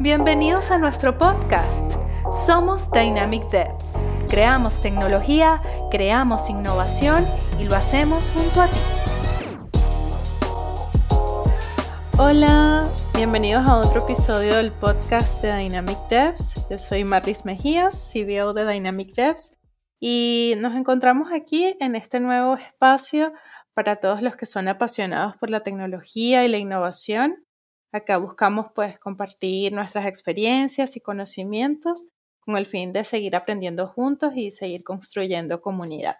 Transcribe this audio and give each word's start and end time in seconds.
Bienvenidos 0.00 0.70
a 0.70 0.78
nuestro 0.78 1.18
podcast. 1.18 1.94
Somos 2.46 2.88
Dynamic 2.92 3.42
Devs. 3.50 3.98
Creamos 4.28 4.80
tecnología, 4.80 5.60
creamos 5.90 6.48
innovación 6.48 7.26
y 7.58 7.64
lo 7.64 7.74
hacemos 7.74 8.30
junto 8.30 8.60
a 8.60 8.68
ti. 8.68 8.78
Hola, 12.16 12.88
bienvenidos 13.12 13.66
a 13.66 13.78
otro 13.78 14.04
episodio 14.04 14.54
del 14.54 14.70
podcast 14.70 15.42
de 15.42 15.56
Dynamic 15.56 15.98
Devs. 16.08 16.54
Yo 16.70 16.78
soy 16.78 17.02
Marlis 17.02 17.44
Mejías, 17.44 18.12
CBO 18.12 18.52
de 18.52 18.72
Dynamic 18.72 19.16
Devs, 19.16 19.58
y 19.98 20.54
nos 20.58 20.76
encontramos 20.76 21.32
aquí 21.32 21.76
en 21.80 21.96
este 21.96 22.20
nuevo 22.20 22.54
espacio 22.54 23.32
para 23.74 23.96
todos 23.96 24.22
los 24.22 24.36
que 24.36 24.46
son 24.46 24.68
apasionados 24.68 25.36
por 25.38 25.50
la 25.50 25.64
tecnología 25.64 26.44
y 26.44 26.48
la 26.48 26.58
innovación 26.58 27.47
Acá 27.90 28.18
buscamos 28.18 28.66
pues 28.74 28.98
compartir 28.98 29.72
nuestras 29.72 30.06
experiencias 30.06 30.96
y 30.96 31.00
conocimientos 31.00 32.08
con 32.40 32.56
el 32.56 32.66
fin 32.66 32.92
de 32.92 33.02
seguir 33.04 33.34
aprendiendo 33.34 33.86
juntos 33.86 34.32
y 34.36 34.50
seguir 34.50 34.84
construyendo 34.84 35.62
comunidad. 35.62 36.16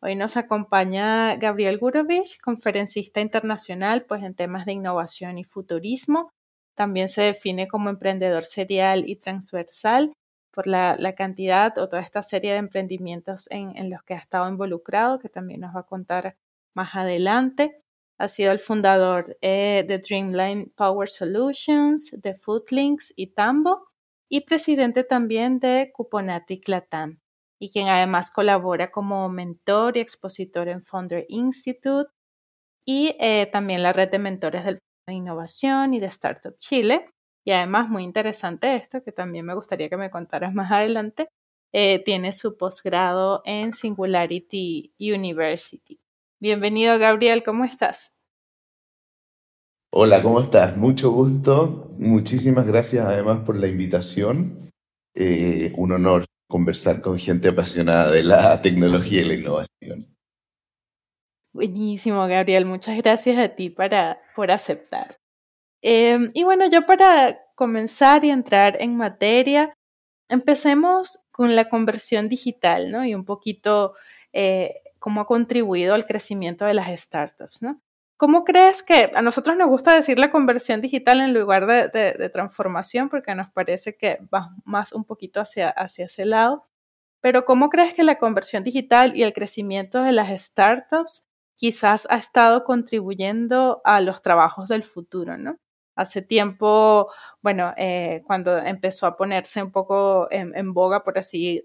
Hoy 0.00 0.16
nos 0.16 0.36
acompaña 0.36 1.36
Gabriel 1.36 1.78
Gurovich, 1.78 2.38
conferencista 2.40 3.20
internacional 3.20 4.04
pues 4.04 4.22
en 4.22 4.34
temas 4.34 4.66
de 4.66 4.72
innovación 4.72 5.38
y 5.38 5.44
futurismo. 5.44 6.30
También 6.74 7.08
se 7.08 7.22
define 7.22 7.68
como 7.68 7.88
emprendedor 7.88 8.44
serial 8.44 9.08
y 9.08 9.16
transversal 9.16 10.12
por 10.52 10.66
la, 10.66 10.96
cantidad 11.16 11.76
o 11.78 11.88
toda 11.88 12.02
esta 12.02 12.22
serie 12.22 12.52
de 12.52 12.58
emprendimientos 12.58 13.50
en, 13.50 13.76
en 13.76 13.88
los 13.90 14.02
que 14.02 14.14
ha 14.14 14.18
estado 14.18 14.48
involucrado, 14.48 15.18
que 15.18 15.28
también 15.28 15.60
nos 15.60 15.74
va 15.74 15.80
a 15.80 15.86
contar 15.86 16.36
más 16.74 16.94
adelante. 16.94 17.82
Ha 18.18 18.28
sido 18.28 18.52
el 18.52 18.58
fundador 18.58 19.38
eh, 19.40 19.84
de 19.86 19.98
Dreamline 19.98 20.72
Power 20.76 21.08
Solutions, 21.08 22.10
de 22.20 22.34
Foodlinks 22.34 23.12
y 23.16 23.28
Tambo, 23.28 23.88
y 24.28 24.42
presidente 24.42 25.04
también 25.04 25.60
de 25.60 25.90
Cuponatic 25.94 26.68
Latam, 26.68 27.20
y 27.60 27.70
quien 27.70 27.88
además 27.88 28.30
colabora 28.30 28.90
como 28.90 29.28
mentor 29.28 29.96
y 29.96 30.00
expositor 30.00 30.68
en 30.68 30.84
Founder 30.84 31.24
Institute 31.28 32.10
y 32.84 33.16
eh, 33.20 33.46
también 33.46 33.82
la 33.82 33.92
red 33.92 34.10
de 34.10 34.18
mentores 34.18 34.64
del 34.64 34.78
de 35.08 35.14
Innovación 35.14 35.94
y 35.94 36.00
de 36.00 36.06
Startup 36.06 36.56
Chile. 36.58 37.06
Y 37.44 37.52
además, 37.52 37.88
muy 37.88 38.04
interesante 38.04 38.76
esto, 38.76 39.02
que 39.02 39.12
también 39.12 39.46
me 39.46 39.54
gustaría 39.54 39.88
que 39.88 39.96
me 39.96 40.10
contaras 40.10 40.54
más 40.54 40.70
adelante, 40.70 41.28
eh, 41.72 42.02
tiene 42.04 42.32
su 42.32 42.56
posgrado 42.56 43.42
en 43.44 43.72
Singularity 43.72 44.94
University. 44.98 45.98
Bienvenido, 46.40 46.96
Gabriel, 47.00 47.42
¿cómo 47.42 47.64
estás? 47.64 48.14
Hola, 49.92 50.22
¿cómo 50.22 50.40
estás? 50.40 50.76
Mucho 50.76 51.10
gusto. 51.10 51.90
Muchísimas 51.98 52.64
gracias 52.64 53.04
además 53.04 53.40
por 53.40 53.56
la 53.56 53.66
invitación. 53.66 54.70
Eh, 55.16 55.72
un 55.76 55.90
honor 55.90 56.24
conversar 56.48 57.00
con 57.00 57.18
gente 57.18 57.48
apasionada 57.48 58.12
de 58.12 58.22
la 58.22 58.62
tecnología 58.62 59.22
y 59.22 59.24
la 59.24 59.34
innovación. 59.34 60.16
Buenísimo, 61.52 62.24
Gabriel. 62.28 62.66
Muchas 62.66 62.96
gracias 62.98 63.36
a 63.36 63.48
ti 63.56 63.68
para, 63.70 64.20
por 64.36 64.52
aceptar. 64.52 65.16
Em, 65.82 66.30
y 66.34 66.44
bueno, 66.44 66.70
yo 66.70 66.86
para 66.86 67.40
comenzar 67.56 68.24
y 68.24 68.30
entrar 68.30 68.76
en 68.80 68.96
materia, 68.96 69.74
empecemos 70.28 71.24
con 71.32 71.56
la 71.56 71.68
conversión 71.68 72.28
digital, 72.28 72.92
¿no? 72.92 73.04
Y 73.04 73.16
un 73.16 73.24
poquito 73.24 73.94
eh, 74.32 74.82
cómo 75.08 75.22
ha 75.22 75.26
contribuido 75.26 75.94
al 75.94 76.04
crecimiento 76.04 76.66
de 76.66 76.74
las 76.74 76.90
startups, 77.00 77.62
¿no? 77.62 77.80
¿Cómo 78.18 78.44
crees 78.44 78.82
que 78.82 79.10
a 79.14 79.22
nosotros 79.22 79.56
nos 79.56 79.68
gusta 79.68 79.94
decir 79.94 80.18
la 80.18 80.30
conversión 80.30 80.82
digital 80.82 81.22
en 81.22 81.32
lugar 81.32 81.66
de, 81.66 82.28
transformación 82.28 83.08
porque 83.08 83.34
nos 83.34 83.50
parece 83.50 83.96
que 83.96 84.18
va 84.34 84.50
más 84.66 84.92
un 84.92 85.06
poquito 85.06 85.40
hacia, 85.40 85.70
ese 85.70 86.26
lado? 86.26 86.68
Pero 87.22 87.46
¿cómo 87.46 87.70
crees 87.70 87.94
que 87.94 88.02
la 88.02 88.18
conversión 88.18 88.64
digital 88.64 89.16
y 89.16 89.22
el 89.22 89.32
crecimiento 89.32 90.02
de 90.02 90.12
las 90.12 90.28
startups 90.42 91.26
quizás 91.56 92.06
ha 92.10 92.18
estado 92.18 92.64
contribuyendo 92.64 93.80
a 93.84 94.02
los 94.02 94.20
trabajos 94.20 94.68
del 94.68 94.84
futuro, 94.84 95.38
¿no? 95.38 95.56
Hace 95.96 96.20
tiempo, 96.20 97.10
bueno, 97.40 97.72
eh, 97.78 98.22
cuando 98.26 98.58
empezó 98.58 99.06
a 99.06 99.16
ponerse 99.16 99.62
un 99.62 99.72
poco 99.72 100.28
en, 100.30 100.74
boga, 100.74 101.02
por 101.02 101.18
así 101.18 101.64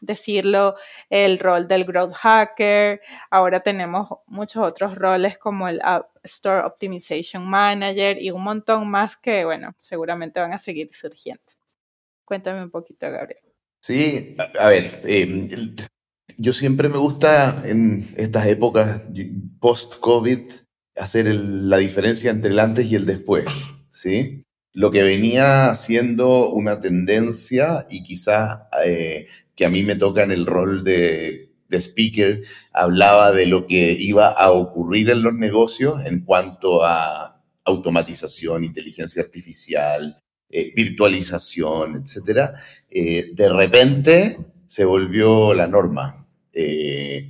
decirlo, 0.00 0.76
el 1.10 1.38
rol 1.38 1.68
del 1.68 1.84
growth 1.84 2.12
hacker. 2.12 3.00
Ahora 3.30 3.60
tenemos 3.60 4.08
muchos 4.26 4.62
otros 4.62 4.94
roles 4.96 5.38
como 5.38 5.68
el 5.68 5.80
App 5.82 6.08
Store 6.22 6.66
Optimization 6.66 7.46
Manager 7.46 8.20
y 8.20 8.30
un 8.30 8.42
montón 8.42 8.90
más 8.90 9.16
que, 9.16 9.44
bueno, 9.44 9.74
seguramente 9.78 10.40
van 10.40 10.52
a 10.52 10.58
seguir 10.58 10.90
surgiendo. 10.92 11.42
Cuéntame 12.24 12.62
un 12.62 12.70
poquito, 12.70 13.10
Gabriel. 13.10 13.42
Sí, 13.80 14.36
a, 14.58 14.68
ver, 14.68 15.00
em, 15.04 15.48
yo 16.36 16.52
siempre 16.52 16.88
me 16.88 16.98
gusta 16.98 17.62
en 17.64 18.12
estas 18.16 18.46
épocas 18.46 19.02
post-COVID 19.60 20.50
hacer 20.96 21.26
la 21.26 21.76
diferencia 21.76 22.30
entre 22.30 22.50
el 22.50 22.58
antes 22.58 22.86
y 22.86 22.96
el 22.96 23.06
después, 23.06 23.74
¿sí? 23.90 24.45
Lo 24.76 24.90
que 24.90 25.02
venía 25.02 25.74
siendo 25.74 26.50
una 26.50 26.82
tendencia 26.82 27.86
y 27.88 28.02
quizás 28.02 28.64
eh, 28.84 29.26
que 29.54 29.64
a 29.64 29.70
mí 29.70 29.82
me 29.82 29.96
toca 29.96 30.22
en 30.22 30.30
el 30.30 30.44
rol 30.44 30.84
de, 30.84 31.54
speaker, 31.70 32.42
hablaba 32.74 33.32
de 33.32 33.46
lo 33.46 33.66
que 33.66 33.92
iba 33.92 34.28
a 34.28 34.50
ocurrir 34.50 35.08
en 35.08 35.22
los 35.22 35.32
negocios 35.32 36.04
en 36.04 36.20
cuanto 36.20 36.84
a 36.84 37.42
automatización, 37.64 38.64
inteligencia 38.64 39.22
artificial, 39.22 40.18
eh, 40.50 40.74
virtualización, 40.76 42.04
etc. 42.04 42.50
Eh, 42.90 43.30
de 43.32 43.48
repente 43.48 44.36
se 44.66 44.84
volvió 44.84 45.54
la 45.54 45.68
norma 45.68 46.28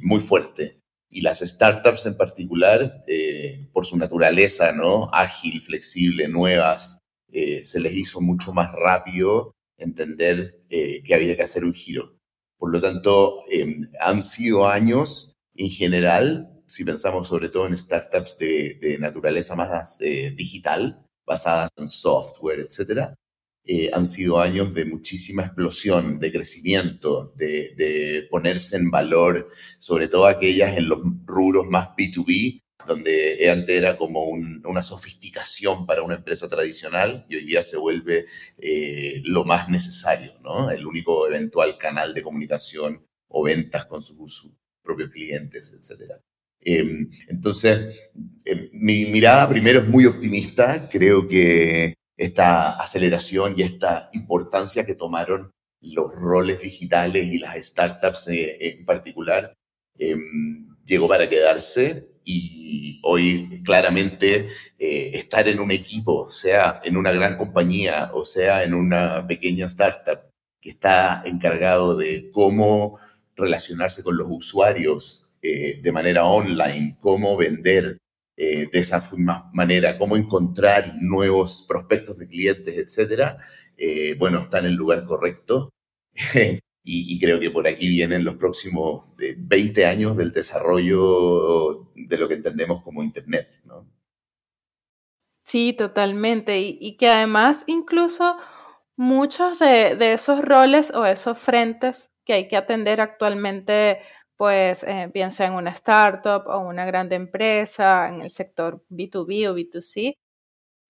muy 0.03 0.19
fuerte. 0.19 0.81
Y 1.09 1.21
las 1.21 1.39
startups 1.39 2.07
en 2.07 2.17
particular, 2.17 3.05
por 3.73 3.87
su 3.87 3.97
naturaleza, 3.97 4.73
¿no? 4.73 5.09
Ágil, 5.13 5.63
flexible, 5.63 6.29
nuevas, 6.29 7.06
se 7.33 7.81
les 7.81 7.93
hizo 7.95 8.21
mucho 8.21 8.53
más 8.53 8.73
rápido 8.73 9.53
entender 9.79 10.63
que 10.69 11.15
había 11.15 11.37
que 11.37 11.43
hacer 11.43 11.65
un 11.65 11.75
giro. 11.75 12.17
Por 12.59 12.73
lo 12.73 12.81
tanto, 12.81 13.45
em, 13.51 13.91
han 14.01 14.23
sido 14.23 14.67
años 14.67 15.37
en 15.57 15.71
general, 15.71 16.49
si 16.67 16.85
pensamos 16.85 17.29
sobre 17.29 17.49
todo 17.49 17.67
en 17.67 17.77
startups 17.77 18.39
de, 18.39 18.97
naturaleza 19.01 19.55
más 19.55 19.99
eh, 20.01 20.33
digital, 20.37 21.05
basadas 21.27 21.71
en 21.77 21.89
software, 21.89 22.61
etc., 22.61 23.15
eh, 23.69 23.91
han 23.93 24.07
sido 24.07 24.41
años 24.41 24.75
de 24.75 24.85
muchísima 24.85 25.43
explosión, 25.45 26.21
de 26.21 26.33
crecimiento, 26.33 27.33
de, 27.37 27.75
de, 27.77 28.27
ponerse 28.31 28.77
en 28.77 28.91
valor, 28.91 29.49
sobre 29.81 30.09
todo 30.09 30.27
aquellas 30.27 30.77
en 30.77 30.89
los 30.89 31.01
rubros 31.25 31.67
más 31.67 31.89
B2B, 31.97 32.61
donde 32.87 33.49
antes 33.51 33.77
era 33.77 33.97
como 33.97 34.25
una 34.25 34.83
sofisticación 34.83 35.87
para 35.87 36.03
una 36.03 36.17
empresa 36.17 36.49
tradicional 36.49 37.27
y 37.29 37.37
hoy 37.37 37.45
día 37.45 37.63
se 37.63 37.77
vuelve 37.77 38.27
eh, 38.59 39.23
lo 39.25 39.45
más 39.45 39.69
necesario, 39.69 40.35
¿no? 40.43 40.71
El 40.71 40.87
único 40.87 41.27
eventual 41.27 41.79
canal 41.79 42.15
de 42.15 42.23
comunicación 42.23 43.07
o 43.29 43.43
ventas 43.43 43.87
con 43.87 44.03
sus 44.03 44.51
propios 44.83 45.11
clientes, 45.11 45.73
etc. 45.73 46.13
Em, 46.61 47.09
entonces, 47.29 48.11
em, 48.45 48.71
mi 48.73 49.07
mirada 49.07 49.49
primero 49.49 49.81
es 49.81 49.89
muy 49.89 50.07
optimista. 50.07 50.89
Creo 50.89 51.27
que 51.29 51.95
esta 52.17 52.77
aceleración 52.77 53.55
y 53.57 53.63
esta 53.63 54.09
importancia 54.13 54.87
que 54.87 54.95
tomaron 54.95 55.51
los 55.81 56.13
roles 56.15 56.61
digitales 56.61 57.27
y 57.27 57.39
las 57.39 57.57
startups 57.65 58.29
eh, 58.29 58.57
en 58.79 58.87
particular 58.87 59.55
em, 59.99 60.69
llegó 60.85 61.09
para 61.09 61.29
quedarse 61.29 62.09
y 62.27 63.01
hoy 63.05 63.63
claramente 63.65 64.49
eh, 64.79 65.11
estar 65.15 65.49
en 65.49 65.61
un 65.61 65.71
equipo, 65.71 66.29
sea 66.29 66.81
en 66.85 66.97
una 66.97 67.13
gran 67.13 67.39
compañía 67.39 68.11
o 68.13 68.25
sea 68.25 68.65
en 68.65 68.75
una 68.75 69.27
pequeña 69.27 69.67
startup 69.67 70.21
que 70.61 70.71
está 70.71 71.23
encargado 71.25 71.97
de 71.97 72.31
cómo 72.33 72.99
relacionarse 73.37 74.03
con 74.03 74.17
los 74.17 74.27
usuarios 74.29 75.29
eh, 75.41 75.81
de 75.81 75.93
manera 75.93 76.25
online, 76.27 76.97
cómo 77.01 77.37
vender 77.37 77.99
eh, 78.37 78.69
de 78.73 78.79
esa 78.79 79.01
manera, 79.53 79.97
cómo 79.97 80.17
encontrar 80.17 80.95
nuevos 81.01 81.65
prospectos 81.69 82.19
de 82.19 82.29
clientes, 82.29 82.77
etcétera, 82.77 83.39
bueno, 84.19 84.43
está 84.43 84.59
en 84.59 84.67
el 84.67 84.75
lugar 84.75 85.05
correcto. 85.05 85.71
Y, 86.89 87.19
creo 87.19 87.41
que 87.41 87.51
por 87.51 87.67
aquí 87.67 87.89
vienen 87.89 88.25
los 88.25 88.37
próximos 88.37 89.07
20 89.19 89.81
eh, 89.81 89.87
años 89.87 90.17
del 90.17 90.31
desarrollo 90.31 91.89
de 91.97 92.17
lo 92.17 92.29
que 92.29 92.35
entendemos 92.35 92.85
como 92.85 93.03
Internet, 93.03 93.61
¿no? 93.65 93.85
Sí, 95.45 95.73
totalmente. 95.73 96.61
Y, 96.61 96.97
que 96.97 97.09
además 97.09 97.65
incluso 97.67 98.37
muchos 98.97 99.59
de, 99.59 100.13
esos 100.13 100.43
roles 100.43 100.93
o 100.95 101.05
esos 101.07 101.39
frentes 101.39 102.13
que 102.25 102.35
hay 102.35 102.49
que 102.49 102.57
atender 102.57 103.01
actualmente, 103.01 104.01
pues 104.37 104.85
eh, 104.85 105.11
bien 105.13 105.33
sea 105.33 105.49
en 105.49 105.55
una 105.55 105.71
startup 105.71 106.47
o 106.47 106.61
una 106.61 106.85
grande 106.87 107.17
empresa, 107.17 108.09
en 108.09 108.23
el 108.23 108.31
sector 108.31 108.85
B2B 108.91 109.49
o 109.49 109.55
B2C, 109.57 110.17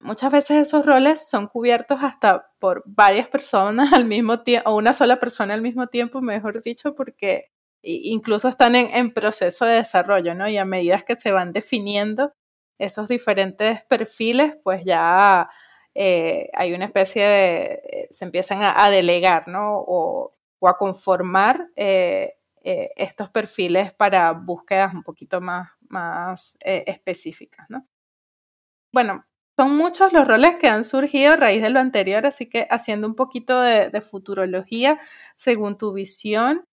muchas 0.00 0.32
veces 0.32 0.68
esos 0.68 0.86
roles 0.86 1.28
son 1.28 1.46
cubiertos 1.48 1.98
hasta 2.02 2.50
por 2.58 2.82
varias 2.86 3.28
personas 3.28 3.92
al 3.92 4.04
mismo 4.04 4.42
tiempo, 4.42 4.70
o 4.70 4.76
una 4.76 4.92
sola 4.92 5.18
persona 5.20 5.54
al 5.54 5.62
mismo 5.62 5.88
tiempo, 5.88 6.20
mejor 6.20 6.62
dicho, 6.62 6.94
porque 6.94 7.50
incluso 7.82 8.48
están 8.48 8.74
en, 8.74 9.12
proceso 9.12 9.64
de 9.64 9.76
desarrollo, 9.76 10.34
¿no? 10.34 10.48
Y 10.48 10.56
a 10.56 10.64
medida 10.64 11.02
que 11.02 11.16
se 11.16 11.30
van 11.32 11.52
definiendo 11.52 12.32
esos 12.78 13.08
diferentes 13.08 13.84
perfiles, 13.84 14.56
pues 14.62 14.82
ya 14.84 15.48
eh, 15.94 16.50
hay 16.54 16.74
una 16.74 16.86
especie 16.86 17.24
de, 17.24 17.64
eh, 17.84 18.08
se 18.10 18.24
empiezan 18.24 18.60
a, 18.62 18.90
delegar, 18.90 19.48
¿no? 19.48 19.76
O, 19.78 20.32
a 20.62 20.76
conformar 20.76 21.68
eh, 21.76 22.34
estos 22.64 23.30
perfiles 23.30 23.92
para 23.92 24.32
búsquedas 24.32 24.92
un 24.92 25.04
poquito 25.04 25.40
más, 25.40 25.68
más 25.88 26.58
específicas, 26.60 27.66
¿no? 27.68 27.86
Bueno, 28.92 29.24
son 29.56 29.74
muchos 29.74 30.12
los 30.12 30.28
roles 30.28 30.56
que 30.56 30.68
han 30.68 30.84
surgido 30.84 31.32
a 31.32 31.36
raíz 31.36 31.62
de 31.62 31.70
lo 31.70 31.80
anterior, 31.80 32.26
así 32.26 32.46
que 32.46 32.66
haciendo 32.70 33.06
un 33.06 33.14
poquito 33.14 33.60
de, 33.62 34.00
futurología, 34.02 35.00
según 35.34 35.78
tu 35.78 35.94
visión, 35.94 36.64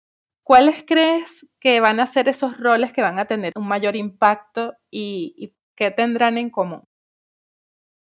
¿cuáles 0.43 0.83
crees 0.85 1.49
que 1.59 1.79
van 1.79 2.01
a 2.01 2.07
ser 2.07 2.27
esos 2.27 2.59
roles 2.59 2.91
que 2.91 3.01
van 3.01 3.19
a 3.19 3.25
tener 3.25 3.53
un 3.55 3.67
mayor 3.67 3.95
impacto 3.95 4.73
y, 4.91 5.53
qué 5.75 5.91
tendrán 5.91 6.37
en 6.37 6.49
común? 6.49 6.83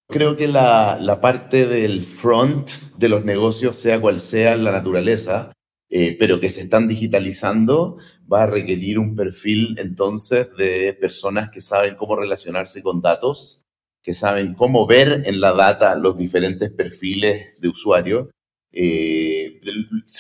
Creo 0.09 0.37
que 0.37 0.47
la, 0.47 1.19
parte 1.21 1.67
del 1.67 2.05
front 2.05 2.71
de 2.97 3.09
los 3.09 3.25
negocios, 3.25 3.77
sea 3.77 4.01
cual 4.01 4.21
sea 4.21 4.57
la 4.57 4.71
naturaleza, 4.71 5.53
eh, 5.91 6.17
pero 6.19 6.39
que 6.39 6.51
se 6.51 6.63
están 6.63 6.87
digitalizando, 6.87 7.97
va 8.33 8.45
a 8.45 8.47
requerir 8.47 8.99
un 9.01 9.17
perfil 9.17 9.77
entonces 9.79 10.55
de 10.57 10.97
personas 10.99 11.51
que 11.51 11.61
saben 11.61 11.97
cómo 11.97 12.15
relacionarse 12.15 12.83
con 12.83 13.03
datos, 13.03 13.68
que 14.03 14.15
saben 14.15 14.55
cómo 14.55 14.87
ver 14.87 15.23
en 15.27 15.41
la 15.41 15.53
data 15.53 15.95
los 15.97 16.17
diferentes 16.17 16.71
perfiles 16.71 17.59
de 17.59 17.69
usuario, 17.69 18.31
eh, 18.73 19.61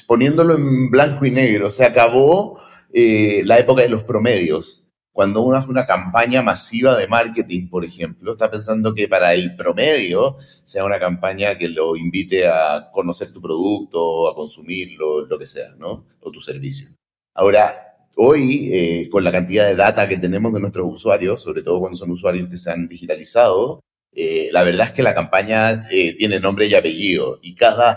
poniéndolo 0.06 0.54
en 0.56 0.90
blanco 0.90 1.24
y 1.24 1.30
negro. 1.30 1.70
Se 1.70 1.84
acabó 1.84 2.60
eh, 2.92 3.42
la 3.44 3.58
época 3.58 3.82
de 3.82 3.88
los 3.88 4.02
promedios. 4.02 4.84
Cuando 5.12 5.42
uno 5.42 5.56
hace 5.56 5.68
una 5.68 5.86
campaña 5.86 6.42
masiva 6.42 6.96
de 6.96 7.08
marketing, 7.08 7.68
por 7.68 7.84
ejemplo, 7.84 8.32
está 8.32 8.50
pensando 8.50 8.94
que 8.94 9.08
para 9.08 9.34
el 9.34 9.56
promedio 9.56 10.36
sea 10.62 10.84
una 10.84 11.00
campaña 11.00 11.58
que 11.58 11.68
lo 11.68 11.96
invite 11.96 12.46
a 12.46 12.90
conocer 12.92 13.32
tu 13.32 13.40
producto, 13.40 14.28
a 14.28 14.34
consumirlo, 14.36 15.26
lo 15.26 15.38
que 15.38 15.46
sea, 15.46 15.74
¿no? 15.76 16.06
O 16.20 16.30
tu 16.30 16.40
servicio. 16.40 16.90
Ahora, 17.34 17.87
Hoy, 18.20 18.70
eh, 18.72 19.08
con 19.12 19.22
la 19.22 19.30
cantidad 19.30 19.64
de 19.68 19.76
data 19.76 20.08
que 20.08 20.16
tenemos 20.16 20.52
de 20.52 20.58
nuestros 20.58 20.92
usuarios, 20.92 21.40
sobre 21.40 21.62
todo 21.62 21.78
cuando 21.78 21.96
son 21.96 22.10
usuarios 22.10 22.50
que 22.50 22.56
se 22.56 22.68
han 22.68 22.88
digitalizado, 22.88 23.80
eh, 24.12 24.48
la 24.50 24.64
verdad 24.64 24.88
es 24.88 24.92
que 24.92 25.04
la 25.04 25.14
campaña 25.14 25.86
eh, 25.92 26.16
tiene 26.16 26.40
nombre 26.40 26.66
y 26.66 26.74
apellido 26.74 27.38
y 27.42 27.54
cada 27.54 27.96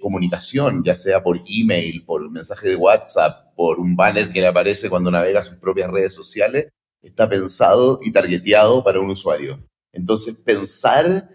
comunicación, 0.00 0.82
ya 0.84 0.94
sea 0.94 1.22
por 1.22 1.40
email, 1.48 2.04
por 2.04 2.30
mensaje 2.30 2.68
de 2.68 2.76
WhatsApp, 2.76 3.54
por 3.54 3.80
un 3.80 3.96
banner 3.96 4.30
que 4.30 4.40
le 4.40 4.48
aparece 4.48 4.90
cuando 4.90 5.10
navega 5.10 5.42
sus 5.42 5.56
propias 5.56 5.90
redes 5.90 6.12
sociales, 6.12 6.68
está 7.00 7.28
pensado 7.28 7.98
y 8.02 8.12
targeteado 8.12 8.84
para 8.84 9.00
un 9.00 9.08
usuario. 9.08 9.66
Entonces, 9.92 10.34
pensar 10.34 11.28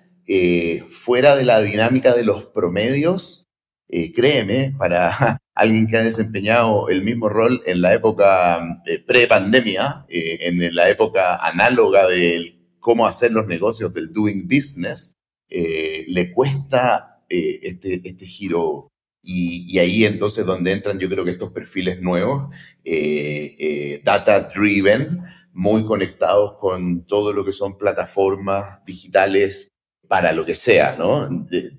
fuera 0.89 1.35
de 1.35 1.45
la 1.45 1.61
dinámica 1.61 2.13
de 2.13 2.23
los 2.23 2.44
promedios, 2.45 3.47
créeme, 3.88 4.75
para 4.77 5.39
alguien 5.59 5.88
que 5.88 5.97
ha 5.97 6.03
desempeñado 6.03 6.88
el 6.88 7.03
mismo 7.03 7.27
rol 7.27 7.61
en 7.65 7.81
la 7.81 7.94
época 7.94 8.81
eh, 8.85 9.00
pre-pandemia, 9.00 10.06
eh, 10.07 10.38
en 10.41 10.73
la 10.73 10.89
época 10.89 11.35
análoga 11.35 12.07
de 12.07 12.57
cómo 12.79 13.06
hacer 13.06 13.31
los 13.31 13.45
negocios 13.45 13.94
del 13.94 14.13
doing 14.13 14.47
business, 14.47 15.17
eh, 15.50 16.06
le 16.07 16.31
cuesta 16.31 17.23
este, 17.27 18.01
este 18.03 18.25
giro. 18.25 18.88
Y, 19.21 19.77
ahí 19.79 20.06
entonces 20.06 20.45
donde 20.45 20.71
entran 20.71 20.97
yo 20.97 21.09
creo 21.09 21.25
que 21.25 21.31
estos 21.31 21.51
perfiles 21.51 22.01
nuevos, 22.01 22.56
data 24.03 24.50
driven, 24.56 25.19
muy 25.51 25.83
conectados 25.83 26.57
con 26.57 27.06
todo 27.06 27.33
lo 27.33 27.44
que 27.44 27.51
son 27.51 27.77
plataformas 27.77 28.83
digitales 28.85 29.67
para 30.07 30.31
lo 30.31 30.45
que 30.45 30.56
sea, 30.56 30.95
¿no? 30.97 31.29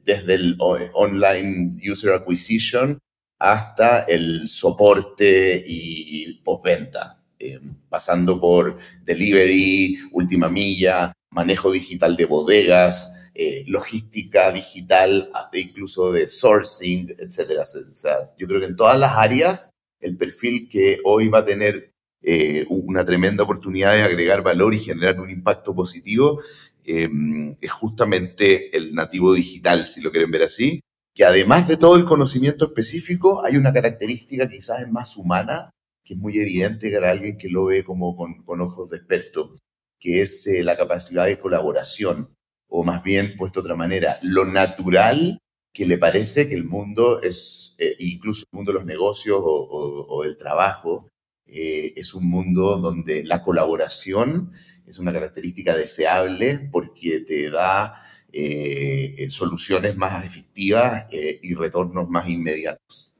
desde 0.04 0.34
el 0.34 0.56
online 0.58 1.80
user 1.90 2.12
acquisition 2.12 3.00
hasta 3.40 4.02
el 4.02 4.46
soporte 4.48 5.64
y 5.66 6.34
postventa, 6.44 7.22
eh, 7.38 7.58
pasando 7.88 8.38
por 8.38 8.76
delivery, 9.02 9.98
última 10.12 10.50
milla, 10.50 11.12
manejo 11.30 11.72
digital 11.72 12.16
de 12.16 12.26
bodegas, 12.26 13.14
eh, 13.34 13.64
logística 13.66 14.52
digital, 14.52 15.32
incluso 15.54 16.12
de 16.12 16.28
sourcing, 16.28 17.16
etc. 17.18 17.62
O 17.90 17.94
sea, 17.94 18.30
yo 18.36 18.46
creo 18.46 18.60
que 18.60 18.66
en 18.66 18.76
todas 18.76 19.00
las 19.00 19.16
áreas 19.16 19.70
el 20.00 20.18
perfil 20.18 20.68
que 20.68 20.98
hoy 21.04 21.28
va 21.28 21.38
a 21.38 21.46
tener 21.46 21.92
eh, 22.22 22.66
una 22.68 23.06
tremenda 23.06 23.44
oportunidad 23.44 23.94
de 23.94 24.02
agregar 24.02 24.42
valor 24.42 24.74
y 24.74 24.78
generar 24.78 25.18
un 25.18 25.30
impacto 25.30 25.74
positivo 25.74 26.42
es 26.82 27.70
justamente 27.70 28.76
el 28.76 28.94
nativo 28.94 29.32
digital, 29.32 29.86
si 29.86 30.00
lo 30.00 30.10
quieren 30.10 30.30
ver 30.30 30.42
así, 30.42 30.80
que 31.20 31.26
además 31.26 31.68
de 31.68 31.76
todo 31.76 31.96
el 31.96 32.06
conocimiento 32.06 32.64
específico, 32.64 33.44
hay 33.44 33.58
una 33.58 33.74
característica 33.74 34.48
quizás 34.48 34.90
más 34.90 35.18
humana, 35.18 35.68
que 36.02 36.14
es 36.14 36.18
muy 36.18 36.38
evidente 36.38 36.90
para 36.90 37.10
alguien 37.10 37.36
que 37.36 37.50
lo 37.50 37.66
ve 37.66 37.84
como 37.84 38.16
con, 38.16 38.60
ojos 38.62 38.88
de 38.88 38.96
experto, 38.96 39.54
que 39.98 40.22
es 40.22 40.46
eh, 40.46 40.62
la 40.62 40.78
capacidad 40.78 41.26
de 41.26 41.38
colaboración, 41.38 42.32
o 42.70 42.84
más 42.84 43.02
bien, 43.02 43.34
puesto 43.36 43.60
de 43.60 43.66
otra 43.66 43.76
manera, 43.76 44.18
lo 44.22 44.46
natural 44.46 45.38
que 45.74 45.84
le 45.84 45.98
parece 45.98 46.48
que 46.48 46.54
el 46.54 46.64
mundo 46.64 47.20
es, 47.20 47.76
eh, 47.78 47.96
incluso 47.98 48.46
el 48.50 48.56
mundo 48.56 48.72
de 48.72 48.78
los 48.78 48.86
negocios 48.86 49.42
o, 49.44 50.24
el 50.24 50.38
trabajo, 50.38 51.10
eh, 51.44 51.92
es 51.96 52.14
un 52.14 52.30
mundo 52.30 52.78
donde 52.78 53.24
la 53.24 53.42
colaboración 53.42 54.52
es 54.86 54.98
una 54.98 55.12
característica 55.12 55.76
deseable 55.76 56.70
porque 56.72 57.20
te 57.20 57.50
da 57.50 57.92
eh, 58.32 59.14
eh, 59.18 59.30
soluciones 59.30 59.96
más 59.96 60.24
efectivas 60.24 61.06
eh, 61.10 61.40
y 61.42 61.54
retornos 61.54 62.08
más 62.08 62.28
inmediatos. 62.28 63.14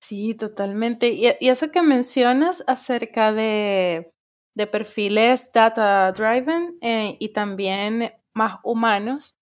Sí, 0.00 0.34
totalmente. 0.34 1.08
Y, 1.08 1.26
eso 1.40 1.70
que 1.72 1.82
mencionas 1.82 2.62
acerca 2.66 3.32
de, 3.32 4.12
perfiles 4.70 5.50
data 5.52 6.12
driven 6.12 6.78
y 6.80 7.28
también 7.30 8.12
más 8.32 8.58
humanos, 8.62 9.36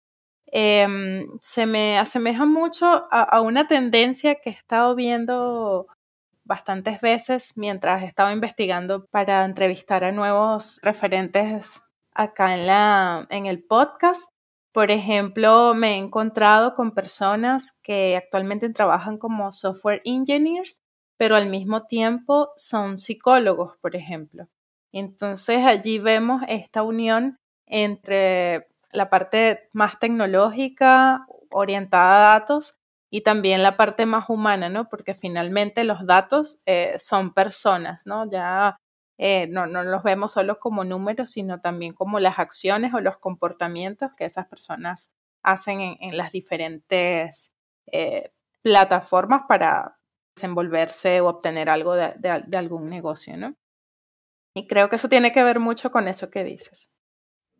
em, 0.46 1.28
se 1.40 1.66
me 1.66 1.98
asemeja 1.98 2.46
mucho 2.46 2.86
a, 2.86 3.22
a, 3.22 3.40
una 3.40 3.68
tendencia 3.68 4.36
que 4.36 4.50
he 4.50 4.52
estado 4.54 4.94
viendo 4.94 5.86
bastantes 6.44 7.00
veces 7.00 7.52
mientras 7.56 8.02
he 8.02 8.06
estado 8.06 8.32
investigando 8.32 9.06
para 9.06 9.44
entrevistar 9.44 10.04
a 10.04 10.12
nuevos 10.12 10.80
referentes 10.82 11.82
acá 12.14 12.54
en, 12.54 12.66
la, 12.66 13.26
en 13.30 13.46
el 13.46 13.62
podcast 13.62 14.33
por 14.74 14.90
ejemplo, 14.90 15.72
me 15.72 15.92
he 15.92 15.96
encontrado 15.98 16.74
con 16.74 16.90
personas 16.90 17.78
que 17.80 18.16
actualmente 18.16 18.68
trabajan 18.70 19.18
como 19.18 19.52
software 19.52 20.02
engineers, 20.04 20.80
pero 21.16 21.36
al 21.36 21.48
mismo 21.48 21.84
tiempo 21.84 22.50
son 22.56 22.98
psicólogos, 22.98 23.76
por 23.80 23.94
ejemplo. 23.94 24.48
Entonces 24.90 25.64
allí 25.64 26.00
vemos 26.00 26.42
esta 26.48 26.82
unión 26.82 27.38
entre 27.66 28.66
la 28.90 29.10
parte 29.10 29.68
más 29.72 30.00
tecnológica, 30.00 31.24
orientada 31.52 32.16
a 32.16 32.40
datos, 32.40 32.80
y 33.10 33.20
también 33.20 33.62
la 33.62 33.76
parte 33.76 34.06
más 34.06 34.28
humana, 34.28 34.68
¿no? 34.70 34.88
Porque 34.88 35.14
finalmente 35.14 35.84
los 35.84 36.04
datos 36.04 36.62
eh, 36.66 36.96
son 36.98 37.32
personas, 37.32 38.08
¿no? 38.08 38.28
Ya 38.28 38.76
eh, 39.18 39.46
no, 39.48 39.66
no 39.66 39.84
los 39.84 40.02
vemos 40.02 40.32
solo 40.32 40.58
como 40.58 40.84
números, 40.84 41.30
sino 41.30 41.60
también 41.60 41.94
como 41.94 42.18
las 42.18 42.38
acciones 42.38 42.92
o 42.94 43.00
los 43.00 43.18
comportamientos 43.18 44.10
que 44.16 44.24
esas 44.24 44.46
personas 44.46 45.12
hacen 45.42 45.96
en, 46.00 46.16
las 46.16 46.32
diferentes 46.32 47.54
eh, 47.92 48.32
plataformas 48.62 49.42
para 49.46 49.98
desenvolverse 50.34 51.20
o 51.20 51.28
obtener 51.28 51.68
algo 51.68 51.94
de, 51.94 52.56
algún 52.56 52.88
negocio, 52.88 53.36
¿no? 53.36 53.54
Y 54.56 54.66
creo 54.66 54.88
que 54.88 54.96
eso 54.96 55.08
tiene 55.08 55.32
que 55.32 55.44
ver 55.44 55.60
mucho 55.60 55.90
con 55.90 56.08
eso 56.08 56.30
que 56.30 56.44
dices. 56.44 56.90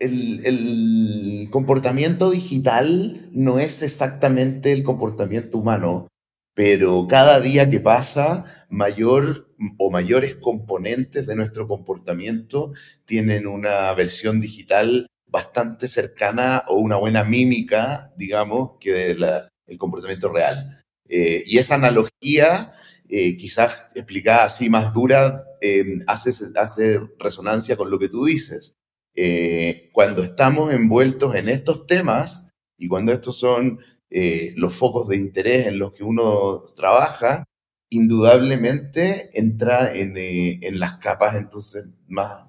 el, 0.01 1.49
comportamiento 1.51 2.31
digital 2.31 3.29
no 3.33 3.59
es 3.61 3.83
exactamente 3.83 4.73
el 4.73 4.83
comportamiento 4.83 5.59
humano 5.59 6.09
pero 6.55 7.07
cada 7.09 7.41
día 7.41 7.69
que 7.71 7.81
pasa, 7.81 8.45
mayor 8.69 9.49
o 9.79 9.91
mayores 9.91 10.37
componentes 10.37 11.27
de 11.27 11.37
nuestro 11.37 11.67
comportamiento 11.69 12.73
tienen 13.05 13.47
una 13.47 13.93
versión 13.95 14.41
digital 14.41 15.07
bastante 15.27 15.89
cercana 15.89 16.65
o 16.69 16.77
una 16.77 16.97
buena 16.97 17.25
mímica, 17.25 18.13
digamos, 18.17 18.73
que 18.81 19.11
el 19.13 19.79
comportamiento 19.79 20.29
real. 20.33 20.71
Eh, 21.09 21.43
y 21.47 21.59
esa 21.59 21.75
analogía, 21.75 22.73
eh, 23.09 23.37
quizás 23.37 23.89
explicada 23.95 24.45
así 24.45 24.69
más 24.71 24.95
dura, 24.95 25.45
eh, 25.61 25.85
hace, 26.07 26.31
hace 26.57 27.01
resonancia 27.19 27.77
con 27.77 27.91
lo 27.91 27.99
que 27.99 28.09
tú 28.09 28.25
dices. 28.27 28.75
eh, 29.17 29.91
cuando 29.93 30.23
estamos 30.25 30.73
envueltos 30.75 31.35
en 31.37 31.49
estos 31.49 31.87
temas 31.87 32.51
y 32.79 32.89
cuando 32.89 33.13
estos 33.13 33.39
son 33.39 33.79
eh, 34.15 34.53
los 34.57 34.75
focos 34.75 35.09
de 35.09 35.17
interés 35.17 35.67
en 35.67 35.79
los 35.79 35.93
que 35.93 36.05
uno 36.05 36.63
trabaja, 36.77 37.45
indudablemente 37.91 39.31
entra 39.35 39.95
en, 39.95 40.17
eh, 40.17 40.61
en 40.63 40.79
las 40.81 40.99
capas 40.99 41.35
entonces 41.35 41.87
más 42.09 42.47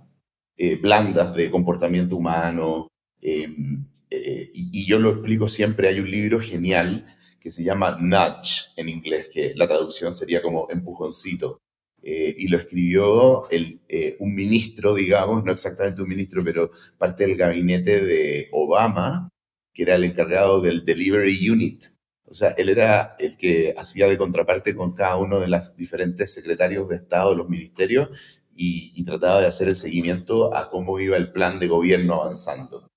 blandas 0.81 1.35
de 1.35 1.51
comportamiento 1.51 2.15
humano. 2.15 2.87
Em, 3.21 3.85
y, 4.09 4.81
y 4.81 4.85
yo 4.85 4.99
lo 4.99 5.09
explico 5.09 5.49
siempre, 5.49 5.89
hay 5.89 5.99
un 5.99 6.09
libro 6.09 6.39
genial 6.39 7.05
que 7.45 7.51
se 7.51 7.63
llama 7.63 7.97
Nudge 7.99 8.71
en 8.75 8.89
inglés, 8.89 9.29
que 9.31 9.53
la 9.55 9.67
traducción 9.67 10.13
sería 10.13 10.41
como 10.41 10.67
empujoncito, 10.71 11.59
eh, 12.07 12.35
y 12.37 12.47
lo 12.49 12.57
escribió 12.57 13.49
el, 13.49 13.81
eh, 13.87 14.15
un 14.19 14.35
ministro, 14.35 14.93
digamos, 14.93 15.43
no 15.43 15.51
exactamente 15.51 16.03
un 16.03 16.09
ministro, 16.09 16.43
pero 16.43 16.69
parte 16.99 17.25
del 17.25 17.35
gabinete 17.35 18.05
de 18.05 18.47
Obama, 18.51 19.29
que 19.75 19.83
era 19.83 19.93
el 19.93 20.05
encargado 20.05 20.61
del 20.61 20.85
Delivery 20.85 21.49
Unit. 21.49 21.85
O 22.27 22.33
sea, 22.33 22.49
él 22.57 22.69
era 22.69 23.15
el 23.19 23.37
que 23.37 23.75
hacía 23.77 24.07
de 24.07 24.17
contraparte 24.17 24.73
con 24.73 24.95
cada 24.95 25.17
uno 25.17 25.39
de 25.39 25.47
los 25.47 25.75
diferentes 25.75 26.33
secretarios 26.33 26.89
de 26.89 26.95
Estado 26.95 27.29
de 27.29 27.35
los 27.35 27.49
ministerios 27.49 28.09
y, 28.55 28.93
y 28.95 29.05
trataba 29.05 29.41
de 29.41 29.47
hacer 29.47 29.67
el 29.67 29.75
seguimiento 29.75 30.55
a 30.55 30.71
cómo 30.71 30.99
iba 30.99 31.17
el 31.17 31.31
plan 31.31 31.59
de 31.59 31.67
gobierno 31.67 32.15
avanzando. 32.15 32.87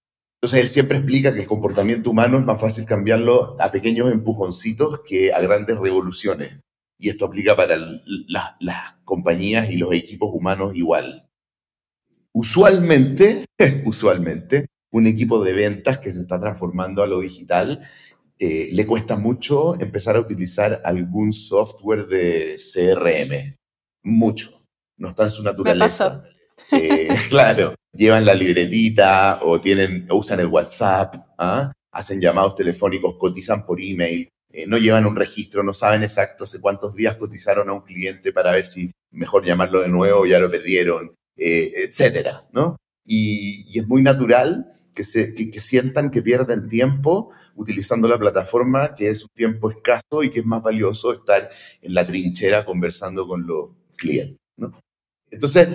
Entonces 0.40 0.61
él 0.61 0.68
siempre 0.68 0.99
explica 0.99 1.35
que 1.35 1.40
el 1.40 1.47
comportamiento 1.47 2.11
humano 2.11 2.38
es 2.38 2.47
más 2.47 2.61
fácil 2.61 2.87
cambiarlo 2.87 3.61
a 3.61 3.70
pequeños 3.70 4.11
empujoncitos 4.11 5.00
que 5.04 5.32
a 5.32 5.40
grandes 5.42 5.76
revoluciones 5.76 6.61
y 6.99 7.08
esto 7.08 7.26
aplica 7.26 7.54
para 7.56 7.76
las 7.76 8.94
compañías 9.04 9.70
y 9.70 9.76
los 9.76 9.92
equipos 9.94 10.30
humanos 10.32 10.75
igual. 10.75 11.28
Usualmente, 12.32 13.44
usualmente, 13.85 14.66
un 14.90 15.07
equipo 15.07 15.42
de 15.42 15.52
ventas 15.52 15.99
que 15.99 16.12
se 16.12 16.21
está 16.21 16.40
transformando 16.40 17.02
a 17.02 17.07
lo 17.07 17.21
digital 17.21 17.80
eh, 18.40 18.68
le 18.73 18.87
cuesta 18.87 19.16
mucho 19.16 19.80
empezar 19.80 20.14
a 20.14 20.21
utilizar 20.21 20.80
algún 20.85 21.33
software 21.33 22.07
de 22.07 22.57
CRM. 22.57 23.57
Mucho. 24.04 24.62
No 24.97 25.09
está 25.09 25.25
en 25.25 25.30
su 25.30 25.42
naturaleza. 25.42 26.23
Eh, 26.71 27.09
claro, 27.28 27.75
llevan 27.92 28.25
la 28.25 28.35
libretita 28.35 29.40
o 29.42 29.61
tienen, 29.61 30.07
usan 30.11 30.38
el 30.38 30.47
WhatsApp, 30.47 31.16
¿ah? 31.37 31.73
hacen 31.92 32.21
llamados 32.21 32.54
telefónicos, 32.54 33.16
cotizan 33.16 33.66
por 33.66 33.80
email, 33.80 34.28
eh, 34.52 34.66
no 34.68 34.78
llevan 34.78 35.07
un 35.07 35.16
registro, 35.16 35.64
no 35.64 35.73
saben 35.73 36.04
exacto 36.04 36.45
hace 36.45 36.61
cuántos 36.61 36.95
días 36.95 37.16
cotizaron 37.16 37.68
a 37.68 37.73
un 37.73 37.80
cliente 37.80 38.33
para 38.33 38.52
ver 38.52 38.66
si 38.66 38.92
mejor 39.11 39.45
llamarlo 39.45 39.80
de 39.80 39.88
nuevo, 39.88 40.26
ya 40.26 40.38
lo 40.38 40.50
perdieron, 40.50 41.12
etcétera, 41.37 42.47
¿no? 42.52 42.76
Y, 43.04 43.78
es 43.78 43.87
muy 43.88 44.02
natural 44.02 44.71
que, 45.02 45.60
sientan 45.60 46.10
que 46.10 46.22
pierden 46.22 46.68
tiempo 46.68 47.30
utilizando 47.56 48.08
la 48.08 48.18
plataforma, 48.18 48.94
que 48.94 49.08
es 49.08 49.22
un 49.22 49.30
tiempo 49.34 49.70
escaso 49.70 50.22
y 50.22 50.30
que 50.30 50.40
es 50.40 50.46
más 50.46 50.62
valioso 50.62 51.12
estar 51.12 51.48
en 51.80 51.94
la 51.94 52.04
trinchera 52.04 52.64
conversando 52.64 53.26
con 53.26 53.46
los 53.46 53.70
clientes. 53.96 54.38
Entonces, 55.30 55.68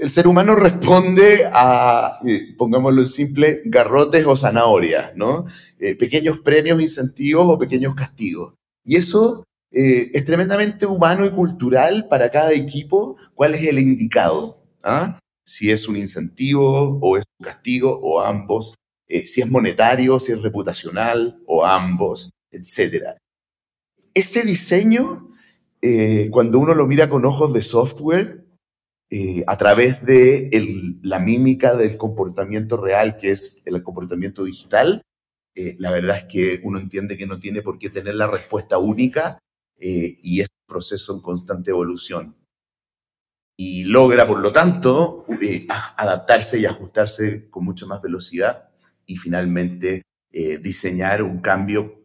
el 0.00 0.10
ser 0.10 0.26
humano 0.26 0.56
responde 0.56 1.48
a, 1.52 2.18
eh, 2.26 2.54
pongámoslo 2.58 3.02
en 3.02 3.08
simple, 3.08 3.62
garrotes 3.64 4.26
o 4.26 4.34
zanahorias, 4.34 5.14
¿no? 5.14 5.46
Eh, 5.78 5.94
pequeños 5.94 6.40
premios, 6.40 6.80
incentivos 6.80 7.46
o 7.48 7.58
pequeños 7.58 7.94
castigos. 7.94 8.54
Y 8.84 8.96
eso 8.96 9.44
eh, 9.72 10.10
es 10.12 10.24
tremendamente 10.24 10.86
humano 10.86 11.24
y 11.24 11.30
cultural 11.30 12.08
para 12.08 12.30
cada 12.30 12.52
equipo, 12.52 13.16
cuál 13.34 13.54
es 13.54 13.66
el 13.66 13.78
indicado. 13.78 14.58
¿ah? 14.82 15.20
Si 15.46 15.70
es 15.70 15.88
un 15.88 15.96
incentivo 15.96 16.98
o 17.00 17.16
es 17.16 17.24
un 17.38 17.44
castigo 17.44 17.98
o 18.02 18.20
ambos, 18.20 18.74
si 19.08 19.40
es 19.40 19.48
monetario, 19.48 20.18
si 20.18 20.32
es 20.32 20.42
reputacional 20.42 21.40
o 21.46 21.64
ambos, 21.64 22.30
etc. 22.50 23.16
Ese 24.12 24.42
diseño, 24.42 25.30
cuando 26.32 26.58
uno 26.58 26.74
lo 26.74 26.86
mira 26.88 27.08
con 27.08 27.24
ojos 27.24 27.52
de 27.52 27.62
software, 27.62 28.46
eh, 29.08 29.44
a 29.46 29.56
través 29.56 30.04
de 30.04 30.50
la 31.02 31.20
mímica 31.20 31.76
del 31.76 31.96
comportamiento 31.96 32.76
real, 32.76 33.16
que 33.16 33.30
es 33.30 33.56
el 33.64 33.80
comportamiento 33.84 34.42
digital, 34.42 35.02
eh, 35.54 35.76
la 35.78 35.92
verdad 35.92 36.18
es 36.18 36.24
que 36.24 36.60
uno 36.64 36.80
entiende 36.80 37.16
que 37.16 37.26
no 37.26 37.38
tiene 37.38 37.62
por 37.62 37.78
qué 37.78 37.88
tener 37.88 38.16
la 38.16 38.26
respuesta 38.26 38.78
única 38.78 39.38
eh, 39.78 40.18
y 40.22 40.40
es 40.40 40.48
un 40.48 40.74
proceso 40.74 41.14
en 41.14 41.20
constante 41.20 41.70
evolución. 41.70 42.34
Y 43.56 43.84
logra, 43.84 44.26
por 44.26 44.40
lo 44.40 44.52
tanto, 44.52 45.24
adaptarse 45.96 46.58
y 46.58 46.66
ajustarse 46.66 47.48
con 47.48 47.64
mucha 47.64 47.86
más 47.86 48.02
velocidad 48.02 48.70
y 49.06 49.16
finalmente 49.16 50.02
diseñar 50.60 51.22
un 51.22 51.40
cambio 51.40 52.02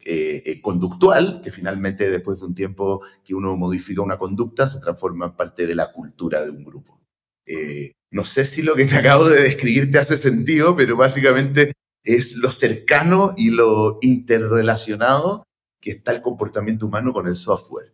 conductual 0.61 1.41
que 1.43 1.51
finalmente 1.51 2.09
después 2.09 2.39
de 2.39 2.45
un 2.45 2.55
tiempo 2.55 3.01
que 3.25 3.35
uno 3.35 3.57
modifica 3.57 4.01
una 4.01 4.17
conducta 4.17 4.65
se 4.67 4.79
transforma 4.79 5.25
en 5.25 5.35
parte 5.35 5.67
de 5.67 5.75
la 5.75 5.91
cultura 5.91 6.41
de 6.41 6.51
un 6.51 6.63
grupo. 6.63 7.01
Eh, 7.45 7.91
no 8.11 8.23
sé 8.23 8.45
si 8.45 8.61
lo 8.61 8.75
que 8.75 8.85
te 8.85 8.95
acabo 8.95 9.27
de 9.27 9.43
describir 9.43 9.91
te 9.91 9.99
hace 9.99 10.17
sentido, 10.17 10.75
pero 10.75 10.95
básicamente 10.95 11.73
es 12.03 12.35
lo 12.37 12.51
cercano 12.51 13.33
y 13.37 13.49
lo 13.49 13.99
interrelacionado 14.01 15.43
que 15.81 15.91
está 15.91 16.11
el 16.11 16.21
comportamiento 16.21 16.85
humano 16.85 17.13
con 17.13 17.27
el 17.27 17.35
software. 17.35 17.93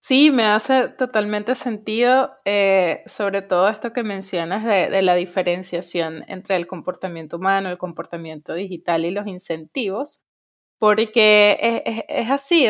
Sí, 0.00 0.30
me 0.30 0.44
hace 0.44 0.88
totalmente 0.88 1.54
sentido, 1.54 2.32
eh, 2.44 3.02
sobre 3.06 3.42
todo 3.42 3.68
esto 3.68 3.92
que 3.92 4.02
mencionas 4.04 4.64
de, 4.64 5.02
la 5.02 5.14
diferenciación 5.14 6.24
entre 6.28 6.56
el 6.56 6.66
comportamiento 6.66 7.36
humano, 7.36 7.68
el 7.68 7.78
comportamiento 7.78 8.54
digital 8.54 9.04
y 9.04 9.10
los 9.10 9.26
incentivos, 9.26 10.24
porque 10.78 11.58
es, 12.08 12.30
así. 12.30 12.66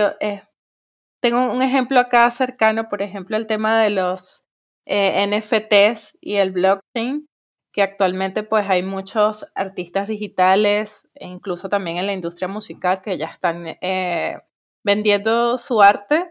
tengo 1.20 1.52
un 1.52 1.62
ejemplo 1.62 2.00
acá 2.00 2.30
cercano, 2.30 2.88
por 2.88 3.02
ejemplo, 3.02 3.36
el 3.36 3.46
tema 3.46 3.80
de 3.82 3.90
los 3.90 4.44
eh, 4.86 5.26
NFTs 5.26 6.18
y 6.20 6.36
el 6.36 6.52
blockchain, 6.52 7.28
que 7.72 7.82
actualmente 7.82 8.42
pues 8.42 8.68
hay 8.68 8.82
muchos 8.82 9.46
artistas 9.54 10.08
digitales 10.08 11.08
e 11.14 11.26
incluso 11.26 11.68
también 11.68 11.98
en 11.98 12.06
la 12.06 12.14
industria 12.14 12.48
musical 12.48 13.02
que 13.02 13.18
ya 13.18 13.26
están 13.26 13.66
eh, 13.82 14.38
vendiendo 14.84 15.58
su 15.58 15.82
arte 15.82 16.28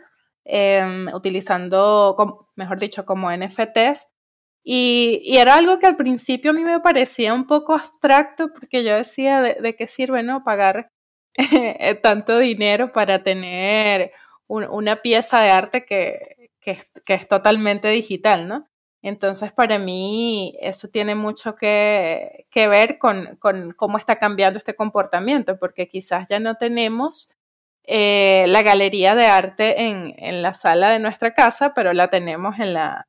em, 0.48 1.08
utilizando, 1.14 2.48
mejor 2.56 2.80
dicho, 2.80 3.06
como 3.06 3.32
NFTs. 3.32 4.08
Y, 4.64 5.38
era 5.38 5.56
algo 5.56 5.80
que 5.80 5.88
al 5.88 5.98
principio 5.98 6.52
a 6.52 6.54
mí 6.54 6.64
me 6.64 6.80
parecía 6.80 7.34
un 7.34 7.48
poco 7.48 7.74
abstracto 7.74 8.50
porque 8.54 8.84
yo 8.84 8.96
decía 8.96 9.42
de, 9.42 9.76
qué 9.76 9.88
sirve 9.88 10.24
no 10.24 10.44
pagar 10.44 10.92
tanto 12.02 12.40
dinero 12.40 12.92
para 12.92 13.24
tener 13.24 14.12
una 14.48 14.98
pieza 14.98 15.42
de 15.42 15.50
arte 15.52 15.86
que, 15.86 16.52
que 17.06 17.14
es, 17.14 17.28
totalmente 17.28 17.90
digital, 17.90 18.48
¿no? 18.48 18.68
Entonces, 19.02 19.54
para 19.54 19.80
mí, 19.80 20.58
eso 20.60 20.90
tiene 20.90 21.16
mucho 21.16 21.56
que, 21.56 22.48
ver 22.54 22.98
con, 22.98 23.38
cómo 23.76 23.98
está 23.98 24.18
cambiando 24.20 24.58
este 24.58 24.76
comportamiento, 24.76 25.58
porque 25.60 25.88
quizás 25.88 26.28
ya 26.28 26.40
no 26.40 26.56
tenemos 26.56 27.37
eh, 27.88 28.46
la 28.50 28.64
galería 28.64 29.16
de 29.16 29.26
arte 29.28 29.82
en, 29.84 30.42
la 30.42 30.54
sala 30.54 30.92
de 30.92 31.00
nuestra 31.00 31.34
casa, 31.34 31.74
pero 31.74 31.94
la 31.94 32.10
tenemos 32.10 32.60
en 32.60 32.74
la, 32.74 33.08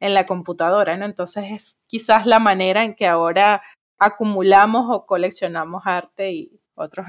en 0.00 0.14
la 0.14 0.26
computadora, 0.26 0.96
¿no? 0.96 1.06
Entonces, 1.06 1.44
es 1.50 1.78
quizás 1.86 2.26
la 2.26 2.40
manera 2.40 2.84
en 2.84 2.94
que 2.94 3.06
ahora 3.06 3.62
acumulamos 3.98 4.86
o 4.90 5.06
coleccionamos 5.06 5.82
arte 5.86 6.32
y 6.32 6.60
otros 6.74 7.06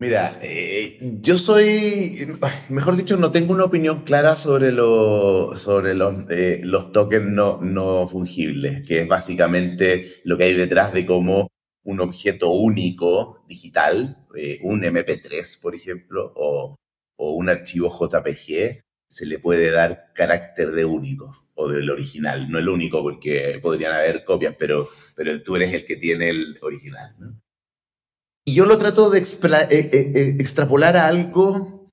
Mira, 0.00 0.38
eh, 0.42 0.98
yo 1.22 1.38
soy, 1.38 2.36
mejor 2.68 2.96
dicho, 2.96 3.16
no 3.16 3.30
tengo 3.30 3.52
una 3.54 3.64
opinión 3.64 4.02
clara 4.02 4.36
sobre, 4.36 4.72
lo, 4.72 5.56
sobre 5.56 5.94
los, 5.94 6.28
eh, 6.30 6.60
los 6.64 6.92
tokens 6.92 7.26
no, 7.26 7.60
no 7.62 8.06
fungibles, 8.08 8.86
que 8.86 9.02
es 9.02 9.08
básicamente 9.08 10.10
lo 10.24 10.36
que 10.36 10.44
hay 10.44 10.54
detrás 10.54 10.92
de 10.92 11.06
cómo 11.06 11.48
un 11.84 12.00
objeto 12.00 12.50
único 12.50 13.44
digital, 13.46 14.26
eh, 14.34 14.58
un 14.62 14.82
MP3, 14.82 15.60
por 15.60 15.74
ejemplo, 15.74 16.32
o, 16.36 16.76
un 17.16 17.48
archivo 17.48 17.88
JPG, 17.88 18.80
se 19.08 19.26
le 19.26 19.38
puede 19.38 19.70
dar 19.70 20.12
carácter 20.14 20.72
de 20.72 20.84
único 20.84 21.46
o 21.54 21.68
del 21.68 21.88
original. 21.90 22.50
No 22.50 22.58
el 22.58 22.68
único, 22.68 23.02
porque 23.02 23.58
podrían 23.62 23.92
haber 23.92 24.24
copias, 24.24 24.56
pero, 24.58 24.90
tú 25.44 25.56
eres 25.56 25.72
el 25.72 25.86
que 25.86 25.96
tiene 25.96 26.30
el 26.30 26.58
original. 26.60 27.14
Y 28.46 28.54
yo 28.54 28.66
lo 28.66 28.76
trato 28.76 29.10
de 29.10 29.20
eh, 29.20 29.66
eh, 29.70 30.36
extrapolar 30.38 30.96
a 30.96 31.06
algo 31.06 31.90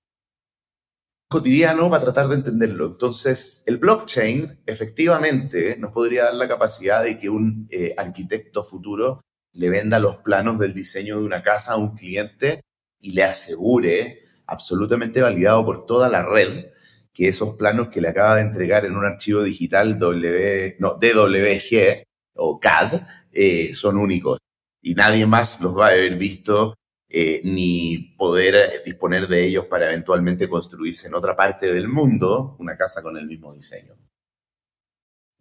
cotidiano 1.29 1.89
para 1.89 2.03
tratar 2.03 2.27
de 2.27 2.35
entenderlo. 2.35 2.87
Entonces, 2.87 3.63
el 3.67 3.77
blockchain 3.77 4.59
efectivamente 4.65 5.77
nos 5.77 5.91
podría 5.91 6.25
dar 6.25 6.35
la 6.35 6.47
capacidad 6.47 7.03
de 7.03 7.19
que 7.19 7.29
un 7.29 7.69
arquitecto 7.95 8.63
futuro 8.63 9.21
le 9.53 9.69
venda 9.69 9.99
los 9.99 10.17
planos 10.17 10.59
del 10.59 10.73
diseño 10.73 11.19
de 11.19 11.25
una 11.25 11.43
casa 11.43 11.73
a 11.73 11.77
un 11.77 11.95
cliente 11.95 12.61
y 12.99 13.13
le 13.13 13.23
asegure, 13.23 14.21
absolutamente 14.45 15.21
validado 15.21 15.65
por 15.65 15.85
toda 15.85 16.09
la 16.09 16.23
red, 16.23 16.67
que 17.13 17.27
esos 17.27 17.55
planos 17.55 17.89
que 17.89 18.01
le 18.01 18.09
acaba 18.09 18.35
de 18.35 18.41
entregar 18.41 18.85
en 18.85 18.95
un 18.95 19.05
archivo 19.05 19.43
digital 19.43 19.99
w, 19.99 20.77
no, 20.79 20.93
DWG 20.93 22.03
o 22.35 22.59
CAD 22.59 23.01
eh, 23.33 23.73
son 23.75 23.97
únicos 23.97 24.39
y 24.81 24.95
nadie 24.95 25.25
más 25.25 25.59
los 25.61 25.77
va 25.77 25.87
a 25.87 25.91
haber 25.91 26.15
visto 26.17 26.75
eh, 27.09 27.41
ni 27.43 28.15
poder 28.17 28.83
disponer 28.85 29.27
de 29.27 29.45
ellos 29.45 29.65
para 29.65 29.87
eventualmente 29.87 30.47
construirse 30.47 31.07
en 31.07 31.15
otra 31.15 31.35
parte 31.35 31.71
del 31.71 31.87
mundo 31.87 32.55
una 32.59 32.77
casa 32.77 33.01
con 33.01 33.17
el 33.17 33.27
mismo 33.27 33.53
diseño. 33.53 33.95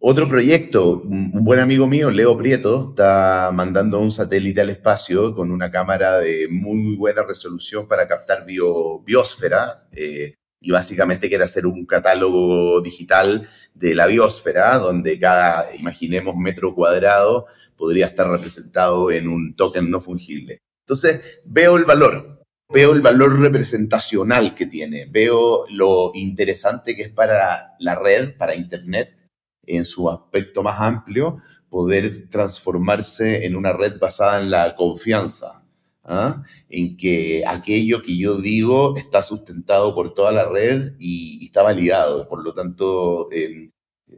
Otro 0.03 0.27
proyecto, 0.27 1.03
un 1.03 1.45
buen 1.45 1.59
amigo 1.59 1.85
mío, 1.85 2.09
Leo 2.09 2.35
Prieto, 2.35 2.87
está 2.89 3.51
mandando 3.53 3.99
un 3.99 4.11
satélite 4.11 4.59
al 4.61 4.71
espacio 4.71 5.35
con 5.35 5.51
una 5.51 5.69
cámara 5.69 6.17
de 6.17 6.47
muy 6.49 6.95
buena 6.95 7.21
resolución 7.21 7.87
para 7.87 8.07
captar 8.07 8.43
biosfera. 8.43 9.87
Eh, 9.91 10.33
y 10.59 10.71
básicamente 10.71 11.29
quiere 11.29 11.43
hacer 11.43 11.67
un 11.67 11.85
catálogo 11.85 12.81
digital 12.81 13.47
de 13.75 13.93
la 13.93 14.07
biosfera, 14.07 14.79
donde 14.79 15.19
cada, 15.19 15.75
imaginemos, 15.75 16.35
metro 16.35 16.73
cuadrado 16.73 17.45
podría 17.77 18.07
estar 18.07 18.27
representado 18.27 19.11
en 19.11 19.27
un 19.27 19.55
token 19.55 19.91
no 19.91 20.01
fungible. 20.01 20.63
Entonces, 20.83 21.41
veo 21.45 21.77
el 21.77 21.85
valor, 21.85 22.43
veo 22.73 22.93
el 22.93 23.01
valor 23.01 23.39
representacional 23.39 24.55
que 24.55 24.65
tiene, 24.65 25.05
veo 25.05 25.65
lo 25.69 26.11
interesante 26.15 26.95
que 26.95 27.03
es 27.03 27.09
para 27.09 27.75
la 27.79 27.93
red, 27.93 28.35
para 28.35 28.55
Internet, 28.55 29.20
en 29.65 29.85
su 29.85 30.09
aspecto 30.09 30.63
más 30.63 30.79
amplio, 30.79 31.37
poder 31.69 32.29
transformarse 32.29 33.45
en 33.45 33.55
una 33.55 33.73
red 33.73 33.99
basada 33.99 34.41
en 34.41 34.51
la 34.51 34.75
confianza, 34.75 35.63
¿ah? 36.03 36.43
en 36.69 36.97
que 36.97 37.43
aquello 37.47 38.01
que 38.01 38.17
yo 38.17 38.37
digo 38.37 38.97
está 38.97 39.21
sustentado 39.21 39.95
por 39.95 40.13
toda 40.13 40.31
la 40.31 40.49
red 40.49 40.93
y, 40.99 41.45
está 41.45 41.61
validado, 41.61 42.27
por 42.27 42.43
lo 42.43 42.53
tanto 42.53 43.31
em, 43.31 43.71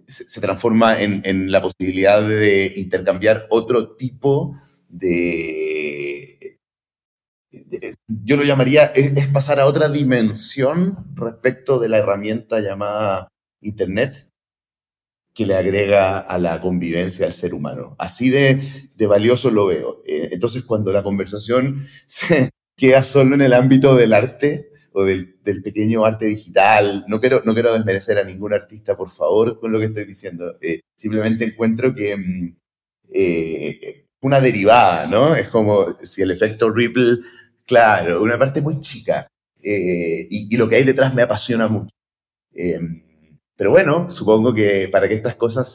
se, 0.08 0.42
transforma 0.42 1.02
en, 1.02 1.52
la 1.52 1.62
posibilidad 1.62 2.28
de 2.28 2.74
intercambiar 2.78 3.48
otro 3.50 3.96
tipo 3.96 4.56
de, 4.88 6.60
yo 8.08 8.38
lo 8.38 8.44
llamaría, 8.44 8.86
es 8.86 9.28
pasar 9.28 9.60
a 9.60 9.68
otra 9.68 9.90
dimensión 9.90 11.14
respecto 11.16 11.80
de 11.80 11.90
la 11.90 11.98
herramienta 11.98 12.60
llamada 12.60 13.28
Internet, 13.62 14.30
que 15.34 15.46
le 15.46 15.56
agrega 15.56 16.20
a 16.20 16.38
la 16.38 16.62
convivencia 16.62 17.26
al 17.26 17.34
ser 17.34 17.54
humano. 17.54 17.96
Así 17.98 18.30
de, 18.30 18.62
valioso 19.08 19.50
lo 19.50 19.66
veo. 19.66 20.02
Eh, 20.06 20.30
entonces, 20.32 20.64
cuando 20.64 20.92
la 20.94 21.04
conversación 21.04 21.84
se 22.06 22.50
queda 22.78 23.04
solo 23.04 23.36
en 23.36 23.42
el 23.42 23.54
ámbito 23.54 23.96
del 23.96 24.14
arte 24.14 24.70
o 24.94 25.04
del, 25.04 25.36
pequeño 25.64 26.06
arte 26.06 26.28
digital, 26.28 27.04
no 27.08 27.20
quiero, 27.20 27.42
no 27.46 27.54
quiero 27.54 27.74
desmerecer 27.74 28.18
a 28.20 28.24
ningún 28.24 28.54
artista, 28.54 28.96
por 28.96 29.10
favor, 29.12 29.60
con 29.60 29.72
lo 29.72 29.80
que 29.80 29.86
estoy 29.86 30.06
diciendo. 30.06 30.58
Eh, 30.62 30.82
simplemente 30.96 31.46
encuentro 31.46 31.94
que 31.96 32.16
mm, 32.16 32.56
eh, 33.14 34.06
una 34.22 34.40
derivada, 34.40 35.08
¿no? 35.08 35.36
Es 35.36 35.50
como 35.50 35.98
si 36.04 36.22
el 36.22 36.32
efecto 36.32 36.70
Ripple, 36.70 37.18
claro, 37.66 38.22
una 38.22 38.38
parte 38.38 38.62
muy 38.62 38.80
chica. 38.80 39.28
y, 39.60 40.56
lo 40.58 40.70
que 40.70 40.76
hay 40.78 40.84
detrás 40.84 41.14
me 41.14 41.24
apasiona 41.24 41.68
mucho. 41.68 41.90
Pero 43.56 43.70
bueno, 43.72 44.12
supongo 44.12 44.54
que 44.54 44.90
para 44.90 45.08
que 45.08 45.14
estas 45.16 45.36
cosas 45.36 45.72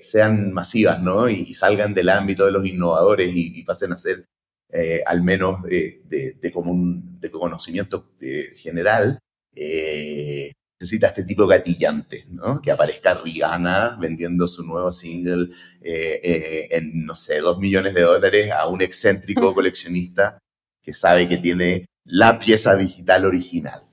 sean 0.00 0.52
masivas, 0.52 1.00
¿no? 1.02 1.28
Y, 1.28 1.54
salgan 1.54 1.94
del 1.94 2.10
ámbito 2.10 2.44
de 2.44 2.52
los 2.52 2.66
innovadores 2.66 3.32
y, 3.34 3.62
pasen 3.62 3.92
a 3.92 3.96
ser 3.96 4.26
eh, 4.70 5.02
al 5.06 5.22
menos 5.22 5.62
de, 5.62 6.02
de, 6.04 6.34
de 6.40 7.30
conocimiento 7.30 8.12
eh, 8.20 8.52
general, 8.56 9.18
eh, 9.54 10.52
necesita 10.80 11.08
este 11.08 11.24
tipo 11.24 11.46
gatillante, 11.46 12.26
¿no? 12.28 12.60
Que 12.60 12.70
aparezca 12.70 13.14
Rihanna 13.14 13.96
vendiendo 14.00 14.46
su 14.46 14.64
nuevo 14.64 14.92
single 14.92 15.50
en, 15.80 17.06
no 17.06 17.14
sé, 17.14 17.40
dos 17.40 17.58
millones 17.58 17.94
de 17.94 18.02
dólares 18.02 18.50
a 18.50 18.68
un 18.68 18.82
excéntrico 18.82 19.54
coleccionista 19.54 20.38
que 20.82 20.92
sabe 20.92 21.28
que 21.28 21.38
tiene 21.38 21.86
la 22.04 22.38
pieza 22.38 22.76
digital 22.76 23.24
original. 23.24 23.88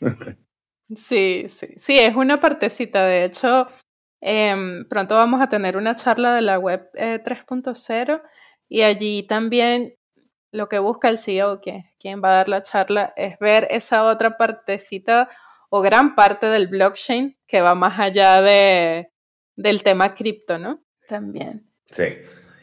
Sí, 0.96 1.46
sí, 1.48 1.68
sí, 1.76 1.98
es 1.98 2.14
una 2.14 2.40
partecita. 2.40 3.06
De 3.06 3.24
hecho, 3.24 3.68
em, 4.20 4.86
pronto 4.88 5.14
vamos 5.14 5.40
a 5.40 5.48
tener 5.48 5.76
una 5.76 5.96
charla 5.96 6.34
de 6.34 6.42
la 6.42 6.58
web 6.58 6.90
3.0 6.94 8.16
eh, 8.16 8.22
y 8.68 8.82
allí 8.82 9.22
también 9.24 9.94
lo 10.50 10.68
que 10.68 10.78
busca 10.78 11.08
el 11.08 11.18
CEO, 11.18 11.60
que 11.60 11.84
quien 11.98 12.22
va 12.22 12.30
a 12.30 12.36
dar 12.36 12.48
la 12.48 12.62
charla, 12.62 13.12
es 13.16 13.38
ver 13.38 13.66
esa 13.70 14.04
otra 14.04 14.36
partecita 14.36 15.28
o 15.70 15.80
gran 15.80 16.14
parte 16.14 16.46
del 16.46 16.68
blockchain 16.68 17.38
que 17.46 17.62
va 17.62 17.74
más 17.74 17.98
allá 17.98 18.42
de, 18.42 19.10
del 19.56 19.82
tema 19.82 20.14
cripto, 20.14 20.58
¿no? 20.58 20.84
También. 21.08 21.66
Sí. 21.86 22.04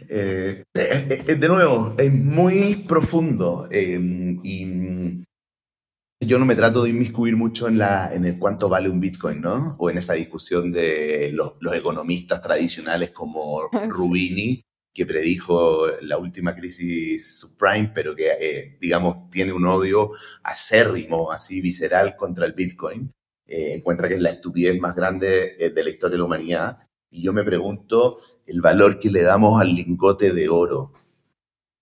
Eh, 0.08 0.64
eh, 0.74 1.36
de 1.36 1.48
nuevo, 1.48 1.96
es 1.98 2.14
muy 2.14 2.86
profundo 2.88 3.68
em, 3.72 4.40
y 4.44 5.24
yo 6.22 6.38
no 6.38 6.46
me 6.46 6.56
trato 6.56 6.84
de 6.84 6.90
inmiscuir 6.90 7.38
mucho 7.38 7.68
en, 7.68 7.78
la, 7.78 8.14
en 8.14 8.26
el 8.26 8.38
cuánto 8.38 8.68
vale 8.68 8.90
un 8.90 9.00
Bitcoin, 9.00 9.40
¿no? 9.40 9.76
O 9.80 9.90
en 9.90 9.98
esa 9.98 10.14
discusión 10.14 10.72
de 10.72 11.32
los, 11.34 11.54
economistas 11.74 12.42
tradicionales 12.42 13.12
como 13.12 13.70
Rubini, 13.88 14.62
que 14.94 15.06
predijo 15.06 15.88
la 16.02 16.18
última 16.18 16.56
crisis 16.56 17.40
subprime, 17.40 17.92
pero 17.94 18.16
que, 18.16 18.32
eh, 18.32 18.78
digamos, 18.82 19.30
tiene 19.30 19.54
un 19.54 19.66
odio 19.66 20.12
acérrimo, 20.44 21.32
así 21.32 21.62
visceral 21.62 22.18
contra 22.18 22.46
el 22.46 22.54
Bitcoin. 22.54 23.12
Eh, 23.48 23.76
encuentra 23.76 24.10
que 24.10 24.16
es 24.16 24.22
la 24.22 24.32
estupidez 24.32 24.80
más 24.80 24.96
grande 24.96 25.56
eh, 25.58 25.70
de 25.70 25.84
la 25.84 25.90
historia 25.90 26.16
de 26.16 26.20
la 26.20 26.26
humanidad. 26.26 26.78
Y 27.10 27.24
yo 27.24 27.32
me 27.32 27.46
pregunto 27.46 28.18
el 28.46 28.60
valor 28.60 29.00
que 29.00 29.10
le 29.10 29.22
damos 29.24 29.60
al 29.60 29.74
lingote 29.74 30.34
de 30.34 30.50
oro. 30.50 30.92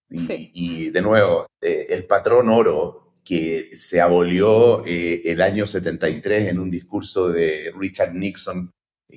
Y, 0.09 0.51
y 0.53 0.89
de 0.91 1.01
nuevo, 1.01 1.47
el 1.59 2.05
patrón 2.05 2.49
oro 2.49 3.06
que 3.27 3.71
se 3.73 3.99
abolió 3.99 4.85
eh, 4.85 5.21
el 5.25 5.41
año 5.41 5.67
73 5.67 6.47
en 6.47 6.59
un 6.59 6.71
discurso 6.71 7.27
de 7.27 7.73
Richard 7.77 8.13
Nixon, 8.13 8.71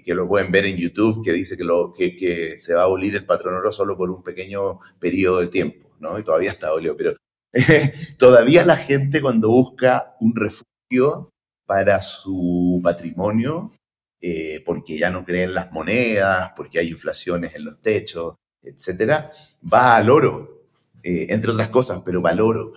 que 0.04 0.14
lo 0.14 0.26
pueden 0.26 0.50
ver 0.50 0.66
en 0.66 0.76
YouTube, 0.76 1.24
que 1.24 1.32
dice 1.32 1.56
que, 1.56 2.58
se 2.58 2.74
va 2.74 2.80
a 2.80 2.84
abolir 2.84 3.14
el 3.14 3.24
patrón 3.24 3.54
oro 3.54 3.70
solo 3.70 3.96
por 3.96 4.10
un 4.10 4.24
pequeño 4.24 4.80
periodo 4.98 5.40
de 5.40 5.46
tiempo. 5.46 5.90
Y 6.18 6.24
todavía 6.24 6.50
está 6.50 6.68
abolido, 6.68 6.96
pero 6.96 7.14
todavía 8.18 8.64
la 8.64 8.76
gente 8.76 9.20
cuando 9.20 9.48
busca 9.48 10.16
un 10.20 10.34
refugio 10.34 11.30
para 11.66 12.00
su 12.00 12.80
patrimonio, 12.82 13.72
eh, 14.20 14.60
porque 14.66 14.98
ya 14.98 15.10
no 15.10 15.24
creen 15.24 15.54
las 15.54 15.70
monedas, 15.70 16.52
porque 16.56 16.80
hay 16.80 16.88
inflaciones 16.88 17.54
en 17.54 17.64
los 17.64 17.80
techos, 17.80 18.34
etcétera, 18.60 19.30
va 19.72 19.96
al 19.96 20.10
oro, 20.10 20.64
eh, 21.04 21.26
entre 21.30 21.52
otras 21.52 21.68
cosas, 21.68 22.02
pero 22.04 22.20
va 22.20 22.30
al 22.30 22.40
oro. 22.40 22.72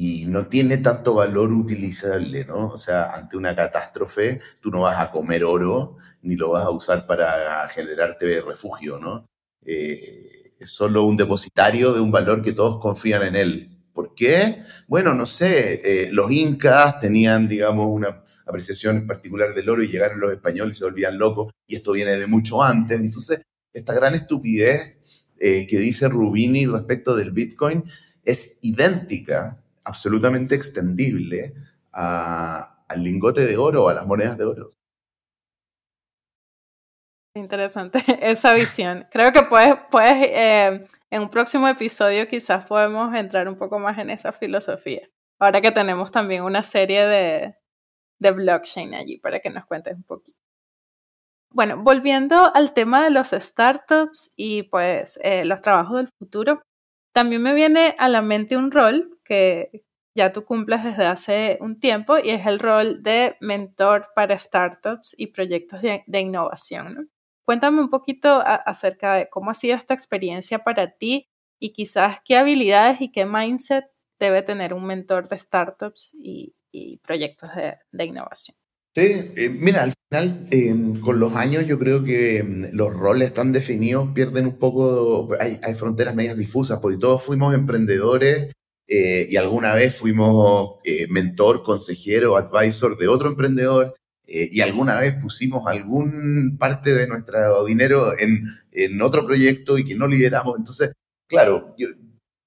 Y 0.00 0.26
no 0.26 0.46
tiene 0.46 0.76
tanto 0.76 1.14
valor 1.14 1.52
utilizable, 1.52 2.44
¿no? 2.44 2.68
O 2.68 2.76
sea, 2.76 3.12
ante 3.16 3.36
una 3.36 3.56
catástrofe, 3.56 4.38
tú 4.60 4.70
no 4.70 4.82
vas 4.82 5.00
a 5.00 5.10
comer 5.10 5.42
oro 5.42 5.96
ni 6.22 6.36
lo 6.36 6.50
vas 6.50 6.66
a 6.66 6.70
usar 6.70 7.04
para 7.04 7.68
generarte 7.68 8.40
refugio, 8.40 9.00
¿no? 9.00 9.26
Eh, 9.66 10.52
es 10.60 10.70
solo 10.70 11.02
un 11.02 11.16
depositario 11.16 11.92
de 11.92 12.00
un 12.00 12.12
valor 12.12 12.42
que 12.42 12.52
todos 12.52 12.78
confían 12.78 13.24
en 13.24 13.34
él. 13.34 13.76
¿Por 13.92 14.14
qué? 14.14 14.62
Bueno, 14.86 15.14
no 15.14 15.26
sé, 15.26 15.80
eh, 15.84 16.10
los 16.12 16.30
incas 16.30 17.00
tenían, 17.00 17.48
digamos, 17.48 17.88
una 17.88 18.22
apreciación 18.46 19.04
particular 19.04 19.52
del 19.52 19.68
oro 19.68 19.82
y 19.82 19.88
llegaron 19.88 20.20
los 20.20 20.30
españoles 20.30 20.76
y 20.76 20.78
se 20.78 20.84
volvían 20.84 21.18
locos, 21.18 21.52
y 21.66 21.74
esto 21.74 21.90
viene 21.90 22.16
de 22.16 22.28
mucho 22.28 22.62
antes. 22.62 23.00
Entonces, 23.00 23.40
esta 23.72 23.94
gran 23.94 24.14
estupidez 24.14 24.96
eh, 25.40 25.66
que 25.66 25.78
dice 25.78 26.08
Rubini 26.08 26.66
respecto 26.66 27.16
del 27.16 27.32
Bitcoin 27.32 27.82
es 28.24 28.58
idéntica 28.60 29.64
absolutamente 29.88 30.54
extendible 30.54 31.54
al 31.92 33.02
lingote 33.02 33.46
de 33.46 33.56
oro 33.56 33.84
o 33.84 33.88
a 33.88 33.94
las 33.94 34.06
monedas 34.06 34.36
de 34.36 34.44
oro. 34.44 34.74
Interesante 37.34 37.98
esa 38.20 38.52
visión. 38.52 39.06
Creo 39.10 39.32
que 39.32 39.42
puedes, 39.42 39.76
puedes 39.90 40.28
eh, 40.30 40.84
en 41.10 41.22
un 41.22 41.30
próximo 41.30 41.66
episodio 41.68 42.28
quizás 42.28 42.66
podemos 42.66 43.14
entrar 43.14 43.48
un 43.48 43.56
poco 43.56 43.78
más 43.78 43.98
en 43.98 44.10
esa 44.10 44.32
filosofía. 44.32 45.08
Ahora 45.40 45.60
que 45.60 45.72
tenemos 45.72 46.10
también 46.10 46.42
una 46.42 46.62
serie 46.62 47.06
de, 47.06 47.56
de 48.18 48.30
blockchain 48.30 48.94
allí 48.94 49.18
para 49.18 49.40
que 49.40 49.50
nos 49.50 49.64
cuentes 49.66 49.94
un 49.94 50.02
poquito. 50.02 50.38
Bueno, 51.50 51.82
volviendo 51.82 52.54
al 52.54 52.74
tema 52.74 53.04
de 53.04 53.10
los 53.10 53.30
startups 53.30 54.32
y 54.36 54.64
pues 54.64 55.18
eh, 55.22 55.46
los 55.46 55.62
trabajos 55.62 55.96
del 55.96 56.10
futuro, 56.18 56.60
también 57.18 57.42
me 57.42 57.52
viene 57.52 57.96
a 57.98 58.08
la 58.08 58.22
mente 58.22 58.56
un 58.56 58.70
rol 58.70 59.18
que 59.24 59.84
ya 60.14 60.30
tú 60.30 60.44
cumples 60.44 60.84
desde 60.84 61.04
hace 61.04 61.58
un 61.60 61.80
tiempo 61.80 62.16
y 62.16 62.30
es 62.30 62.46
el 62.46 62.60
rol 62.60 63.02
de 63.02 63.36
mentor 63.40 64.06
para 64.14 64.38
startups 64.38 65.16
y 65.18 65.26
proyectos 65.26 65.82
de, 65.82 66.20
innovación. 66.20 67.10
Cuéntame 67.44 67.80
un 67.80 67.90
poquito 67.90 68.40
acerca 68.46 69.14
de 69.14 69.28
cómo 69.28 69.50
ha 69.50 69.54
sido 69.54 69.76
esta 69.76 69.94
experiencia 69.94 70.62
para 70.62 70.92
ti 70.92 71.28
y 71.58 71.72
quizás 71.72 72.20
qué 72.24 72.36
habilidades 72.36 73.00
y 73.00 73.10
qué 73.10 73.26
mindset 73.26 73.86
debe 74.20 74.42
tener 74.42 74.72
un 74.72 74.84
mentor 74.84 75.26
de 75.26 75.40
startups 75.40 76.14
y, 76.14 76.54
proyectos 77.02 77.50
de, 77.90 78.04
innovación. 78.04 78.56
Eh, 79.00 79.50
mira, 79.50 79.84
al 79.84 79.92
final, 80.10 80.46
em, 80.50 81.00
con 81.00 81.20
los 81.20 81.34
años 81.36 81.66
yo 81.66 81.78
creo 81.78 82.02
que 82.02 82.38
em, 82.38 82.68
los 82.72 82.92
roles 82.92 83.32
tan 83.32 83.52
definidos 83.52 84.10
pierden 84.12 84.46
un 84.46 84.58
poco, 84.58 85.28
hay, 85.38 85.74
fronteras 85.74 86.14
medias 86.16 86.36
difusas, 86.36 86.80
porque 86.80 86.98
todos 86.98 87.22
fuimos 87.22 87.54
emprendedores 87.54 88.52
eh, 88.88 89.28
y 89.30 89.36
alguna 89.36 89.74
vez 89.74 89.96
fuimos 89.96 90.80
eh, 90.84 91.06
mentor, 91.08 91.62
consejero, 91.62 92.36
advisor 92.36 92.98
de 92.98 93.08
otro 93.08 93.28
emprendedor 93.28 93.94
y 94.30 94.60
alguna 94.60 95.00
vez 95.00 95.14
pusimos 95.14 95.66
algún 95.66 96.58
parte 96.58 96.92
de 96.92 97.06
nuestro 97.06 97.64
dinero 97.64 98.12
en, 98.18 98.46
en 98.72 99.00
otro 99.00 99.24
proyecto 99.26 99.78
y 99.78 99.86
que 99.86 99.94
no 99.94 100.06
lideramos. 100.06 100.58
Entonces, 100.58 100.92
claro, 101.26 101.74
yo, 101.78 101.88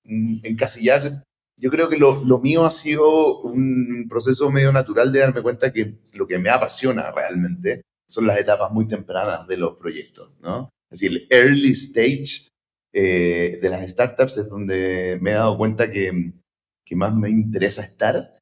mm, 0.04 0.42
encasillar 0.44 1.24
yo 1.62 1.70
creo 1.70 1.90
que 1.90 1.98
lo, 1.98 2.24
lo, 2.26 2.40
mío 2.40 2.66
ha 2.66 2.72
sido 2.72 3.42
un 3.42 4.08
proceso 4.10 4.50
medio 4.50 4.72
natural 4.72 5.12
de 5.12 5.20
darme 5.20 5.44
cuenta 5.44 5.72
que 5.72 5.96
lo 6.14 6.26
que 6.26 6.40
me 6.40 6.50
apasiona 6.50 7.12
realmente 7.12 7.84
son 8.10 8.26
las 8.26 8.40
etapas 8.40 8.72
muy 8.72 8.88
tempranas 8.88 9.48
de 9.48 9.58
los 9.58 9.78
proyectos, 9.78 10.32
¿no? 10.42 10.70
Es 10.90 11.00
decir, 11.00 11.28
el 11.30 11.38
early 11.38 11.72
stage 11.72 12.48
eh, 12.94 13.60
de 13.62 13.70
las 13.70 13.88
startups 13.90 14.38
es 14.38 14.50
donde 14.50 15.20
me 15.22 15.32
he 15.32 15.36
dado 15.36 15.56
cuenta 15.56 15.92
que, 15.92 16.34
que 16.84 16.96
más 16.96 17.16
me 17.16 17.30
interesa 17.30 17.84
estar 17.84 18.36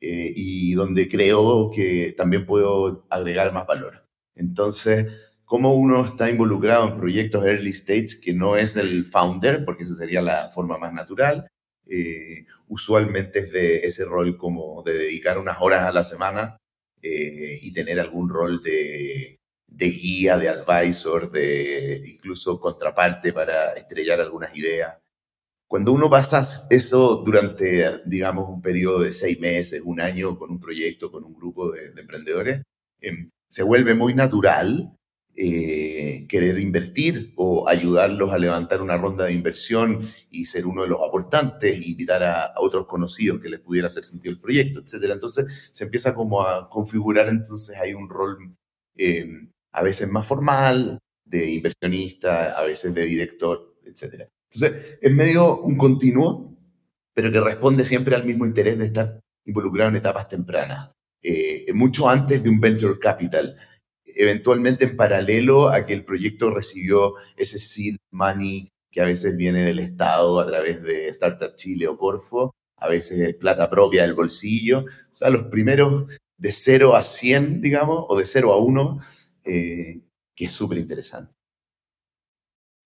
eh, 0.00 0.32
y 0.36 0.74
donde 0.74 1.08
creo 1.08 1.70
que 1.74 2.14
también 2.16 2.44
puedo 2.44 3.06
agregar 3.08 3.52
más 3.54 3.66
valor. 3.66 4.04
Entonces, 4.36 5.34
cómo 5.46 5.74
uno 5.74 6.04
está 6.04 6.28
involucrado 6.28 6.86
en 6.86 6.98
proyectos 6.98 7.44
early 7.46 7.70
stage 7.70 8.20
que 8.22 8.34
no 8.34 8.56
es 8.56 8.76
el 8.76 9.06
founder, 9.06 9.64
porque 9.64 9.84
esa 9.84 9.96
sería 9.96 10.20
la 10.20 10.50
forma 10.50 10.76
más 10.76 10.92
natural, 10.92 11.48
eh, 11.88 12.46
usualmente 12.68 13.40
es 13.40 13.52
de 13.52 13.78
ese 13.78 14.04
rol 14.04 14.36
como 14.36 14.82
de 14.82 14.94
dedicar 14.94 15.38
unas 15.38 15.58
horas 15.60 15.82
a 15.84 15.92
la 15.92 16.04
semana 16.04 16.56
eh, 17.02 17.58
y 17.62 17.72
tener 17.72 18.00
algún 18.00 18.28
rol 18.28 18.62
de, 18.62 19.38
de, 19.66 19.86
guía, 19.90 20.36
de 20.38 20.48
advisor, 20.48 21.30
de 21.30 22.02
incluso 22.06 22.60
contraparte 22.60 23.32
para 23.32 23.72
estrellar 23.74 24.20
algunas 24.20 24.56
ideas. 24.56 24.96
Cuando 25.68 25.92
uno 25.92 26.08
pasa 26.08 26.42
eso 26.70 27.22
durante, 27.24 28.02
digamos, 28.06 28.48
un 28.48 28.62
periodo 28.62 29.00
de 29.00 29.12
seis 29.12 29.38
meses, 29.40 29.82
un 29.84 30.00
año 30.00 30.38
con 30.38 30.50
un 30.50 30.60
proyecto, 30.60 31.10
con 31.10 31.24
un 31.24 31.34
grupo 31.34 31.72
de, 31.72 31.90
de 31.92 32.00
emprendedores, 32.00 32.62
eh, 33.00 33.28
se 33.48 33.62
vuelve 33.62 33.94
muy 33.94 34.14
natural 34.14 34.96
eh, 35.36 35.95
querer 36.28 36.58
invertir 36.58 37.32
o 37.36 37.68
ayudarlos 37.68 38.32
a 38.32 38.38
levantar 38.38 38.80
una 38.80 38.96
ronda 38.96 39.26
de 39.26 39.32
inversión 39.32 40.00
y 40.30 40.46
ser 40.46 40.66
uno 40.66 40.82
de 40.82 40.88
los 40.88 41.00
aportantes, 41.00 41.86
invitar 41.86 42.22
a, 42.22 42.54
otros 42.56 42.86
conocidos 42.86 43.40
que 43.40 43.48
les 43.48 43.60
pudiera 43.60 43.88
hacer 43.88 44.04
sentido 44.04 44.32
el 44.32 44.40
proyecto, 44.40 44.80
etcétera. 44.80 45.14
Entonces 45.14 45.70
se 45.72 45.84
empieza 45.84 46.14
como 46.14 46.42
a 46.42 46.68
configurar, 46.68 47.28
entonces 47.28 47.76
hay 47.76 47.94
un 47.94 48.08
rol 48.08 48.56
eh, 48.96 49.26
a 49.72 49.82
veces 49.82 50.08
más 50.08 50.26
formal 50.26 50.98
de 51.24 51.50
inversionista, 51.50 52.52
a 52.52 52.62
veces 52.64 52.94
de 52.94 53.04
director, 53.04 53.76
etcétera. 53.84 54.28
Entonces 54.50 54.98
es 55.00 55.12
medio 55.12 55.60
un 55.60 55.76
continuo, 55.76 56.56
pero 57.12 57.30
que 57.30 57.40
responde 57.40 57.84
siempre 57.84 58.16
al 58.16 58.24
mismo 58.24 58.46
interés 58.46 58.78
de 58.78 58.86
estar 58.86 59.20
involucrado 59.44 59.90
en 59.90 59.96
etapas 59.96 60.28
tempranas, 60.28 60.90
eh, 61.22 61.66
mucho 61.74 62.08
antes 62.08 62.42
de 62.42 62.50
un 62.50 62.60
venture 62.60 62.98
capital 62.98 63.56
eventualmente 64.16 64.84
en 64.84 64.96
paralelo 64.96 65.68
a 65.68 65.86
que 65.86 65.92
el 65.92 66.04
proyecto 66.04 66.50
recibió 66.50 67.14
ese 67.36 67.58
seed 67.58 67.96
money 68.10 68.72
que 68.90 69.00
a 69.00 69.04
veces 69.04 69.36
viene 69.36 69.62
del 69.62 69.78
Estado 69.78 70.40
a 70.40 70.46
través 70.46 70.82
de 70.82 71.08
Startup 71.08 71.54
Chile 71.54 71.86
o 71.86 71.98
Corfo, 71.98 72.54
a 72.78 72.88
veces 72.88 73.20
es 73.20 73.34
plata 73.34 73.68
propia 73.68 74.02
del 74.02 74.14
bolsillo. 74.14 74.80
O 74.80 75.14
sea, 75.14 75.30
los 75.30 75.44
primeros 75.44 76.06
de 76.38 76.52
0 76.52 76.96
a 76.96 77.02
100, 77.02 77.60
digamos, 77.60 78.06
o 78.08 78.16
de 78.16 78.26
0 78.26 78.52
a 78.52 78.58
1, 78.58 79.00
eh, 79.44 80.00
que 80.34 80.46
es 80.46 80.52
súper 80.52 80.78
interesante. 80.78 81.32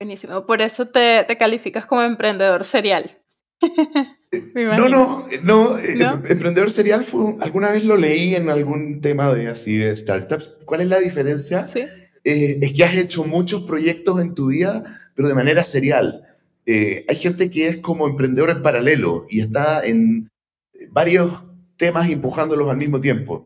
Buenísimo. 0.00 0.46
Por 0.46 0.62
eso 0.62 0.88
te 0.88 1.26
calificas 1.38 1.86
como 1.86 2.02
emprendedor 2.02 2.64
serial. 2.64 3.19
no, 4.54 4.88
no, 4.88 5.26
no, 5.42 5.78
eh, 5.78 5.98
Emprendedor 6.28 6.70
serial 6.70 7.04
fue, 7.04 7.36
alguna 7.40 7.70
vez 7.70 7.84
lo 7.84 7.96
leí 7.96 8.34
en 8.34 8.48
algún 8.48 9.00
tema 9.00 9.32
de 9.34 9.48
así 9.48 9.76
de 9.76 9.94
startups. 9.94 10.58
¿Cuál 10.64 10.82
es 10.82 10.88
la 10.88 10.98
diferencia? 10.98 11.66
Eh, 12.24 12.58
es 12.60 12.72
que 12.72 12.84
has 12.84 12.96
hecho 12.96 13.24
muchos 13.24 13.62
proyectos 13.62 14.20
en 14.20 14.34
tu 14.34 14.48
vida, 14.48 15.10
pero 15.14 15.28
de 15.28 15.34
manera 15.34 15.64
serial. 15.64 16.26
Eh, 16.66 17.04
hay 17.08 17.16
gente 17.16 17.50
que 17.50 17.68
es 17.68 17.76
como 17.78 18.06
emprendedor 18.06 18.50
en 18.50 18.62
paralelo 18.62 19.26
y 19.28 19.40
está 19.40 19.84
en 19.84 20.30
varios 20.90 21.44
temas 21.76 22.08
empujándolos 22.10 22.68
al 22.68 22.76
mismo 22.76 23.00
tiempo. 23.00 23.44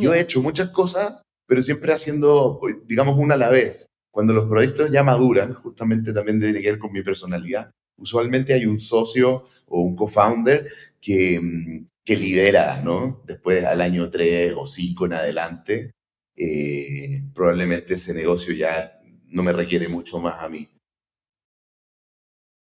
Yo 0.00 0.12
he 0.12 0.20
hecho 0.20 0.42
muchas 0.42 0.68
cosas, 0.68 1.22
pero 1.46 1.62
siempre 1.62 1.94
haciendo, 1.94 2.60
digamos, 2.84 3.18
una 3.18 3.34
a 3.34 3.38
la 3.38 3.48
vez. 3.48 3.86
Cuando 4.10 4.34
los 4.34 4.46
proyectos 4.46 4.90
ya 4.90 5.02
maduran, 5.02 5.54
justamente 5.54 6.12
también 6.12 6.38
tiene 6.38 6.60
que 6.60 6.72
ver 6.72 6.78
con 6.78 6.92
mi 6.92 7.02
personalidad, 7.02 7.70
usualmente 8.02 8.52
hay 8.52 8.66
un 8.66 8.78
socio 8.78 9.44
o 9.68 9.80
un 9.80 9.96
co-founder 9.96 10.68
que, 11.00 11.40
mm, 11.40 11.86
que, 12.04 12.16
lidera, 12.16 12.82
¿no? 12.82 13.22
Después 13.24 13.64
al 13.64 13.80
año 13.80 14.10
3 14.10 14.54
o 14.56 14.66
5 14.66 15.06
en 15.06 15.12
adelante, 15.14 15.92
eh, 16.36 17.22
probablemente 17.34 17.94
ese 17.94 18.12
negocio 18.12 18.52
ya 18.54 19.00
no 19.28 19.42
me 19.42 19.52
requiere 19.52 19.88
mucho 19.88 20.18
más 20.18 20.42
a 20.42 20.48
mí. 20.48 20.68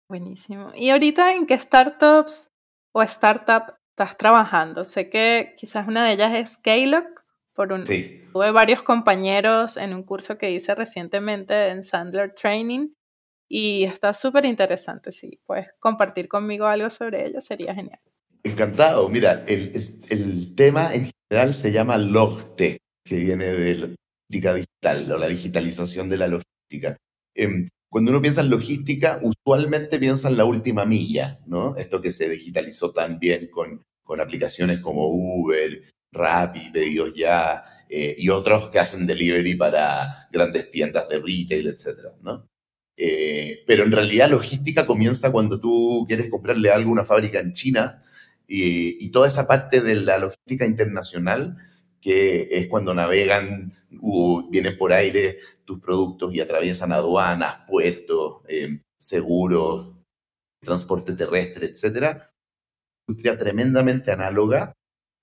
Buenísimo. 0.08 0.72
¿Y 0.76 0.90
ahorita 0.90 1.34
en 1.34 1.46
qué 1.46 1.58
startups 1.58 2.48
o 2.92 3.02
startup 3.02 3.74
estás 3.92 4.16
trabajando? 4.18 4.84
Sé 4.84 5.08
que 5.08 5.54
quizás 5.56 5.88
una 5.88 6.06
de 6.06 6.12
ellas 6.12 6.34
es 6.34 6.52
Scalock. 6.54 7.22
Por 7.54 7.72
un, 7.72 7.86
sí. 7.86 8.22
Tuve 8.32 8.50
varios 8.50 8.82
compañeros 8.82 9.76
en 9.76 9.94
un 9.94 10.02
curso 10.02 10.38
que 10.38 10.50
hice 10.50 10.74
recientemente 10.74 11.68
en 11.68 11.82
Sandler 11.82 12.34
Training 12.34 12.88
y 13.54 13.84
está 13.84 14.14
súper 14.14 14.46
interesante. 14.46 15.12
Si 15.12 15.38
puedes 15.44 15.68
compartir 15.78 16.26
conmigo 16.26 16.64
algo 16.64 16.88
sobre 16.88 17.26
ello, 17.26 17.38
sería 17.42 17.74
genial. 17.74 18.00
Encantado. 18.42 19.10
Mira, 19.10 19.44
el, 19.46 20.00
el, 20.08 20.54
tema 20.54 20.94
en 20.94 21.10
general 21.28 21.52
se 21.52 21.70
llama 21.70 21.98
LogTech, 21.98 22.78
que 23.04 23.16
viene 23.16 23.44
de 23.44 23.74
logística 23.74 24.54
digital 24.54 25.12
o 25.12 25.18
la 25.18 25.28
digitalización 25.28 26.08
de 26.08 26.16
la 26.16 26.28
logística. 26.28 26.96
Em, 27.34 27.68
cuando 27.90 28.10
uno 28.10 28.22
piensa 28.22 28.40
en 28.40 28.48
logística, 28.48 29.20
usualmente 29.22 29.98
piensa 29.98 30.30
en 30.30 30.38
la 30.38 30.46
última 30.46 30.86
milla, 30.86 31.38
¿no? 31.46 31.76
Esto 31.76 32.00
que 32.00 32.10
se 32.10 32.30
digitalizó 32.30 32.90
también 32.90 33.48
con, 33.48 33.82
con 34.02 34.22
aplicaciones 34.22 34.80
como 34.80 35.08
Uber, 35.08 35.90
Rappi, 36.10 36.70
Pedidos 36.70 37.12
Ya, 37.14 37.64
eh, 37.90 38.14
y 38.16 38.30
otros 38.30 38.70
que 38.70 38.78
hacen 38.78 39.06
delivery 39.06 39.56
para 39.56 40.26
grandes 40.32 40.70
tiendas 40.70 41.06
de 41.10 41.18
retail, 41.18 41.66
etcétera, 41.66 42.14
¿no? 42.22 42.48
Eh, 42.96 43.64
pero 43.66 43.84
en 43.84 43.92
realidad 43.92 44.30
logística 44.30 44.86
comienza 44.86 45.32
cuando 45.32 45.58
tú 45.58 46.04
quieres 46.06 46.30
comprarle 46.30 46.70
algo 46.70 46.90
a 46.90 46.92
una 46.92 47.04
fábrica 47.04 47.40
en 47.40 47.52
China 47.52 48.02
y, 48.46 49.10
toda 49.10 49.28
esa 49.28 49.46
parte 49.46 49.80
de 49.80 49.94
la 49.96 50.18
logística 50.18 50.66
internacional, 50.66 51.56
que 52.00 52.48
es 52.50 52.66
cuando 52.68 52.94
navegan 52.94 53.72
o 54.02 54.48
vienen 54.50 54.76
por 54.76 54.92
aire 54.92 55.38
tus 55.64 55.80
productos 55.80 56.34
y 56.34 56.40
atraviesan 56.40 56.92
aduanas, 56.92 57.60
puertos, 57.68 58.42
eh, 58.48 58.80
seguros, 58.98 59.96
transporte 60.60 61.14
terrestre, 61.14 61.66
etc. 61.66 62.22
Industria 63.08 63.38
tremendamente 63.38 64.10
análoga, 64.10 64.74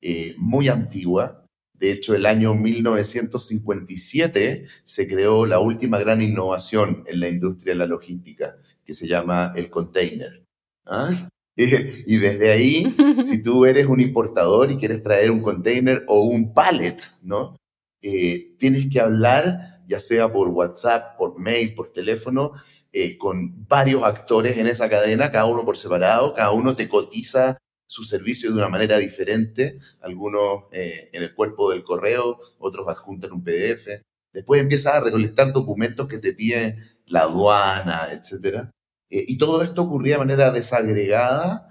eh, 0.01 0.35
muy 0.37 0.69
antigua, 0.69 1.45
de 1.79 1.91
hecho, 1.93 2.13
el 2.13 2.25
año 2.25 2.55
1957 2.55 4.65
se 4.83 5.07
creó 5.07 5.45
la 5.45 5.59
última 5.59 5.97
gran 5.97 6.21
innovación 6.21 7.05
en 7.07 7.21
la 7.21 7.29
industria 7.29 7.71
de 7.73 7.79
la 7.79 7.85
logística, 7.85 8.57
que 8.83 8.93
se 8.93 9.07
llama 9.07 9.53
el 9.55 9.69
container. 9.69 10.43
¿ah? 10.85 11.09
Y 11.55 12.17
desde 12.17 12.51
ahí, 12.53 12.93
si 13.25 13.41
tú 13.43 13.65
eres 13.65 13.87
un 13.87 13.99
importador 13.99 14.71
y 14.71 14.77
quieres 14.77 15.03
traer 15.03 15.29
un 15.29 15.41
container 15.41 16.05
o 16.07 16.21
un 16.21 16.53
pallet, 16.53 16.95
¿no? 17.21 17.57
Eh, 18.01 18.55
tienes 18.57 18.89
que 18.89 19.01
hablar, 19.01 19.81
ya 19.85 19.99
sea 19.99 20.31
por 20.31 20.47
WhatsApp, 20.47 21.17
por 21.17 21.37
mail, 21.37 21.75
por 21.75 21.91
teléfono, 21.91 22.53
eh, 22.93 23.17
con 23.17 23.67
varios 23.67 24.03
actores 24.03 24.57
en 24.57 24.67
esa 24.67 24.89
cadena, 24.89 25.33
cada 25.33 25.47
uno 25.47 25.65
por 25.65 25.77
separado, 25.77 26.33
cada 26.33 26.51
uno 26.51 26.77
te 26.77 26.87
cotiza 26.87 27.57
su 27.89 28.03
servicio 28.03 28.51
de 28.51 28.57
una 28.59 28.69
manera 28.69 28.99
diferente, 28.99 29.79
algunos 30.01 30.65
eh, 30.71 31.09
en 31.11 31.23
el 31.23 31.33
cuerpo 31.33 31.71
del 31.71 31.83
correo, 31.83 32.39
otros 32.59 32.87
adjuntan 32.87 33.31
un 33.31 33.43
PDF. 33.43 34.03
Después 34.31 34.61
empiezas 34.61 34.93
a 34.93 34.99
recolectar 34.99 35.51
documentos 35.51 36.07
que 36.07 36.19
te 36.19 36.33
pide 36.33 36.77
la 37.07 37.21
aduana, 37.21 38.09
etc. 38.11 38.69
Eh, 39.09 39.25
y 39.27 39.39
todo 39.39 39.63
esto 39.63 39.81
ocurría 39.81 40.15
de 40.15 40.19
manera 40.19 40.51
desagregada, 40.51 41.67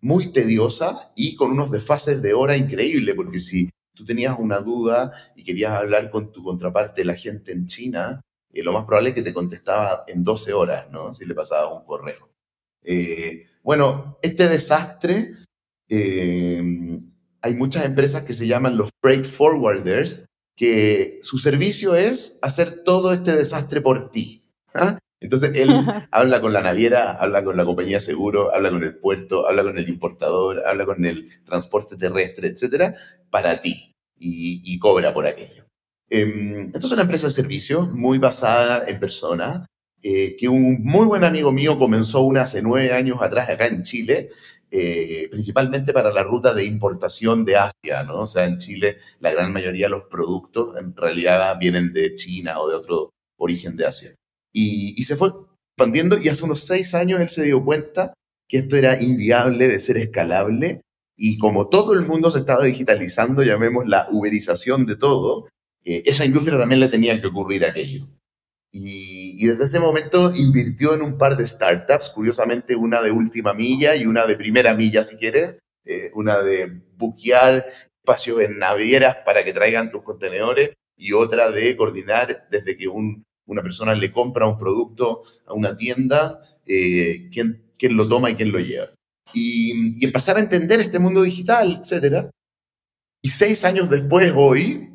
muy 0.00 0.32
tediosa 0.32 1.12
y 1.14 1.36
con 1.36 1.50
unos 1.50 1.70
desfases 1.70 2.22
de 2.22 2.32
hora 2.32 2.56
increíble, 2.56 3.14
porque 3.14 3.38
si 3.38 3.68
tú 3.94 4.06
tenías 4.06 4.38
una 4.38 4.60
duda 4.60 5.12
y 5.36 5.44
querías 5.44 5.72
hablar 5.72 6.08
con 6.10 6.32
tu 6.32 6.42
contraparte, 6.42 7.04
la 7.04 7.14
gente 7.14 7.52
en 7.52 7.66
China, 7.66 8.22
eh, 8.54 8.62
lo 8.62 8.72
más 8.72 8.86
probable 8.86 9.10
es 9.10 9.14
que 9.14 9.22
te 9.22 9.34
contestaba 9.34 10.04
en 10.06 10.24
12 10.24 10.54
horas, 10.54 10.90
¿no? 10.90 11.12
Si 11.12 11.26
le 11.26 11.34
pasabas 11.34 11.78
un 11.78 11.84
correo. 11.84 12.30
bueno, 13.62 14.18
este 14.22 14.48
desastre 14.48 15.34
eh, 15.88 17.00
hay 17.40 17.54
muchas 17.54 17.84
empresas 17.84 18.24
que 18.24 18.34
se 18.34 18.46
llaman 18.46 18.76
los 18.76 18.90
freight 19.02 19.24
forwarders, 19.24 20.24
que 20.56 21.20
su 21.22 21.38
servicio 21.38 21.94
es 21.94 22.38
hacer 22.42 22.82
todo 22.84 23.12
este 23.12 23.36
desastre 23.36 23.80
por 23.80 24.10
ti. 24.10 24.50
¿ah? 24.74 24.98
Entonces 25.20 25.56
él 25.56 25.70
habla 26.10 26.40
con 26.40 26.52
la 26.52 26.62
naviera, 26.62 27.12
habla 27.12 27.44
con 27.44 27.56
la 27.56 27.64
compañía 27.64 27.98
de 27.98 28.02
seguro, 28.02 28.54
habla 28.54 28.70
con 28.70 28.82
el 28.82 28.96
puerto, 28.96 29.48
habla 29.48 29.62
con 29.62 29.78
el 29.78 29.88
importador, 29.88 30.66
habla 30.66 30.84
con 30.84 31.04
el 31.04 31.28
transporte 31.44 31.96
terrestre, 31.96 32.48
etcétera, 32.48 32.94
para 33.30 33.60
ti 33.62 33.94
y, 34.18 34.78
cobra 34.78 35.14
por 35.14 35.26
aquello. 35.26 35.64
Em, 36.10 36.60
entonces 36.66 36.90
es 36.90 36.92
una 36.92 37.02
empresa 37.02 37.26
de 37.28 37.32
servicio 37.32 37.86
muy 37.86 38.18
basada 38.18 38.88
en 38.88 38.98
persona, 38.98 39.66
eh, 40.02 40.36
que 40.36 40.48
un 40.48 40.82
muy 40.82 41.06
buen 41.06 41.24
amigo 41.24 41.52
mío 41.52 41.78
comenzó 41.78 42.22
una 42.22 42.42
hace 42.42 42.62
nueve 42.62 42.92
años 42.92 43.18
atrás 43.20 43.48
acá 43.48 43.66
en 43.66 43.82
Chile, 43.82 44.30
eh, 44.70 45.28
principalmente 45.30 45.92
para 45.92 46.12
la 46.12 46.22
ruta 46.22 46.52
de 46.52 46.64
importación 46.64 47.44
de 47.44 47.56
Asia, 47.56 48.02
¿no? 48.04 48.20
O 48.20 48.26
sea, 48.26 48.44
en 48.44 48.58
Chile 48.58 48.98
la 49.20 49.32
gran 49.32 49.52
mayoría 49.52 49.86
de 49.86 49.90
los 49.90 50.04
productos 50.04 50.76
en 50.76 50.94
realidad 50.94 51.56
vienen 51.58 51.92
de 51.92 52.14
China 52.14 52.60
o 52.60 52.68
de 52.68 52.76
otro 52.76 53.10
origen 53.38 53.76
de 53.76 53.86
Asia. 53.86 54.14
Y, 54.52 55.02
se 55.04 55.16
fue 55.16 55.30
expandiendo 55.72 56.18
y 56.18 56.28
hace 56.28 56.44
unos 56.44 56.64
seis 56.64 56.94
años 56.94 57.20
él 57.20 57.28
se 57.28 57.44
dio 57.44 57.64
cuenta 57.64 58.12
que 58.48 58.58
esto 58.58 58.76
era 58.76 59.00
inviable 59.00 59.68
de 59.68 59.78
ser 59.78 59.96
escalable 59.96 60.82
y 61.16 61.38
como 61.38 61.68
todo 61.68 61.94
el 61.94 62.06
mundo 62.06 62.30
se 62.30 62.40
estaba 62.40 62.64
digitalizando, 62.64 63.42
llamemos 63.42 63.86
la 63.86 64.08
uberización 64.10 64.86
de 64.86 64.96
todo, 64.96 65.48
eh, 65.84 66.02
esa 66.06 66.24
industria 66.24 66.58
también 66.58 66.80
le 66.80 66.88
tenía 66.88 67.20
que 67.20 67.26
ocurrir 67.26 67.64
aquello. 67.64 68.06
Y, 68.70 69.46
desde 69.46 69.64
ese 69.64 69.80
momento 69.80 70.34
invirtió 70.34 70.94
en 70.94 71.02
un 71.02 71.16
par 71.16 71.36
de 71.36 71.46
startups, 71.46 72.10
curiosamente 72.10 72.76
una 72.76 73.00
de 73.00 73.10
última 73.10 73.54
milla 73.54 73.96
y 73.96 74.06
una 74.06 74.26
de 74.26 74.36
primera 74.36 74.74
milla, 74.74 75.02
si 75.02 75.16
quieres, 75.16 75.56
eh, 75.84 76.10
una 76.14 76.42
de 76.42 76.82
buquear 76.96 77.66
espacios 78.02 78.40
en 78.40 78.58
navieras 78.58 79.16
para 79.24 79.44
que 79.44 79.54
traigan 79.54 79.90
tus 79.90 80.02
contenedores 80.02 80.74
y 80.96 81.12
otra 81.12 81.50
de 81.50 81.76
coordinar 81.76 82.46
desde 82.50 82.76
que 82.76 82.88
una 82.88 83.62
persona 83.62 83.94
le 83.94 84.12
compra 84.12 84.46
un 84.46 84.58
producto 84.58 85.22
a 85.46 85.54
una 85.54 85.76
tienda, 85.76 86.42
eh, 86.66 87.30
quién, 87.32 87.72
quién, 87.78 87.96
lo 87.96 88.06
toma 88.08 88.30
y 88.30 88.34
quién 88.34 88.52
lo 88.52 88.58
lleva. 88.58 88.90
Y, 89.32 90.02
y 90.02 90.04
empezar 90.04 90.36
a 90.36 90.40
entender 90.40 90.80
este 90.80 90.98
mundo 90.98 91.22
digital, 91.22 91.82
etc. 91.82 92.28
Y 93.22 93.30
seis 93.30 93.64
años 93.64 93.88
después, 93.88 94.32
hoy, 94.34 94.90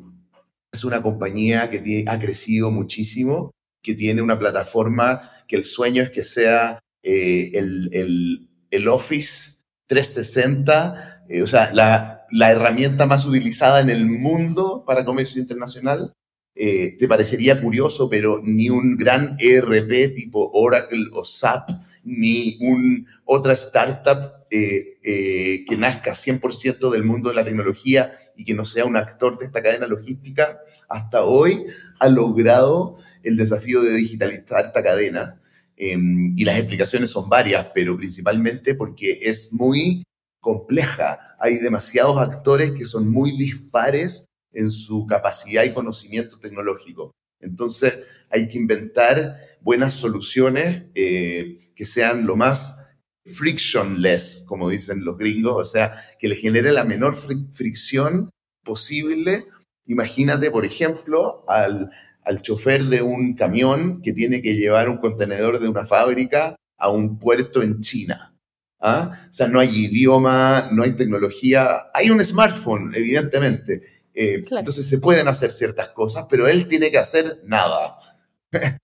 es 0.72 0.84
una 0.84 1.02
compañía 1.02 1.70
que 1.70 2.04
ha 2.06 2.18
crecido 2.18 2.70
muchísimo 2.70 3.52
que 3.84 3.94
tiene 3.94 4.22
una 4.22 4.38
plataforma 4.38 5.30
que 5.46 5.56
el 5.56 5.64
sueño 5.64 6.02
es 6.02 6.10
que 6.10 6.24
sea 6.24 6.80
eh, 7.02 7.50
el, 7.54 8.48
el, 8.70 8.88
Office 8.88 9.62
360, 9.86 11.26
eh, 11.28 11.42
o 11.42 11.46
sea, 11.46 11.72
la, 11.72 12.26
la, 12.30 12.50
herramienta 12.50 13.06
más 13.06 13.26
utilizada 13.26 13.80
en 13.80 13.90
el 13.90 14.06
mundo 14.06 14.84
para 14.86 15.04
comercio 15.04 15.40
internacional. 15.40 16.12
Eh, 16.56 16.96
te 16.98 17.06
parecería 17.06 17.60
curioso, 17.60 18.08
pero 18.08 18.40
ni 18.42 18.70
un 18.70 18.96
gran 18.96 19.36
ERP 19.38 20.14
tipo 20.14 20.50
Oracle 20.54 21.06
o 21.12 21.24
SAP, 21.24 21.70
ni 22.04 22.58
un, 22.60 23.06
otra 23.24 23.54
startup 23.54 24.44
que 24.50 25.76
nazca 25.76 26.12
100% 26.12 26.90
del 26.90 27.02
mundo 27.02 27.30
de 27.30 27.34
la 27.34 27.44
tecnología 27.44 28.16
y 28.36 28.44
que 28.44 28.54
no 28.54 28.64
sea 28.64 28.84
un 28.84 28.96
actor 28.96 29.38
de 29.38 29.46
esta 29.46 29.62
cadena 29.62 29.86
logística, 29.86 30.60
hasta 30.88 31.24
hoy 31.24 31.66
ha 31.98 32.08
logrado 32.08 32.98
el 33.22 33.36
desafío 33.36 33.82
de 33.82 33.94
digitalizar 33.96 34.66
esta 34.66 34.82
cadena. 34.82 35.40
Em, 35.76 36.38
y 36.38 36.44
las 36.44 36.58
explicaciones 36.58 37.10
son 37.10 37.28
varias, 37.28 37.66
pero 37.74 37.96
principalmente 37.96 38.74
porque 38.74 39.18
es 39.22 39.52
muy 39.52 40.04
compleja. 40.40 41.18
Hay 41.40 41.58
demasiados 41.58 42.18
actores 42.18 42.72
que 42.72 42.84
son 42.84 43.10
muy 43.10 43.36
dispares 43.36 44.26
en 44.52 44.70
su 44.70 45.06
capacidad 45.06 45.64
y 45.64 45.72
conocimiento 45.72 46.38
tecnológico. 46.38 47.10
Entonces 47.40 47.98
hay 48.30 48.46
que 48.48 48.58
inventar 48.58 49.36
buenas 49.64 49.94
soluciones 49.94 50.84
eh, 50.94 51.58
que 51.74 51.84
sean 51.86 52.26
lo 52.26 52.36
más 52.36 52.78
frictionless, 53.24 54.44
como 54.46 54.68
dicen 54.68 55.04
los 55.04 55.16
gringos, 55.16 55.56
o 55.56 55.64
sea, 55.64 55.94
que 56.20 56.28
le 56.28 56.36
genere 56.36 56.70
la 56.70 56.84
menor 56.84 57.16
fricción 57.16 58.30
posible. 58.62 59.46
Imagínate, 59.86 60.50
por 60.50 60.66
ejemplo, 60.66 61.44
al, 61.48 61.90
al 62.22 62.42
chofer 62.42 62.84
de 62.84 63.00
un 63.00 63.34
camión 63.34 64.02
que 64.02 64.12
tiene 64.12 64.42
que 64.42 64.54
llevar 64.54 64.90
un 64.90 64.98
contenedor 64.98 65.58
de 65.58 65.68
una 65.68 65.86
fábrica 65.86 66.54
a 66.78 66.90
un 66.90 67.18
puerto 67.18 67.62
en 67.62 67.80
China. 67.80 68.36
¿ah? 68.80 69.12
O 69.30 69.32
sea, 69.32 69.48
no 69.48 69.60
hay 69.60 69.86
idioma, 69.86 70.68
no 70.72 70.82
hay 70.82 70.92
tecnología, 70.92 71.84
hay 71.94 72.10
un 72.10 72.22
smartphone, 72.22 72.94
evidentemente. 72.94 73.80
Eh, 74.12 74.44
entonces 74.50 74.86
se 74.86 74.98
pueden 74.98 75.26
hacer 75.26 75.50
ciertas 75.50 75.88
cosas, 75.88 76.26
pero 76.28 76.46
él 76.46 76.68
tiene 76.68 76.90
que 76.90 76.98
hacer 76.98 77.40
nada 77.44 77.96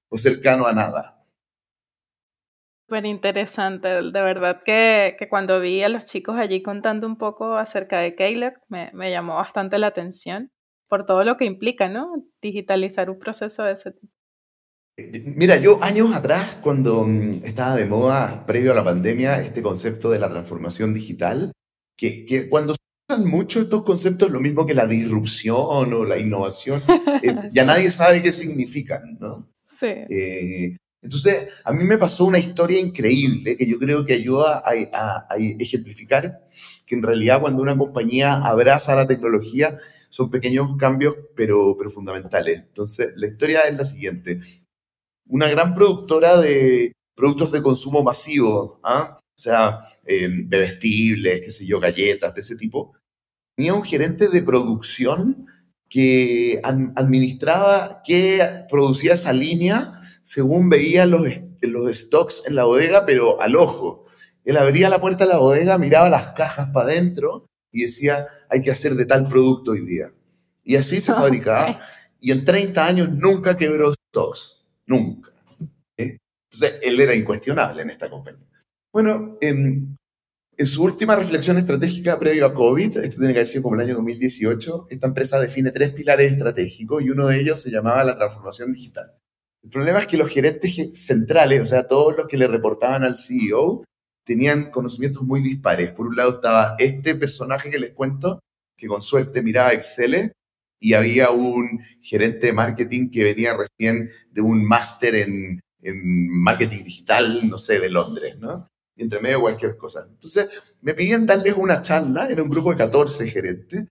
o 0.08 0.18
cercano 0.18 0.66
a 0.66 0.72
nada. 0.72 1.24
Súper 2.86 3.06
interesante, 3.06 3.88
de 3.88 4.22
verdad 4.22 4.62
que, 4.64 5.14
que, 5.18 5.28
cuando 5.28 5.60
vi 5.60 5.82
a 5.82 5.88
los 5.88 6.06
chicos 6.06 6.36
allí 6.36 6.60
contando 6.60 7.06
un 7.06 7.16
poco 7.16 7.56
acerca 7.56 8.00
de 8.00 8.14
Caleb, 8.16 8.54
me, 8.68 8.90
me 8.94 9.10
llamó 9.10 9.36
bastante 9.36 9.78
la 9.78 9.86
atención 9.86 10.50
por 10.88 11.06
todo 11.06 11.22
lo 11.22 11.36
que 11.36 11.44
implica, 11.44 11.88
¿no? 11.88 12.24
Digitalizar 12.42 13.08
un 13.08 13.18
proceso 13.18 13.62
de 13.62 13.72
ese 13.72 13.92
tipo. 13.92 14.12
Eh, 14.96 15.22
mira, 15.36 15.56
yo 15.56 15.82
años 15.82 16.12
atrás, 16.12 16.58
cuando 16.62 17.04
mm, 17.04 17.44
estaba 17.44 17.76
de 17.76 17.86
moda, 17.86 18.44
previo 18.46 18.72
a 18.72 18.74
la 18.74 18.84
pandemia, 18.84 19.40
este 19.40 19.62
concepto 19.62 20.10
de 20.10 20.18
la 20.18 20.28
transformación 20.28 20.92
digital, 20.92 21.52
que, 21.96 22.26
que 22.26 22.48
cuando 22.48 22.74
se 22.74 23.14
usan 23.14 23.26
mucho 23.28 23.60
estos 23.60 23.84
conceptos, 23.84 24.30
lo 24.30 24.40
mismo 24.40 24.66
que 24.66 24.74
la 24.74 24.86
disrupción 24.86 25.94
o 25.94 26.04
la 26.04 26.18
innovación, 26.18 26.82
eh, 27.22 27.36
ya 27.52 27.64
nadie 27.64 27.90
sabe 27.90 28.20
qué 28.20 28.32
significan, 28.32 29.16
¿no? 29.20 29.48
Eh, 29.82 30.76
entonces, 31.02 31.62
a 31.64 31.72
mí 31.72 31.84
me 31.84 31.96
pasó 31.96 32.26
una 32.26 32.38
historia 32.38 32.78
increíble 32.78 33.56
que 33.56 33.66
yo 33.66 33.78
creo 33.78 34.04
que 34.04 34.12
ayuda 34.12 34.62
a, 34.64 35.26
a, 35.30 35.36
ejemplificar 35.36 36.46
que 36.84 36.94
en 36.94 37.02
realidad 37.02 37.40
cuando 37.40 37.62
una 37.62 37.76
compañía 37.76 38.34
abraza 38.34 38.94
la 38.94 39.06
tecnología 39.06 39.78
son 40.10 40.30
pequeños 40.30 40.76
cambios, 40.78 41.14
pero, 41.34 41.76
pero 41.78 41.90
fundamentales. 41.90 42.58
Entonces, 42.58 43.12
la 43.16 43.28
historia 43.28 43.62
es 43.62 43.76
la 43.76 43.84
siguiente. 43.84 44.40
Una 45.26 45.48
gran 45.48 45.74
productora 45.74 46.36
de 46.38 46.92
productos 47.14 47.52
de 47.52 47.62
consumo 47.62 48.02
masivo, 48.02 48.80
¿ah? 48.82 49.16
o 49.18 49.42
sea, 49.42 49.80
eh, 50.04 50.28
bebestibles, 50.46 51.40
qué 51.42 51.50
sé 51.50 51.66
yo, 51.66 51.80
galletas, 51.80 52.34
de 52.34 52.40
ese 52.40 52.56
tipo, 52.56 52.94
tenía 53.56 53.72
un 53.72 53.84
gerente 53.84 54.28
de 54.28 54.42
producción 54.42 55.46
que 55.90 56.60
administraba, 56.62 58.02
que 58.04 58.64
producía 58.70 59.14
esa 59.14 59.32
línea 59.32 60.00
según 60.22 60.68
veía 60.68 61.04
los, 61.06 61.26
los 61.60 61.96
stocks 61.96 62.44
en 62.46 62.54
la 62.54 62.64
bodega, 62.64 63.04
pero 63.04 63.40
al 63.42 63.56
ojo. 63.56 64.06
Él 64.44 64.56
abría 64.56 64.88
la 64.88 65.00
puerta 65.00 65.24
de 65.24 65.32
la 65.32 65.38
bodega, 65.38 65.76
miraba 65.76 66.08
las 66.08 66.28
cajas 66.28 66.70
para 66.72 66.86
adentro 66.86 67.46
y 67.72 67.82
decía, 67.82 68.28
hay 68.48 68.62
que 68.62 68.70
hacer 68.70 68.94
de 68.94 69.04
tal 69.04 69.28
producto 69.28 69.72
hoy 69.72 69.84
día. 69.84 70.12
Y 70.64 70.76
así 70.76 71.00
se 71.00 71.12
fabricaba. 71.14 71.80
Y 72.20 72.30
en 72.30 72.44
30 72.44 72.86
años 72.86 73.10
nunca 73.10 73.56
quebró 73.56 73.92
stocks. 73.92 74.64
Nunca. 74.86 75.30
Entonces, 75.96 76.78
él 76.82 77.00
era 77.00 77.14
incuestionable 77.14 77.82
en 77.82 77.90
esta 77.90 78.08
compañía. 78.08 78.46
Bueno, 78.92 79.36
en, 79.40 79.96
en 80.60 80.66
su 80.66 80.84
última 80.84 81.16
reflexión 81.16 81.56
estratégica 81.56 82.18
previo 82.18 82.44
a 82.44 82.52
COVID, 82.52 82.98
esto 82.98 83.16
tiene 83.16 83.32
que 83.32 83.38
haber 83.38 83.46
sido 83.46 83.62
como 83.62 83.76
el 83.76 83.80
año 83.80 83.94
2018, 83.94 84.88
esta 84.90 85.06
empresa 85.06 85.40
define 85.40 85.70
tres 85.70 85.94
pilares 85.94 86.30
estratégicos 86.30 87.02
y 87.02 87.08
uno 87.08 87.28
de 87.28 87.40
ellos 87.40 87.62
se 87.62 87.70
llamaba 87.70 88.04
la 88.04 88.14
transformación 88.14 88.70
digital. 88.74 89.10
El 89.62 89.70
problema 89.70 90.00
es 90.00 90.06
que 90.06 90.18
los 90.18 90.28
gerentes 90.28 91.02
centrales, 91.02 91.62
o 91.62 91.64
sea, 91.64 91.86
todos 91.86 92.14
los 92.14 92.28
que 92.28 92.36
le 92.36 92.46
reportaban 92.46 93.04
al 93.04 93.16
CEO, 93.16 93.84
tenían 94.22 94.70
conocimientos 94.70 95.22
muy 95.22 95.40
dispares. 95.40 95.92
Por 95.92 96.08
un 96.08 96.16
lado 96.16 96.34
estaba 96.34 96.76
este 96.78 97.14
personaje 97.14 97.70
que 97.70 97.78
les 97.78 97.94
cuento, 97.94 98.40
que 98.76 98.86
con 98.86 99.00
suerte 99.00 99.40
miraba 99.40 99.72
Excel, 99.72 100.30
y 100.78 100.92
había 100.92 101.30
un 101.30 101.80
gerente 102.02 102.48
de 102.48 102.52
marketing 102.52 103.10
que 103.10 103.24
venía 103.24 103.56
recién 103.56 104.10
de 104.30 104.42
un 104.42 104.62
máster 104.68 105.14
en, 105.14 105.58
marketing 105.82 106.84
digital, 106.84 107.48
no 107.48 107.56
sé, 107.56 107.80
de 107.80 107.88
Londres, 107.88 108.36
¿no? 108.38 108.68
Y 109.00 109.04
entre 109.04 109.18
medio 109.18 109.40
cualquier 109.40 109.78
cosa. 109.78 110.06
Entonces, 110.06 110.50
me 110.82 110.92
pidieron 110.92 111.24
darles 111.24 111.54
una 111.56 111.80
charla, 111.80 112.28
era 112.28 112.42
un 112.42 112.50
grupo 112.50 112.70
de 112.70 112.76
14 112.76 113.30
gerentes, 113.30 113.86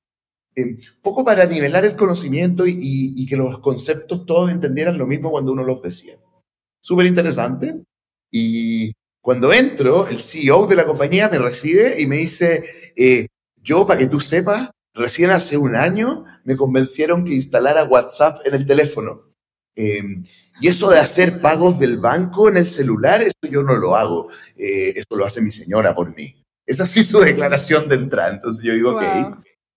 un 0.55 0.77
poco 1.01 1.25
para 1.25 1.45
nivelar 1.47 1.83
el 1.83 1.95
conocimiento 1.95 2.65
y, 2.67 3.25
que 3.27 3.35
los 3.35 3.57
conceptos 3.57 4.23
todos 4.27 4.51
entendieran 4.51 4.99
lo 4.99 5.07
mismo 5.07 5.31
cuando 5.31 5.51
uno 5.51 5.63
los 5.63 5.81
decía. 5.81 6.19
Súper 6.79 7.07
interesante. 7.07 7.81
Y 8.29 8.93
cuando 9.19 9.51
entro, 9.51 10.07
el 10.07 10.19
CEO 10.19 10.67
de 10.67 10.75
la 10.75 10.85
compañía 10.85 11.27
me 11.27 11.39
recibe 11.39 11.99
y 11.99 12.05
me 12.05 12.17
dice, 12.17 12.63
eh, 12.95 13.29
yo, 13.57 13.87
para 13.87 13.99
que 13.99 14.07
tú 14.07 14.19
sepas, 14.19 14.69
recién 14.93 15.31
hace 15.31 15.57
un 15.57 15.75
año 15.75 16.25
me 16.43 16.55
convencieron 16.55 17.25
que 17.25 17.33
instalara 17.33 17.83
WhatsApp 17.83 18.41
en 18.45 18.53
el 18.53 18.67
teléfono. 18.67 19.28
Em, 19.79 20.25
y 20.59 20.67
eso 20.67 20.89
de 20.89 20.99
hacer 20.99 21.39
pagos 21.39 21.79
del 21.79 21.99
banco 21.99 22.49
en 22.49 22.57
el 22.57 22.67
celular, 22.67 23.21
eso 23.21 23.49
yo 23.49 23.63
no 23.63 23.77
lo 23.77 23.95
hago. 23.95 24.29
Eh, 24.57 24.93
eso 24.97 25.15
lo 25.15 25.25
hace 25.25 25.41
mi 25.41 25.51
señora 25.51 25.95
por 25.95 26.13
mí. 26.13 26.35
Esa 26.67 26.85
sí 26.85 27.01
su 27.01 27.19
declaración 27.21 27.87
de 27.87 27.95
entrada. 27.95 28.33
Entonces 28.33 28.65
yo 28.65 28.73
digo, 28.73 28.91
ok, 28.91 29.03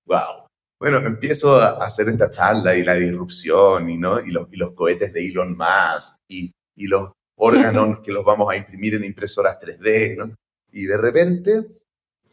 wow. 0.06 0.46
Bueno, 0.80 0.98
empiezo 0.98 1.56
a 1.56 1.84
hacer 1.84 2.08
esta 2.08 2.28
charla 2.28 2.74
y 2.74 2.82
la 2.82 2.94
disrupción 2.94 3.88
y, 3.88 3.96
¿no? 3.96 4.18
y, 4.18 4.32
los, 4.32 4.48
y 4.52 4.56
los 4.56 4.72
cohetes 4.72 5.12
de 5.12 5.24
Elon 5.24 5.56
Musk 5.56 6.16
y, 6.28 6.50
y 6.76 6.88
los 6.88 7.12
órganos 7.36 8.00
que 8.04 8.10
los 8.10 8.24
vamos 8.24 8.52
a 8.52 8.56
imprimir 8.56 8.96
en 8.96 9.04
impresoras 9.04 9.60
3D, 9.60 10.16
¿no? 10.16 10.34
Y 10.72 10.86
de 10.86 10.96
repente 10.96 11.66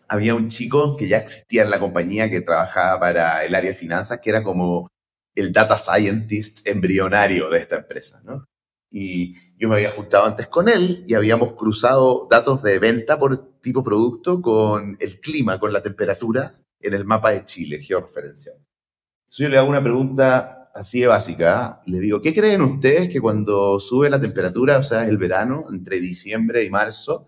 había 0.07 0.33
un 0.33 0.47
chico 0.47 0.97
que 0.97 1.07
ya 1.07 1.17
existía 1.17 1.61
en 1.61 1.69
la 1.69 1.79
compañía 1.79 2.31
que 2.31 2.41
trabajaba 2.41 2.99
para 2.99 3.45
el 3.45 3.53
área 3.53 3.69
de 3.69 3.77
finanzas, 3.77 4.19
que 4.19 4.31
era 4.31 4.43
como 4.43 4.87
el 5.35 5.51
data 5.53 5.77
scientist 5.77 6.67
embrionario 6.67 7.49
de 7.49 7.59
esta 7.59 7.77
empresa, 7.77 8.21
¿no? 8.23 8.45
Y 8.91 9.35
yo 9.57 9.69
me 9.69 9.75
había 9.75 9.91
juntado 9.91 10.25
antes 10.25 10.47
con 10.47 10.67
él 10.67 11.03
y 11.07 11.13
habíamos 11.13 11.53
cruzado 11.53 12.27
datos 12.29 12.63
de 12.63 12.79
venta 12.79 13.19
por 13.19 13.59
tipo 13.61 13.83
producto 13.83 14.41
con 14.41 14.97
el 14.99 15.19
clima, 15.19 15.59
con 15.59 15.71
la 15.71 15.83
temperatura 15.83 16.59
en 16.79 16.93
el 16.93 17.05
mapa 17.05 17.31
de 17.31 17.45
Chile, 17.45 17.79
georreferencial. 17.79 18.55
Entonces 18.55 19.43
yo 19.43 19.49
le 19.49 19.57
hago 19.57 19.69
una 19.69 19.83
pregunta 19.83 20.71
así 20.73 21.01
de 21.01 21.07
básica. 21.07 21.81
¿eh? 21.85 21.91
Le 21.91 21.99
digo, 21.99 22.21
¿qué 22.21 22.33
creen 22.33 22.61
ustedes 22.61 23.09
que 23.09 23.21
cuando 23.21 23.79
sube 23.79 24.09
la 24.09 24.19
temperatura, 24.19 24.77
o 24.77 24.83
sea, 24.83 25.07
el 25.07 25.17
verano, 25.17 25.67
entre 25.69 25.99
diciembre 25.99 26.63
y 26.63 26.69
marzo, 26.69 27.27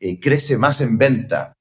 eh, 0.00 0.20
crece 0.20 0.56
más 0.56 0.80
en 0.80 0.98
venta? 0.98 1.52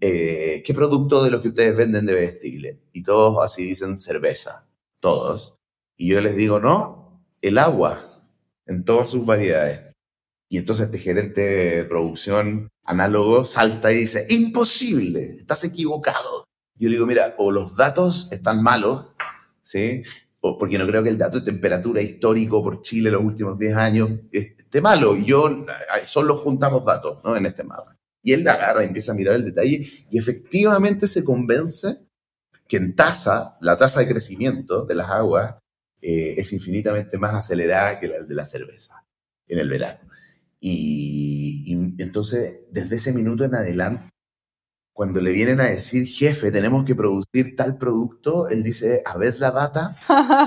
Eh, 0.00 0.62
¿Qué 0.64 0.74
producto 0.74 1.24
de 1.24 1.30
los 1.30 1.40
que 1.40 1.48
ustedes 1.48 1.76
venden 1.76 2.06
debe 2.06 2.22
vestirle? 2.22 2.82
Y 2.92 3.02
todos 3.02 3.38
así 3.42 3.64
dicen 3.64 3.96
cerveza, 3.96 4.66
todos. 5.02 5.58
Y 5.98 6.08
yo 6.08 6.20
les 6.22 6.34
digo, 6.36 6.60
no, 6.60 7.22
el 7.42 7.58
agua 7.58 8.02
en 8.66 8.84
todas 8.84 9.10
sus 9.10 9.26
variedades. 9.26 9.92
Y 10.48 10.58
entonces 10.58 10.86
este 10.86 10.98
gerente 10.98 11.40
de 11.40 11.84
producción 11.84 12.68
análogo 12.84 13.44
salta 13.44 13.92
y 13.92 13.96
dice, 13.96 14.26
imposible, 14.30 15.32
estás 15.32 15.64
equivocado. 15.64 16.44
Yo 16.78 16.88
le 16.88 16.96
digo, 16.96 17.06
mira, 17.06 17.34
o 17.38 17.50
los 17.50 17.76
datos 17.76 18.28
están 18.32 18.62
malos, 18.62 19.12
¿sí? 19.62 20.02
O 20.40 20.58
porque 20.58 20.78
no 20.78 20.86
creo 20.86 21.02
que 21.02 21.08
el 21.10 21.18
dato 21.18 21.40
de 21.40 21.46
temperatura 21.46 22.00
histórico 22.00 22.62
por 22.62 22.82
Chile 22.82 23.10
los 23.10 23.22
últimos 23.22 23.58
10 23.58 23.76
años 23.76 24.10
esté 24.30 24.80
malo. 24.80 25.16
Yo 25.16 25.64
solo 26.02 26.36
juntamos 26.36 26.84
datos, 26.84 27.18
¿no? 27.24 27.36
En 27.36 27.46
este 27.46 27.64
mapa. 27.64 27.96
Y 28.22 28.32
él 28.32 28.44
la 28.44 28.54
agarra 28.54 28.82
y 28.84 28.88
empieza 28.88 29.12
a 29.12 29.14
mirar 29.14 29.34
el 29.34 29.44
detalle 29.44 29.86
y 30.10 30.18
efectivamente 30.18 31.06
se 31.06 31.24
convence 31.24 31.98
que 32.68 32.76
en 32.76 32.94
tasa, 32.94 33.56
la 33.60 33.76
tasa 33.76 34.00
de 34.00 34.08
crecimiento 34.08 34.84
de 34.84 34.94
las 34.94 35.10
aguas 35.10 35.56
eh, 36.00 36.34
es 36.36 36.52
infinitamente 36.52 37.18
más 37.18 37.34
acelerada 37.34 38.00
que 38.00 38.08
la 38.08 38.22
de 38.22 38.34
la 38.34 38.44
cerveza 38.44 39.04
en 39.46 39.58
el 39.58 39.68
verano. 39.68 40.00
Y, 40.64 41.72
entonces, 41.98 42.60
desde 42.70 42.96
ese 42.96 43.12
minuto 43.12 43.44
en 43.44 43.54
adelante, 43.54 44.08
cuando 44.94 45.20
le 45.20 45.32
vienen 45.32 45.60
a 45.60 45.64
decir, 45.64 46.06
jefe, 46.06 46.52
tenemos 46.52 46.84
que 46.84 46.94
producir 46.94 47.56
tal 47.56 47.78
producto, 47.78 48.48
él 48.48 48.62
dice, 48.62 49.02
a 49.04 49.16
ver 49.16 49.40
la 49.40 49.50
data, 49.50 49.96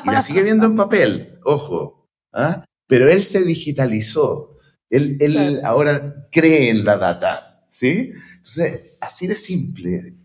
y 0.06 0.10
la 0.10 0.22
sigue 0.22 0.44
viendo 0.44 0.68
en 0.68 0.76
papel, 0.78 1.40
ojo, 1.44 2.08
¿ah? 2.32 2.64
pero 2.88 3.10
él 3.10 3.24
se 3.24 3.44
digitalizó, 3.44 4.58
él, 4.90 5.18
él 5.20 5.60
ahora 5.64 6.16
cree 6.32 6.70
en 6.70 6.86
la 6.86 6.98
data, 6.98 7.66
¿sí? 7.70 8.14
Entonces, 8.38 8.98
así 9.02 9.28
de 9.28 9.36
simple, 9.36 10.16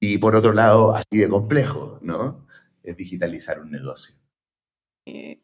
y 0.00 0.18
por 0.18 0.36
otro 0.36 0.52
lado, 0.52 0.94
así 0.94 1.18
de 1.18 1.28
complejo, 1.28 1.98
¿no? 2.02 2.46
Es 2.82 2.96
digitalizar 2.96 3.60
un 3.60 3.70
negocio. 3.70 4.14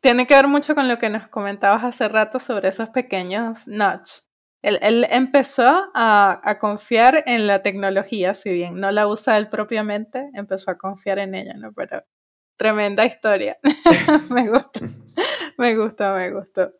Tiene 0.00 0.26
que 0.26 0.34
ver 0.34 0.48
mucho 0.48 0.74
con 0.74 0.88
lo 0.88 0.98
que 0.98 1.08
nos 1.08 1.28
comentabas 1.28 1.84
hace 1.84 2.08
rato 2.08 2.40
sobre 2.40 2.68
esos 2.68 2.88
pequeños 2.88 3.68
nudge. 3.68 4.24
Él, 4.62 5.06
empezó 5.10 5.90
a, 5.94 6.58
confiar 6.60 7.24
en 7.26 7.46
la 7.46 7.62
tecnología, 7.62 8.34
si 8.34 8.50
bien 8.50 8.78
no 8.78 8.90
la 8.92 9.08
usa 9.08 9.38
él 9.38 9.48
propiamente, 9.48 10.30
empezó 10.34 10.70
a 10.70 10.78
confiar 10.78 11.18
en 11.18 11.34
ella, 11.34 11.54
¿no? 11.54 11.72
Pero 11.72 12.04
tremenda 12.56 13.04
historia. 13.04 13.58
me 14.30 14.48
gusta, 14.48 14.80
me 15.58 15.76
gustó, 15.76 16.14
me 16.14 16.30
gustó. 16.30 16.72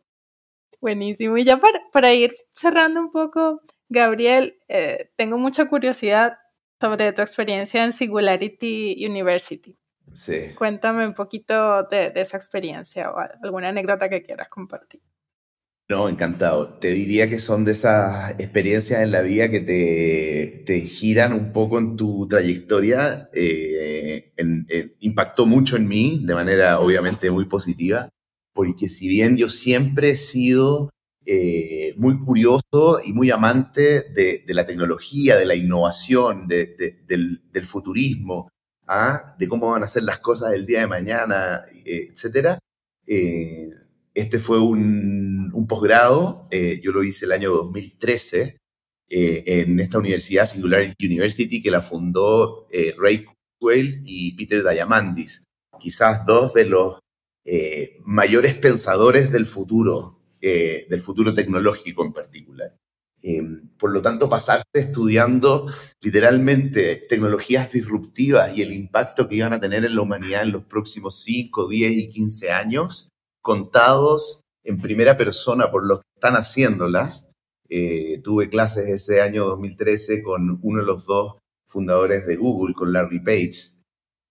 Buenísimo. 0.79 1.37
Y 1.37 1.43
ya 1.45 1.59
para, 1.91 2.13
ir 2.13 2.33
cerrando 2.53 3.01
un 3.01 3.11
poco, 3.11 3.61
Gabriel, 3.89 4.59
eh, 4.67 5.11
tengo 5.17 5.37
mucha 5.37 5.65
curiosidad 5.69 6.37
sobre 6.83 7.13
tu 7.13 7.21
experiencia 7.21 7.81
en 7.85 7.93
Singularity 7.93 9.05
University. 9.05 9.73
Cuéntame 10.57 11.07
un 11.07 11.13
poquito 11.13 11.83
de, 11.83 12.11
esa 12.13 12.35
experiencia 12.35 13.09
o 13.09 13.15
alguna 13.41 13.69
anécdota 13.69 14.09
que 14.09 14.21
quieras 14.21 14.49
compartir. 14.49 14.99
No, 15.87 16.09
encantado. 16.09 16.73
Te 16.79 16.91
diría 16.91 17.29
que 17.29 17.39
son 17.39 17.63
de 17.63 17.71
esas 17.71 18.31
experiencias 18.31 19.01
en 19.01 19.13
la 19.13 19.21
vida 19.21 19.49
que 19.49 19.61
te, 20.65 20.79
giran 20.81 21.31
un 21.31 21.53
poco 21.53 21.79
en 21.79 21.95
tu 21.95 22.27
trayectoria. 22.27 23.29
Eh, 23.33 24.33
impactó 24.99 25.45
mucho 25.45 25.77
en 25.77 25.87
mí 25.87 26.21
de 26.25 26.33
manera 26.33 26.81
obviamente 26.81 27.31
muy 27.31 27.45
positiva, 27.45 28.09
porque 28.53 28.89
si 28.89 29.07
bien 29.07 29.37
yo 29.37 29.47
siempre 29.47 30.09
he 30.09 30.15
sido 30.17 30.89
eh, 31.25 31.93
muy 31.97 32.19
curioso 32.19 32.99
y 33.03 33.13
muy 33.13 33.31
amante 33.31 34.11
de, 34.11 34.43
la 34.47 34.65
tecnología, 34.65 35.37
de 35.37 35.45
la 35.45 35.55
innovación, 35.55 36.47
del, 36.47 37.65
futurismo, 37.65 38.49
¿ah? 38.87 39.35
de 39.37 39.47
cómo 39.47 39.71
van 39.71 39.83
a 39.83 39.87
ser 39.87 40.03
las 40.03 40.19
cosas 40.19 40.53
el 40.53 40.65
día 40.65 40.81
de 40.81 40.87
mañana, 40.87 41.65
eh, 41.85 42.09
etc. 42.11 42.57
Eh, 43.07 43.69
este 44.13 44.39
fue 44.39 44.59
un, 44.59 45.51
posgrado, 45.67 46.47
eh, 46.51 46.81
yo 46.83 46.91
lo 46.91 47.03
hice 47.03 47.25
el 47.25 47.31
año 47.31 47.51
2013 47.51 48.57
en 49.15 49.79
esta 49.79 49.99
universidad, 49.99 50.47
Singularity 50.47 51.05
University, 51.05 51.61
que 51.61 51.69
la 51.69 51.81
fundó 51.81 52.67
Ray 52.97 53.25
Kurzweil 53.59 54.01
y 54.05 54.35
Peter 54.35 54.67
Diamandis, 54.67 55.43
quizás 55.79 56.25
dos 56.25 56.55
de 56.55 56.65
los 56.65 56.99
mayores 58.03 58.55
pensadores 58.55 59.31
del 59.31 59.45
futuro, 59.45 60.22
del 60.49 61.01
futuro 61.01 61.33
tecnológico 61.33 62.03
en 62.03 62.13
particular. 62.13 62.75
Em, 63.25 63.69
por 63.77 63.91
lo 63.91 64.01
tanto, 64.01 64.29
pasarse 64.29 64.65
estudiando 64.73 65.65
literalmente 66.01 66.97
tecnologías 67.07 67.71
disruptivas 67.71 68.57
y 68.57 68.61
el 68.61 68.73
impacto 68.73 69.29
que 69.29 69.35
iban 69.35 69.53
a 69.53 69.61
tener 69.61 69.85
en 69.85 69.95
la 69.95 70.01
humanidad 70.01 70.43
en 70.43 70.51
los 70.51 70.65
próximos 70.65 71.23
5, 71.23 71.69
10 71.69 71.91
y 71.93 72.09
15 72.09 72.51
años, 72.51 73.09
contados 73.41 74.41
en 74.65 74.77
primera 74.81 75.15
persona 75.15 75.71
por 75.71 75.85
los 75.87 75.99
que 75.99 76.07
están 76.15 76.33
haciéndolas. 76.33 77.29
Eh, 77.69 78.19
tuve 78.21 78.49
clases 78.49 78.89
ese 78.89 79.21
año 79.21 79.45
2013 79.45 80.21
con 80.21 80.59
uno 80.61 80.81
de 80.81 80.85
los 80.85 81.05
dos 81.05 81.37
fundadores 81.65 82.27
de 82.27 82.35
Google, 82.35 82.75
con 82.75 82.91
Larry 82.91 83.21
Page. 83.21 83.71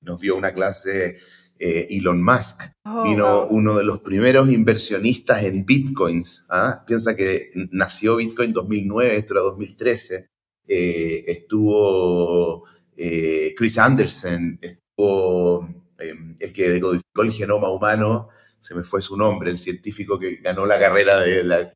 Nos 0.02 0.20
dio 0.20 0.36
una 0.36 0.52
clase 0.52 1.16
eh, 1.58 1.86
Elon 1.90 2.22
Musk. 2.22 2.62
Oh, 2.84 3.04
vino 3.04 3.46
uno 3.46 3.76
de 3.76 3.84
los 3.84 4.00
primeros 4.00 4.50
inversionistas 4.50 5.44
en 5.44 5.64
bitcoins. 5.64 6.44
¿ah? 6.48 6.84
Piensa 6.86 7.14
que 7.14 7.50
nació 7.70 8.16
Bitcoin 8.16 8.48
en 8.48 8.54
2009, 8.54 9.16
esto 9.16 9.34
era 9.34 9.42
2013. 9.42 10.26
Eh, 10.66 11.24
estuvo 11.26 12.64
eh, 12.96 13.54
Chris 13.56 13.78
Anderson, 13.78 14.58
estuvo 14.60 15.68
em, 15.98 16.34
el 16.40 16.52
que 16.52 16.68
decodificó 16.68 17.22
el 17.22 17.32
genoma 17.32 17.70
humano, 17.70 18.28
se 18.58 18.74
me 18.74 18.82
fue 18.82 19.00
su 19.00 19.16
nombre, 19.16 19.50
el 19.50 19.58
científico 19.58 20.18
que 20.18 20.36
ganó 20.36 20.66
la 20.66 20.78
carrera 20.78 21.20
de 21.20 21.44
la 21.44 21.72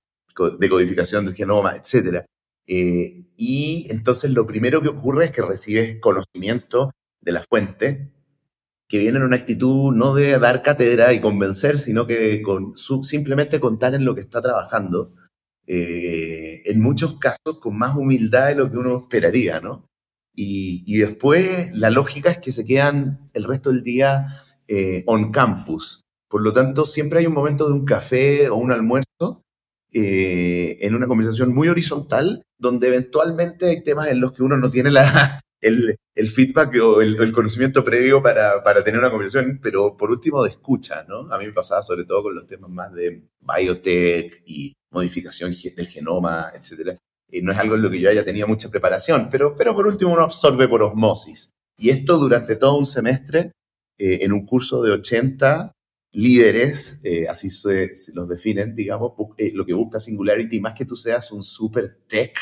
decodificación 0.59 1.25
del 1.25 1.35
genoma, 1.35 1.77
etc. 1.77 2.25
y 2.67 3.87
entonces 3.91 4.31
lo 4.33 4.47
primero 4.47 4.83
que 4.83 4.89
ocurre 4.89 5.27
es 5.27 5.31
que 5.31 5.43
recibes 5.43 5.99
conocimiento 6.01 6.91
de 7.21 7.33
la 7.33 7.43
fuente 7.43 8.16
que 8.89 8.99
viene 8.99 9.19
en 9.19 9.25
una 9.25 9.37
actitud 9.37 9.93
no 9.93 10.15
de 10.15 10.39
dar 10.39 10.63
cátedra 10.63 11.13
y 11.13 11.21
convencer, 11.21 11.79
sino 11.79 12.07
que 12.07 12.43
con 12.43 12.75
simplemente 12.77 13.61
contar 13.61 13.95
en 13.95 14.05
lo 14.05 14.15
que 14.15 14.21
está 14.21 14.41
trabajando, 14.41 15.13
eh, 15.67 16.63
en 16.65 16.81
muchos 16.81 17.19
casos 17.19 17.59
con 17.61 17.77
más 17.77 17.97
humildad 17.97 18.49
de 18.49 18.55
lo 18.55 18.71
que 18.71 18.79
uno 18.79 18.99
esperaría, 18.99 19.61
¿no? 19.61 19.87
Y, 20.39 20.99
después 20.99 21.75
la 21.75 21.91
lógica 21.91 22.31
es 22.31 22.39
que 22.39 22.53
se 22.53 22.67
quedan 22.67 23.31
el 23.33 23.45
resto 23.45 23.71
del 23.71 23.83
día 23.83 24.43
eh, 24.69 25.03
on 25.07 25.33
campus. 25.33 26.03
Por 26.29 26.43
lo 26.43 26.53
tanto, 26.53 26.85
siempre 26.85 27.21
hay 27.21 27.27
un 27.27 27.33
momento 27.33 27.67
de 27.67 27.73
un 27.73 27.87
café 27.87 28.51
o 28.51 28.57
un 28.57 28.71
almuerzo 28.71 29.43
eh, 29.95 30.77
en 30.81 30.95
una 30.95 31.07
conversación 31.07 31.55
muy 31.55 31.69
horizontal, 31.69 32.43
donde 32.59 32.89
eventualmente 32.89 33.67
hay 33.71 33.83
temas 33.83 34.09
en 34.09 34.21
los 34.21 34.33
que 34.33 34.43
uno 34.43 34.59
no 34.59 34.71
tiene 34.71 34.91
la, 34.91 35.41
el, 35.67 36.29
feedback 36.29 36.77
o 36.83 37.01
el, 37.01 37.33
conocimiento 37.33 37.85
previo 37.85 38.23
para, 38.23 38.63
tener 38.85 39.01
una 39.01 39.11
conversación, 39.11 39.61
pero 39.63 39.97
por 39.97 40.11
último 40.11 40.43
de 40.43 40.51
escucha, 40.51 41.05
¿no? 41.09 41.33
A 41.33 41.39
mí 41.39 41.47
me 41.47 41.53
pasaba 41.53 41.83
sobre 41.83 42.05
todo 42.05 42.25
con 42.25 42.35
los 42.35 42.47
temas 42.47 42.71
más 42.71 42.93
de 42.93 43.23
biotech 43.41 44.43
y 44.47 44.73
modificación 44.91 45.55
del 45.77 45.87
genoma, 45.87 46.53
etc. 46.55 46.99
Y 47.31 47.43
no 47.43 47.53
es 47.53 47.59
algo 47.59 47.75
en 47.75 47.83
lo 47.83 47.91
que 47.91 48.01
yo 48.01 48.11
haya 48.11 48.25
tenido 48.25 48.47
mucha 48.47 48.71
preparación, 48.71 49.29
pero, 49.31 49.55
pero 49.57 49.75
por 49.75 49.87
último 49.87 50.13
uno 50.13 50.23
absorbe 50.23 50.69
por 50.69 50.83
osmosis. 50.83 51.51
Y 51.79 51.91
esto 51.91 52.19
durante 52.19 52.57
todo 52.57 52.79
un 52.79 52.87
semestre, 52.87 53.53
eh, 53.99 54.19
en 54.23 54.33
un 54.33 54.47
curso 54.47 54.83
de 54.83 54.93
80 54.93 55.73
líderes, 56.13 57.01
eh, 57.03 57.27
así 57.29 57.51
se, 57.51 57.93
los 58.15 58.29
definen, 58.29 58.75
digamos, 58.75 59.13
eh, 59.37 59.53
lo 59.55 59.67
que 59.67 59.75
busca 59.75 60.01
Singularity, 60.01 60.61
más 60.61 60.75
que 60.75 60.87
tú 60.87 60.97
seas 60.97 61.31
un 61.31 61.43
super 61.43 61.99
tech 62.07 62.39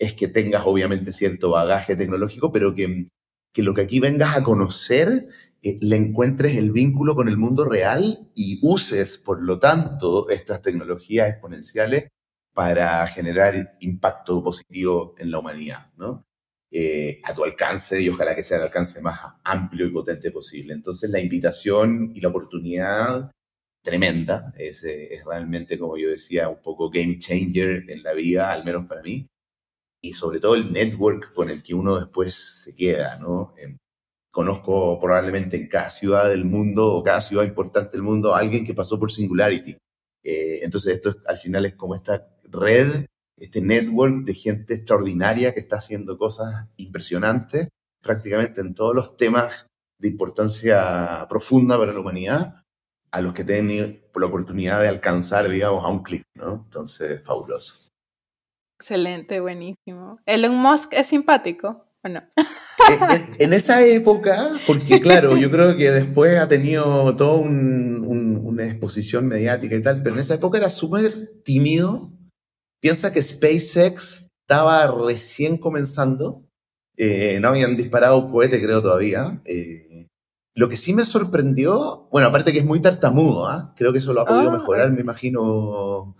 es 0.00 0.14
que 0.14 0.28
tengas 0.28 0.62
obviamente 0.64 1.12
cierto 1.12 1.50
bagaje 1.50 1.94
tecnológico, 1.94 2.50
pero 2.50 2.74
que, 2.74 3.08
que 3.52 3.62
lo 3.62 3.74
que 3.74 3.82
aquí 3.82 4.00
vengas 4.00 4.36
a 4.36 4.42
conocer 4.42 5.28
eh, 5.62 5.76
le 5.80 5.96
encuentres 5.96 6.56
el 6.56 6.72
vínculo 6.72 7.14
con 7.14 7.28
el 7.28 7.36
mundo 7.36 7.66
real 7.66 8.30
y 8.34 8.58
uses, 8.62 9.18
por 9.18 9.42
lo 9.42 9.58
tanto, 9.58 10.30
estas 10.30 10.62
tecnologías 10.62 11.28
exponenciales 11.28 12.08
para 12.54 13.06
generar 13.08 13.76
impacto 13.80 14.42
positivo 14.42 15.14
en 15.18 15.30
la 15.30 15.38
humanidad, 15.38 15.92
¿no? 15.96 16.24
Eh, 16.72 17.20
a 17.24 17.34
tu 17.34 17.44
alcance 17.44 18.00
y 18.00 18.08
ojalá 18.08 18.34
que 18.34 18.44
sea 18.44 18.56
el 18.56 18.64
alcance 18.64 19.00
más 19.02 19.18
amplio 19.44 19.86
y 19.86 19.90
potente 19.90 20.30
posible. 20.30 20.72
Entonces 20.72 21.10
la 21.10 21.20
invitación 21.20 22.12
y 22.14 22.20
la 22.20 22.28
oportunidad 22.28 23.30
tremenda, 23.82 24.52
es, 24.56 24.84
eh, 24.84 25.12
es 25.12 25.24
realmente, 25.24 25.78
como 25.78 25.98
yo 25.98 26.10
decía, 26.10 26.48
un 26.48 26.62
poco 26.62 26.90
game 26.90 27.18
changer 27.18 27.90
en 27.90 28.02
la 28.02 28.12
vida, 28.14 28.52
al 28.52 28.64
menos 28.64 28.86
para 28.86 29.02
mí, 29.02 29.26
y 30.02 30.12
sobre 30.14 30.40
todo 30.40 30.54
el 30.54 30.72
network 30.72 31.32
con 31.34 31.50
el 31.50 31.62
que 31.62 31.74
uno 31.74 31.98
después 31.98 32.34
se 32.34 32.74
queda, 32.74 33.18
¿no? 33.18 33.54
conozco 34.30 34.98
probablemente 35.00 35.56
en 35.56 35.66
cada 35.66 35.90
ciudad 35.90 36.28
del 36.28 36.44
mundo 36.44 36.92
o 36.94 37.02
cada 37.02 37.20
ciudad 37.20 37.44
importante 37.44 37.92
del 37.92 38.02
mundo 38.02 38.34
a 38.34 38.38
alguien 38.38 38.64
que 38.64 38.74
pasó 38.74 38.98
por 38.98 39.10
Singularity. 39.10 39.76
Eh, 40.22 40.60
entonces 40.62 40.94
esto 40.94 41.16
al 41.26 41.38
final 41.38 41.66
es 41.66 41.74
como 41.74 41.94
esta 41.94 42.28
red, 42.44 43.06
este 43.36 43.60
network 43.60 44.24
de 44.24 44.34
gente 44.34 44.74
extraordinaria 44.74 45.52
que 45.52 45.60
está 45.60 45.76
haciendo 45.76 46.16
cosas 46.16 46.68
impresionantes 46.76 47.68
prácticamente 48.02 48.60
en 48.60 48.74
todos 48.74 48.94
los 48.94 49.16
temas 49.16 49.66
de 49.98 50.08
importancia 50.08 51.26
profunda 51.28 51.78
para 51.78 51.92
la 51.92 52.00
humanidad, 52.00 52.62
a 53.10 53.20
los 53.20 53.34
que 53.34 53.44
tienen 53.44 54.02
la 54.14 54.26
oportunidad 54.26 54.80
de 54.80 54.88
alcanzar, 54.88 55.48
digamos, 55.48 55.84
a 55.84 55.88
un 55.88 56.02
clic, 56.02 56.22
¿no? 56.34 56.62
Entonces, 56.64 57.22
fabuloso. 57.22 57.89
Excelente, 58.80 59.40
buenísimo. 59.40 60.18
Elon 60.24 60.56
Musk 60.56 60.94
es 60.94 61.08
simpático. 61.08 61.84
Bueno. 62.02 62.22
En, 63.38 63.52
esa 63.52 63.84
época, 63.84 64.48
porque 64.66 65.00
claro, 65.02 65.36
yo 65.36 65.50
creo 65.50 65.76
que 65.76 65.90
después 65.90 66.38
ha 66.38 66.48
tenido 66.48 67.14
toda 67.14 67.40
una 67.40 68.66
exposición 68.66 69.28
mediática 69.28 69.76
y 69.76 69.82
tal, 69.82 70.02
pero 70.02 70.14
en 70.14 70.20
esa 70.20 70.34
época 70.34 70.56
era 70.56 70.70
súper 70.70 71.12
tímido. 71.44 72.10
Piensa 72.80 73.12
que 73.12 73.20
SpaceX 73.20 74.28
estaba 74.40 74.86
recién 75.06 75.58
comenzando, 75.58 76.46
eh, 76.96 77.38
no 77.38 77.48
habían 77.48 77.76
disparado 77.76 78.16
un 78.16 78.32
cohete 78.32 78.62
creo 78.62 78.80
todavía. 78.80 79.42
Eh, 79.44 80.08
lo 80.56 80.70
que 80.70 80.78
sí 80.78 80.94
me 80.94 81.04
sorprendió, 81.04 82.08
bueno, 82.10 82.28
aparte 82.28 82.52
que 82.52 82.60
es 82.60 82.64
muy 82.64 82.80
tartamudo, 82.80 83.46
¿ah? 83.46 83.74
creo 83.76 83.92
que 83.92 83.98
eso 83.98 84.14
lo 84.14 84.22
ha 84.22 84.26
podido 84.26 84.50
ah, 84.50 84.56
mejorar, 84.56 84.90
me 84.90 85.02
imagino, 85.02 86.16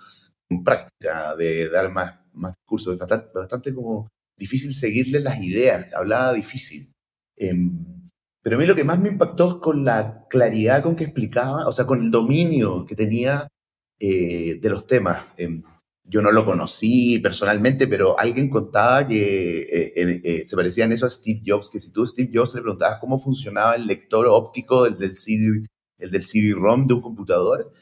en 0.51 0.63
práctica, 0.63 1.35
de 1.37 1.71
dar 1.71 1.91
más, 1.91 2.21
más 2.41 2.55
cursos, 2.67 2.99
bastante, 2.99 3.29
bastante 3.35 3.75
como 3.75 4.09
difícil 4.37 4.75
seguirle 4.75 5.21
las 5.21 5.41
ideas, 5.41 5.93
hablaba 5.95 6.33
difícil. 6.33 6.93
Em, 7.37 8.01
pero 8.43 8.57
a 8.57 8.59
mí 8.59 8.67
lo 8.67 8.75
que 8.75 8.85
más 8.85 8.99
me 8.99 9.11
impactó 9.11 9.49
es 9.49 9.55
con 9.57 9.85
la 9.85 10.27
claridad 10.29 10.83
con 10.83 10.97
que 10.97 11.05
explicaba, 11.05 11.67
o 11.67 11.73
sea, 11.73 11.87
con 11.87 12.01
el 12.01 12.11
dominio 12.11 12.87
que 12.87 12.97
tenía 12.97 13.49
eh, 14.01 14.59
de 14.61 14.71
los 14.71 14.87
temas. 14.87 15.27
Em, 15.37 15.63
yo 16.05 16.23
no 16.23 16.33
lo 16.33 16.45
conocí 16.45 17.19
personalmente, 17.21 17.87
pero 17.87 18.19
alguien 18.19 18.49
contaba 18.49 19.07
que 19.07 19.61
eh, 19.61 20.21
eh, 20.25 20.43
se 20.47 20.57
parecía 20.57 20.85
en 20.85 20.93
eso 20.93 21.07
a 21.07 21.11
Steve 21.11 21.43
Jobs, 21.47 21.69
que 21.71 21.79
si 21.79 21.93
tú 21.93 22.03
a 22.03 22.07
Steve 22.07 22.31
Jobs 22.35 22.55
le 22.55 22.63
preguntabas 22.63 22.99
cómo 23.01 23.19
funcionaba 23.19 23.77
el 23.77 23.87
lector 23.87 24.27
óptico 24.27 24.85
del, 24.85 24.99
del 24.99 25.15
CD, 25.15 25.67
el 25.99 26.11
del 26.11 26.23
CD-ROM 26.25 26.87
de 26.87 26.95
un 26.95 27.03
computador, 27.03 27.73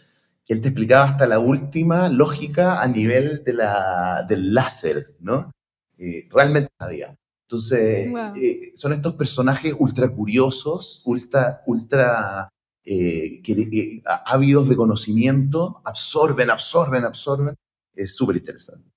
él 0.48 0.62
te 0.62 0.68
explicaba 0.68 1.04
hasta 1.04 1.26
la 1.26 1.38
última 1.38 2.08
lógica 2.08 2.80
a 2.80 2.88
nivel 2.88 3.44
de 3.44 3.52
la, 3.52 4.24
del 4.26 4.54
láser, 4.54 5.14
¿no? 5.20 5.50
Eh, 5.98 6.26
realmente 6.30 6.70
sabía. 6.80 7.14
Entonces, 7.46 8.10
eh, 8.36 8.72
son 8.74 8.94
estos 8.94 9.14
personajes 9.14 9.74
ultra 9.78 10.08
curiosos, 10.08 11.02
ultra, 11.04 11.62
ultra 11.66 12.48
eh, 12.84 13.42
que, 13.42 14.02
ávidos 14.24 14.68
de 14.68 14.76
conocimiento, 14.76 15.82
absorben, 15.84 16.50
absorben, 16.50 17.04
absorben. 17.04 17.54
Es 17.94 18.16
súper 18.16 18.36
interesante. 18.36 18.90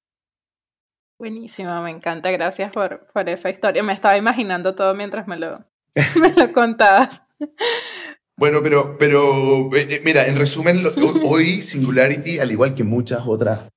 Buenísimo, 1.19 1.81
me 1.81 1.91
encanta. 1.91 2.31
Gracias 2.31 2.71
por, 2.71 3.07
por, 3.13 3.27
esa 3.27 3.49
historia. 3.49 3.83
Me 3.83 3.93
estaba 3.93 4.17
imaginando 4.17 4.73
todo 4.73 4.95
mientras 4.95 5.27
me 5.27 5.37
lo, 5.37 5.65
me 6.21 6.33
lo 6.33 6.51
contabas. 6.53 7.23
Bueno, 8.41 8.63
pero, 8.63 8.97
pero 8.97 9.69
mira, 10.03 10.25
en 10.25 10.35
resumen, 10.35 10.81
hoy 11.27 11.61
Singularity, 11.61 12.39
al 12.39 12.51
igual 12.51 12.73
que 12.73 12.83
muchas 12.83 13.27
otras 13.27 13.69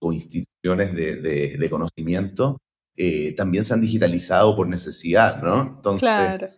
o 0.00 0.14
instituciones 0.14 0.94
de, 0.94 1.68
conocimiento 1.68 2.56
eh, 2.96 3.34
también 3.36 3.62
se 3.62 3.74
han 3.74 3.82
digitalizado 3.82 4.56
por 4.56 4.66
necesidad, 4.66 5.42
¿no? 5.42 5.74
Entonces, 5.76 6.00
claro. 6.00 6.48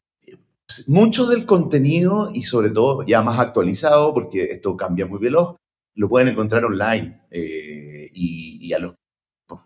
mucho 0.86 1.26
del 1.26 1.44
contenido 1.44 2.30
y 2.32 2.42
sobre 2.42 2.70
todo 2.70 3.04
ya 3.04 3.20
más 3.20 3.40
actualizado, 3.40 4.14
porque 4.14 4.52
esto 4.52 4.76
cambia 4.76 5.04
muy 5.04 5.18
veloz, 5.18 5.56
lo 5.96 6.08
pueden 6.08 6.28
encontrar 6.28 6.64
online 6.64 7.20
eh, 7.32 8.10
y, 8.14 8.72
a 8.72 8.78
los 8.78 8.94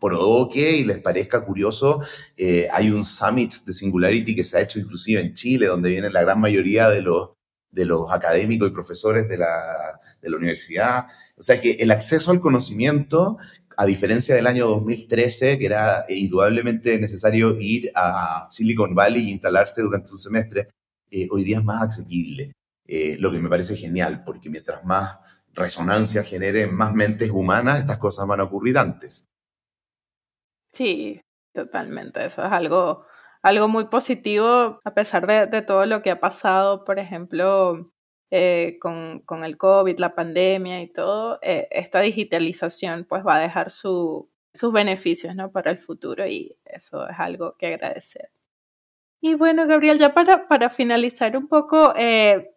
provoque 0.00 0.76
y 0.76 0.84
les 0.84 0.98
parezca 0.98 1.44
curioso, 1.44 2.00
eh, 2.36 2.68
hay 2.72 2.90
un 2.90 3.04
summit 3.04 3.52
de 3.64 3.72
Singularity 3.72 4.34
que 4.34 4.44
se 4.44 4.58
ha 4.58 4.62
hecho 4.62 4.78
inclusive 4.78 5.20
en 5.20 5.34
Chile, 5.34 5.66
donde 5.66 5.90
vienen 5.90 6.12
la 6.12 6.22
gran 6.22 6.40
mayoría 6.40 6.88
de 6.90 7.02
los, 7.02 7.30
de 7.70 7.84
los 7.84 8.12
académicos 8.12 8.68
y 8.68 8.72
profesores 8.72 9.28
de 9.28 9.38
la, 9.38 10.00
de 10.20 10.30
la 10.30 10.36
universidad. 10.36 11.06
O 11.36 11.42
sea 11.42 11.60
que 11.60 11.72
el 11.72 11.90
acceso 11.90 12.30
al 12.30 12.40
conocimiento 12.40 13.38
a 13.76 13.84
diferencia 13.84 14.34
del 14.34 14.46
año 14.46 14.66
2013, 14.68 15.58
que 15.58 15.66
era 15.66 16.06
indudablemente 16.08 16.98
necesario 16.98 17.56
ir 17.60 17.90
a 17.94 18.48
Silicon 18.50 18.94
Valley 18.94 19.28
e 19.28 19.32
instalarse 19.32 19.82
durante 19.82 20.12
un 20.12 20.18
semestre, 20.18 20.68
eh, 21.10 21.28
hoy 21.30 21.44
día 21.44 21.58
es 21.58 21.64
más 21.64 21.82
asequible, 21.82 22.52
eh, 22.86 23.16
lo 23.18 23.30
que 23.30 23.38
me 23.38 23.48
parece 23.48 23.76
genial, 23.76 24.22
porque 24.24 24.48
mientras 24.48 24.84
más 24.84 25.18
resonancia 25.52 26.22
genere 26.22 26.66
más 26.66 26.94
mentes 26.94 27.30
humanas, 27.30 27.80
estas 27.80 27.98
cosas 27.98 28.26
van 28.26 28.40
a 28.40 28.44
ocurrir 28.44 28.78
antes. 28.78 29.26
Sí, 30.76 31.22
totalmente. 31.54 32.26
Eso 32.26 32.44
es 32.44 32.52
algo, 32.52 33.06
algo 33.42 33.66
muy 33.66 33.86
positivo, 33.86 34.78
a 34.84 34.94
pesar 34.94 35.26
de, 35.26 35.62
todo 35.62 35.86
lo 35.86 36.02
que 36.02 36.10
ha 36.10 36.20
pasado, 36.20 36.84
por 36.84 36.98
ejemplo, 36.98 37.92
eh, 38.30 38.78
con, 38.78 39.24
el 39.44 39.56
COVID, 39.56 39.98
la 39.98 40.14
pandemia 40.14 40.82
y 40.82 40.92
todo, 40.92 41.38
eh, 41.40 41.66
esta 41.70 42.00
digitalización 42.00 43.06
pues 43.08 43.24
va 43.26 43.36
a 43.36 43.40
dejar 43.40 43.70
su, 43.70 44.28
sus 44.52 44.70
beneficios 44.70 45.34
¿no? 45.34 45.50
para 45.50 45.70
el 45.70 45.78
futuro 45.78 46.26
y 46.26 46.58
eso 46.66 47.08
es 47.08 47.18
algo 47.18 47.56
que 47.56 47.68
agradecer. 47.68 48.30
Y 49.22 49.34
bueno, 49.34 49.66
Gabriel, 49.66 49.98
ya 49.98 50.12
para, 50.12 50.46
para 50.46 50.68
finalizar 50.68 51.38
un 51.38 51.48
poco, 51.48 51.94
eh, 51.96 52.50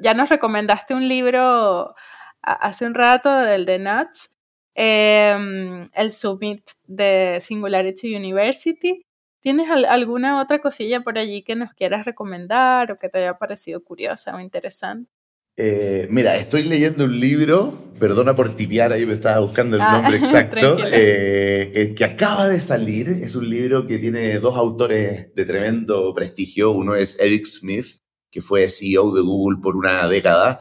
ya 0.00 0.14
nos 0.14 0.30
recomendaste 0.30 0.94
un 0.94 1.06
libro 1.08 1.94
hace 2.40 2.86
un 2.86 2.94
rato, 2.94 3.30
del 3.30 3.66
de 3.66 3.78
Notch, 3.78 4.35
em, 4.76 5.88
el 5.94 6.12
Summit 6.12 6.62
de 6.86 7.38
Singularity 7.40 8.14
University. 8.14 9.02
¿Tienes 9.40 9.68
alguna 9.70 10.40
otra 10.40 10.60
cosilla 10.60 11.00
por 11.00 11.18
allí 11.18 11.42
que 11.42 11.56
nos 11.56 11.72
quieras 11.72 12.04
recomendar 12.04 12.92
o 12.92 12.98
que 12.98 13.08
te 13.08 13.18
haya 13.18 13.38
parecido 13.38 13.82
curiosa 13.82 14.36
o 14.36 14.40
interesante? 14.40 15.10
Eh, 15.58 16.06
mira, 16.10 16.36
estoy 16.36 16.64
leyendo 16.64 17.04
un 17.04 17.18
libro, 17.18 17.72
perdona 17.98 18.36
por 18.36 18.54
tibiar, 18.54 18.92
ahí 18.92 19.06
me 19.06 19.14
estaba 19.14 19.40
buscando 19.40 19.76
el 19.76 19.82
ah, 19.82 19.92
nombre 19.92 20.16
exacto, 20.18 20.76
eh, 20.92 21.72
eh, 21.74 21.94
que 21.94 22.04
acaba 22.04 22.46
de 22.46 22.60
salir. 22.60 23.08
Es 23.08 23.34
un 23.34 23.48
libro 23.48 23.86
que 23.86 23.98
tiene 23.98 24.38
dos 24.38 24.56
autores 24.56 25.34
de 25.34 25.44
tremendo 25.46 26.12
prestigio. 26.14 26.72
Uno 26.72 26.94
es 26.94 27.18
Eric 27.18 27.46
Smith, 27.46 28.00
que 28.30 28.42
fue 28.42 28.68
CEO 28.68 29.14
de 29.14 29.22
Google 29.22 29.58
por 29.62 29.76
una 29.76 30.06
década. 30.08 30.60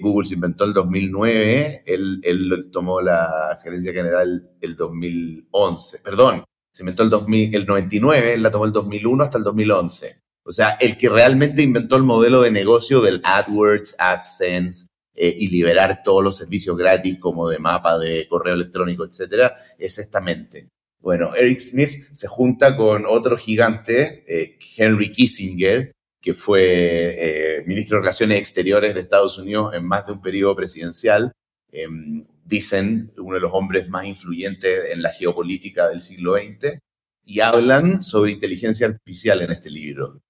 Google 0.00 0.26
se 0.26 0.34
inventó 0.34 0.64
el 0.64 0.72
2009, 0.72 1.82
él, 1.84 2.20
él, 2.22 2.68
tomó 2.72 3.00
la 3.00 3.58
gerencia 3.62 3.92
general 3.92 4.50
el 4.60 4.74
2011, 4.74 5.98
perdón, 5.98 6.44
se 6.72 6.82
inventó 6.82 7.02
el, 7.02 7.10
2000, 7.10 7.54
el 7.54 7.66
99, 7.66 8.34
él 8.34 8.42
la 8.42 8.50
tomó 8.50 8.64
el 8.64 8.72
2001 8.72 9.24
hasta 9.24 9.38
el 9.38 9.44
2011. 9.44 10.20
O 10.44 10.52
sea, 10.52 10.70
el 10.80 10.96
que 10.96 11.08
realmente 11.08 11.62
inventó 11.62 11.96
el 11.96 12.02
modelo 12.02 12.42
de 12.42 12.50
negocio 12.50 13.00
del 13.00 13.20
AdWords, 13.22 13.96
AdSense 13.98 14.86
eh, 15.14 15.34
y 15.36 15.48
liberar 15.48 16.02
todos 16.02 16.24
los 16.24 16.36
servicios 16.36 16.76
gratis 16.76 17.18
como 17.18 17.48
de 17.48 17.58
mapa, 17.58 17.98
de 17.98 18.26
correo 18.28 18.54
electrónico, 18.54 19.04
etcétera, 19.04 19.54
es 19.78 19.98
esta 19.98 20.20
mente. 20.20 20.68
Bueno, 21.00 21.34
Eric 21.34 21.60
Smith 21.60 22.04
se 22.12 22.26
junta 22.26 22.76
con 22.76 23.04
otro 23.06 23.36
gigante, 23.36 24.24
eh, 24.26 24.58
Henry 24.76 25.12
Kissinger, 25.12 25.92
que 26.20 26.34
fue 26.34 27.16
eh, 27.18 27.64
ministro 27.66 27.96
de 27.96 28.02
Relaciones 28.02 28.38
Exteriores 28.38 28.94
de 28.94 29.00
Estados 29.00 29.38
Unidos 29.38 29.74
en 29.74 29.84
más 29.84 30.06
de 30.06 30.12
un 30.12 30.20
periodo 30.20 30.54
presidencial. 30.56 31.32
Em, 31.72 32.26
dicen 32.44 33.12
uno 33.18 33.34
de 33.34 33.40
los 33.40 33.52
hombres 33.52 33.88
más 33.88 34.04
influyentes 34.04 34.92
en 34.92 35.02
la 35.02 35.12
geopolítica 35.12 35.88
del 35.88 36.00
siglo 36.00 36.36
XX, 36.36 36.78
y 37.24 37.40
hablan 37.40 38.02
sobre 38.02 38.32
inteligencia 38.32 38.86
artificial 38.86 39.42
en 39.42 39.52
este 39.52 39.70
libro. 39.70 40.20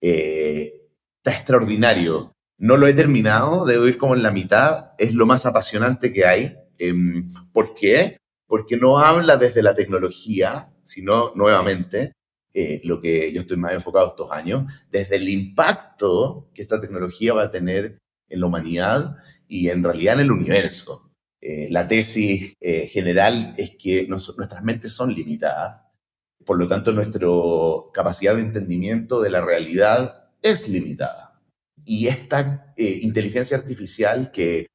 Eh, 0.00 0.88
está 1.16 1.32
extraordinario. 1.32 2.32
No 2.58 2.76
lo 2.76 2.86
he 2.86 2.92
terminado, 2.92 3.64
debo 3.64 3.86
ir 3.86 3.96
como 3.96 4.14
en 4.14 4.22
la 4.22 4.30
mitad. 4.30 4.90
Es 4.98 5.14
lo 5.14 5.26
más 5.26 5.46
apasionante 5.46 6.12
que 6.12 6.26
hay. 6.26 6.56
Em, 6.78 7.32
¿Por 7.52 7.74
qué? 7.74 8.18
Porque 8.46 8.76
no 8.76 8.98
habla 8.98 9.36
desde 9.36 9.62
la 9.62 9.74
tecnología, 9.74 10.70
sino 10.82 11.32
nuevamente 11.34 12.12
eh, 12.52 12.80
lo 12.82 13.00
que 13.00 13.32
yo 13.32 13.42
estoy 13.42 13.56
más 13.56 13.72
enfocado 13.72 14.08
estos 14.08 14.32
años, 14.32 14.72
desde 14.90 15.16
el 15.16 15.28
impacto 15.28 16.50
que 16.52 16.62
esta 16.62 16.80
tecnología 16.80 17.32
va 17.32 17.44
a 17.44 17.50
tener 17.50 17.98
en 18.28 18.40
la 18.40 18.46
humanidad 18.46 19.16
y 19.46 19.68
en 19.68 19.84
realidad 19.84 20.14
en 20.14 20.20
el 20.20 20.32
universo. 20.32 21.12
Eh, 21.40 21.68
la 21.70 21.86
tesis 21.86 22.54
eh, 22.60 22.88
general 22.88 23.54
es 23.56 23.76
que 23.78 24.06
nuestras 24.08 24.64
mentes 24.64 24.92
son 24.92 25.14
limitadas, 25.14 25.80
por 26.44 26.58
lo 26.58 26.66
tanto 26.66 26.90
nuestra 26.92 27.28
capacidad 27.94 28.34
de 28.34 28.42
entendimiento 28.42 29.20
de 29.20 29.30
la 29.30 29.42
realidad 29.42 30.30
es 30.42 30.68
limitada. 30.68 31.40
Y 31.84 32.08
esta 32.08 32.74
inteligencia 32.76 33.56
artificial 33.56 34.30
que 34.30 34.66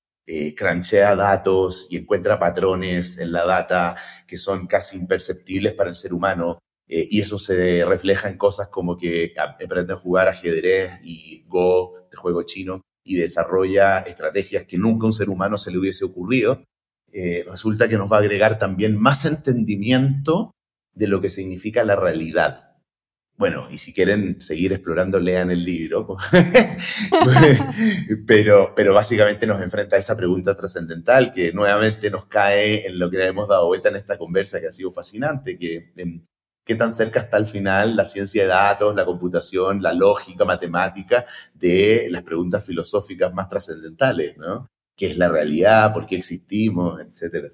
cranchea 0.57 1.15
datos 1.15 1.87
y 1.91 1.97
encuentra 1.97 2.39
patrones 2.39 3.19
en 3.19 3.31
la 3.31 3.45
data 3.45 3.95
que 4.25 4.37
son 4.37 4.65
casi 4.65 4.97
imperceptibles 4.97 5.73
para 5.73 5.89
el 5.89 5.95
ser 5.95 6.13
humano, 6.13 6.57
eh, 6.87 7.07
y 7.09 7.21
eso 7.21 7.39
se 7.39 7.83
refleja 7.85 8.29
en 8.29 8.37
cosas 8.37 8.67
como 8.69 8.97
que 8.97 9.33
aprende 9.37 9.93
a 9.93 9.97
jugar 9.97 10.27
ajedrez 10.27 10.91
y 11.03 11.43
Go, 11.47 12.07
de 12.11 12.17
juego 12.17 12.43
chino, 12.43 12.81
y 13.03 13.17
desarrolla 13.17 13.99
estrategias 13.99 14.65
que 14.65 14.77
nunca 14.77 15.05
a 15.05 15.07
un 15.07 15.13
ser 15.13 15.29
humano 15.29 15.57
se 15.57 15.71
le 15.71 15.77
hubiese 15.77 16.05
ocurrido. 16.05 16.63
Eh, 17.11 17.45
resulta 17.47 17.87
que 17.87 17.97
nos 17.97 18.11
va 18.11 18.17
a 18.17 18.19
agregar 18.19 18.59
también 18.59 18.99
más 18.99 19.25
entendimiento 19.25 20.51
de 20.93 21.07
lo 21.07 21.21
que 21.21 21.29
significa 21.29 21.83
la 21.83 21.95
realidad. 21.95 22.65
Bueno, 23.37 23.67
y 23.69 23.77
si 23.79 23.91
quieren 23.91 24.41
seguir 24.41 24.71
explorando, 24.71 25.19
lean 25.19 25.51
el 25.51 25.63
libro. 25.63 26.07
pero, 28.27 28.73
pero 28.75 28.93
básicamente 28.93 29.45
nos 29.45 29.61
enfrenta 29.61 29.97
a 29.97 29.99
esa 29.99 30.15
pregunta 30.15 30.55
trascendental 30.55 31.33
que 31.33 31.51
nuevamente 31.51 32.09
nos 32.09 32.25
cae 32.27 32.87
en 32.87 32.97
lo 32.97 33.09
que 33.09 33.25
hemos 33.25 33.49
dado 33.49 33.67
vuelta 33.67 33.89
en 33.89 33.97
esta 33.97 34.17
conversa 34.17 34.61
que 34.61 34.67
ha 34.67 34.73
sido 34.73 34.91
fascinante, 34.91 35.57
que 35.57 35.91
qué 36.65 36.75
tan 36.75 36.91
cerca 36.91 37.21
está 37.21 37.37
al 37.37 37.45
final 37.45 37.95
la 37.95 38.03
ciencia 38.05 38.43
de 38.43 38.49
datos, 38.49 38.95
la 38.95 39.05
computación, 39.05 39.81
la 39.81 39.93
lógica 39.93 40.43
matemática 40.43 41.23
de 41.53 42.07
las 42.09 42.23
preguntas 42.23 42.65
filosóficas 42.65 43.33
más 43.33 43.47
trascendentales, 43.47 44.37
¿no? 44.37 44.67
¿Qué 44.97 45.07
es 45.07 45.17
la 45.17 45.29
realidad? 45.29 45.93
¿Por 45.93 46.05
qué 46.05 46.15
existimos? 46.15 46.99
Etcétera. 46.99 47.49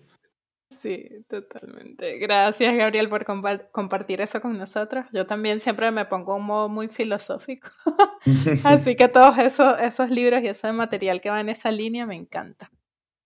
Sí, 0.70 1.10
totalmente. 1.28 2.18
Gracias, 2.18 2.76
Gabriel, 2.76 3.10
por 3.10 3.26
compartir 3.72 4.22
eso 4.22 4.42
con 4.42 4.58
nosotros. 4.58 5.06
Yo 5.12 5.26
también 5.26 5.60
siempre 5.60 5.92
me 5.92 6.06
pongo 6.06 6.38
un 6.38 6.46
modo 6.46 6.70
muy 6.70 6.88
filosófico. 6.88 7.70
Así 8.64 8.96
que 8.96 9.08
todos 9.10 9.38
esos, 9.38 9.80
esos 9.82 10.10
libros 10.10 10.42
y 10.42 10.48
ese 10.48 10.72
material 10.72 11.20
que 11.20 11.30
va 11.30 11.42
en 11.42 11.50
esa 11.50 11.72
línea 11.72 12.06
me 12.06 12.16
encanta. 12.16 12.72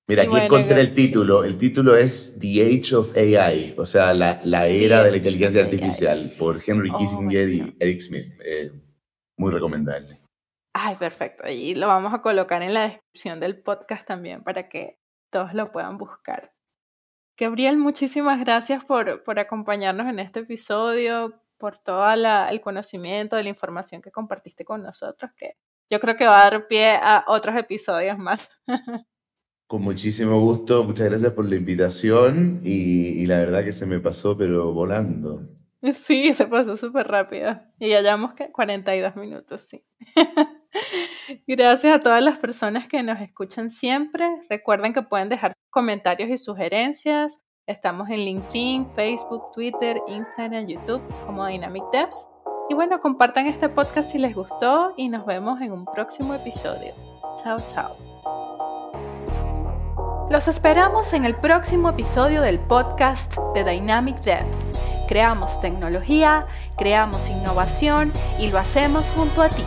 Mira, 0.08 0.24
aquí 0.24 0.38
encontré 0.38 0.82
el 0.82 0.93
título. 0.93 1.43
El 1.43 1.58
título 1.58 1.95
es 1.95 2.38
The 2.39 2.62
Age 2.62 2.95
of 2.95 3.18
AI, 3.18 3.74
o 3.78 3.86
sea, 3.86 4.14
la, 4.14 4.39
la 4.43 4.68
era 4.68 5.03
de 5.03 5.10
la 5.12 5.18
inteligencia 5.18 5.64
artificial, 5.64 6.32
por 6.38 6.62
Henry 6.66 6.91
oh, 6.93 6.97
Kissinger 6.97 7.49
y 7.49 7.76
Eric 7.80 8.01
Smith. 8.01 8.34
Eh, 8.43 8.72
muy 9.38 9.51
recomendable. 9.51 10.22
Ay, 10.74 10.95
perfecto. 10.95 11.49
Y 11.49 11.74
lo 11.74 11.88
vamos 11.88 12.14
a 12.14 12.22
colocar 12.22 12.62
en 12.62 12.74
la 12.74 12.84
descripción 12.84 13.39
del 13.39 13.62
podcast 13.62 14.06
también 14.06 14.43
para 14.43 14.70
que 14.70 14.99
todos 15.32 15.53
lo 15.53 15.72
puedan 15.72 15.97
buscar. 15.97 16.53
Gabriel, 17.38 17.78
muchísimas 17.78 18.39
gracias 18.39 18.86
por, 18.86 19.24
por 19.24 19.39
acompañarnos 19.39 20.08
en 20.08 20.20
este 20.20 20.41
episodio, 20.41 21.41
por 21.58 21.78
todo 21.80 22.06
el 22.12 22.62
conocimiento, 22.62 23.36
de 23.36 23.43
la 23.43 23.49
información 23.49 24.01
que 24.01 24.12
compartiste 24.12 24.64
con 24.66 24.84
nosotros, 24.84 25.32
que 25.36 25.58
yo 25.89 25.99
creo 25.99 26.16
que 26.16 26.28
va 26.28 26.41
a 26.41 26.49
dar 26.49 26.68
pie 26.68 26.95
a 27.01 27.26
otros 27.28 27.56
episodios 27.56 28.18
más. 28.18 28.49
Con 29.68 29.82
muchísimo 29.82 30.39
gusto, 30.39 30.84
muchas 30.84 31.09
gracias 31.09 31.34
por 31.34 31.45
la 31.49 31.55
invitación 31.55 32.61
y, 32.63 33.26
la 33.26 33.39
verdad 33.39 33.63
que 33.63 33.72
se 33.72 33.88
me 33.88 33.99
pasó, 33.99 34.38
pero 34.38 34.74
volando. 34.74 35.41
Sí, 35.93 36.34
se 36.34 36.47
pasó 36.47 36.76
súper 36.78 37.07
rápido. 37.07 37.59
Y 37.78 37.89
ya 37.89 38.01
llevamos 38.01 38.32
42 38.51 39.16
minutos, 39.18 39.68
sí. 39.68 39.86
Gracias 41.47 41.95
a 41.95 42.01
todas 42.01 42.24
las 42.24 42.39
personas 42.39 42.88
que 42.88 43.03
nos 43.03 43.22
escuchan 43.22 43.70
siempre. 43.70 44.28
Recuerden 44.49 44.93
que 44.93 45.03
pueden 45.03 45.30
dejar 45.30 45.53
comentarios 45.70 46.30
y 46.30 46.39
sugerencias. 46.39 47.43
Estamos 47.68 48.09
en 48.09 48.26
LinkedIn, 48.26 48.93
Facebook, 48.95 49.51
Twitter, 49.53 50.01
Instagram, 50.07 50.66
YouTube 50.66 51.03
como 51.26 51.45
Dynamic 51.45 51.84
Devs. 51.91 52.30
Y 52.70 52.74
bueno, 52.74 52.99
compartan 52.99 53.45
este 53.45 53.70
podcast 53.70 54.11
si 54.11 54.18
les 54.18 54.34
gustó 54.34 54.93
y 54.97 55.09
nos 55.09 55.26
vemos 55.26 55.61
en 55.61 55.72
un 55.72 55.86
próximo 55.86 56.34
episodio. 56.34 56.95
Chao, 57.36 57.63
chao. 57.68 58.14
Los 60.28 60.47
esperamos 60.47 61.13
en 61.13 61.23
el 61.23 61.36
próximo 61.36 61.89
episodio 61.89 62.41
del 62.41 62.57
podcast 62.57 63.38
de 63.53 63.63
Dynamic 63.63 64.17
Devs. 64.21 64.73
Creamos 65.07 65.61
tecnología, 65.61 66.47
creamos 66.78 67.30
innovación 67.30 68.11
y 68.39 68.47
lo 68.47 68.57
hacemos 68.57 69.11
junto 69.15 69.43
a 69.43 69.49
ti. 69.49 69.63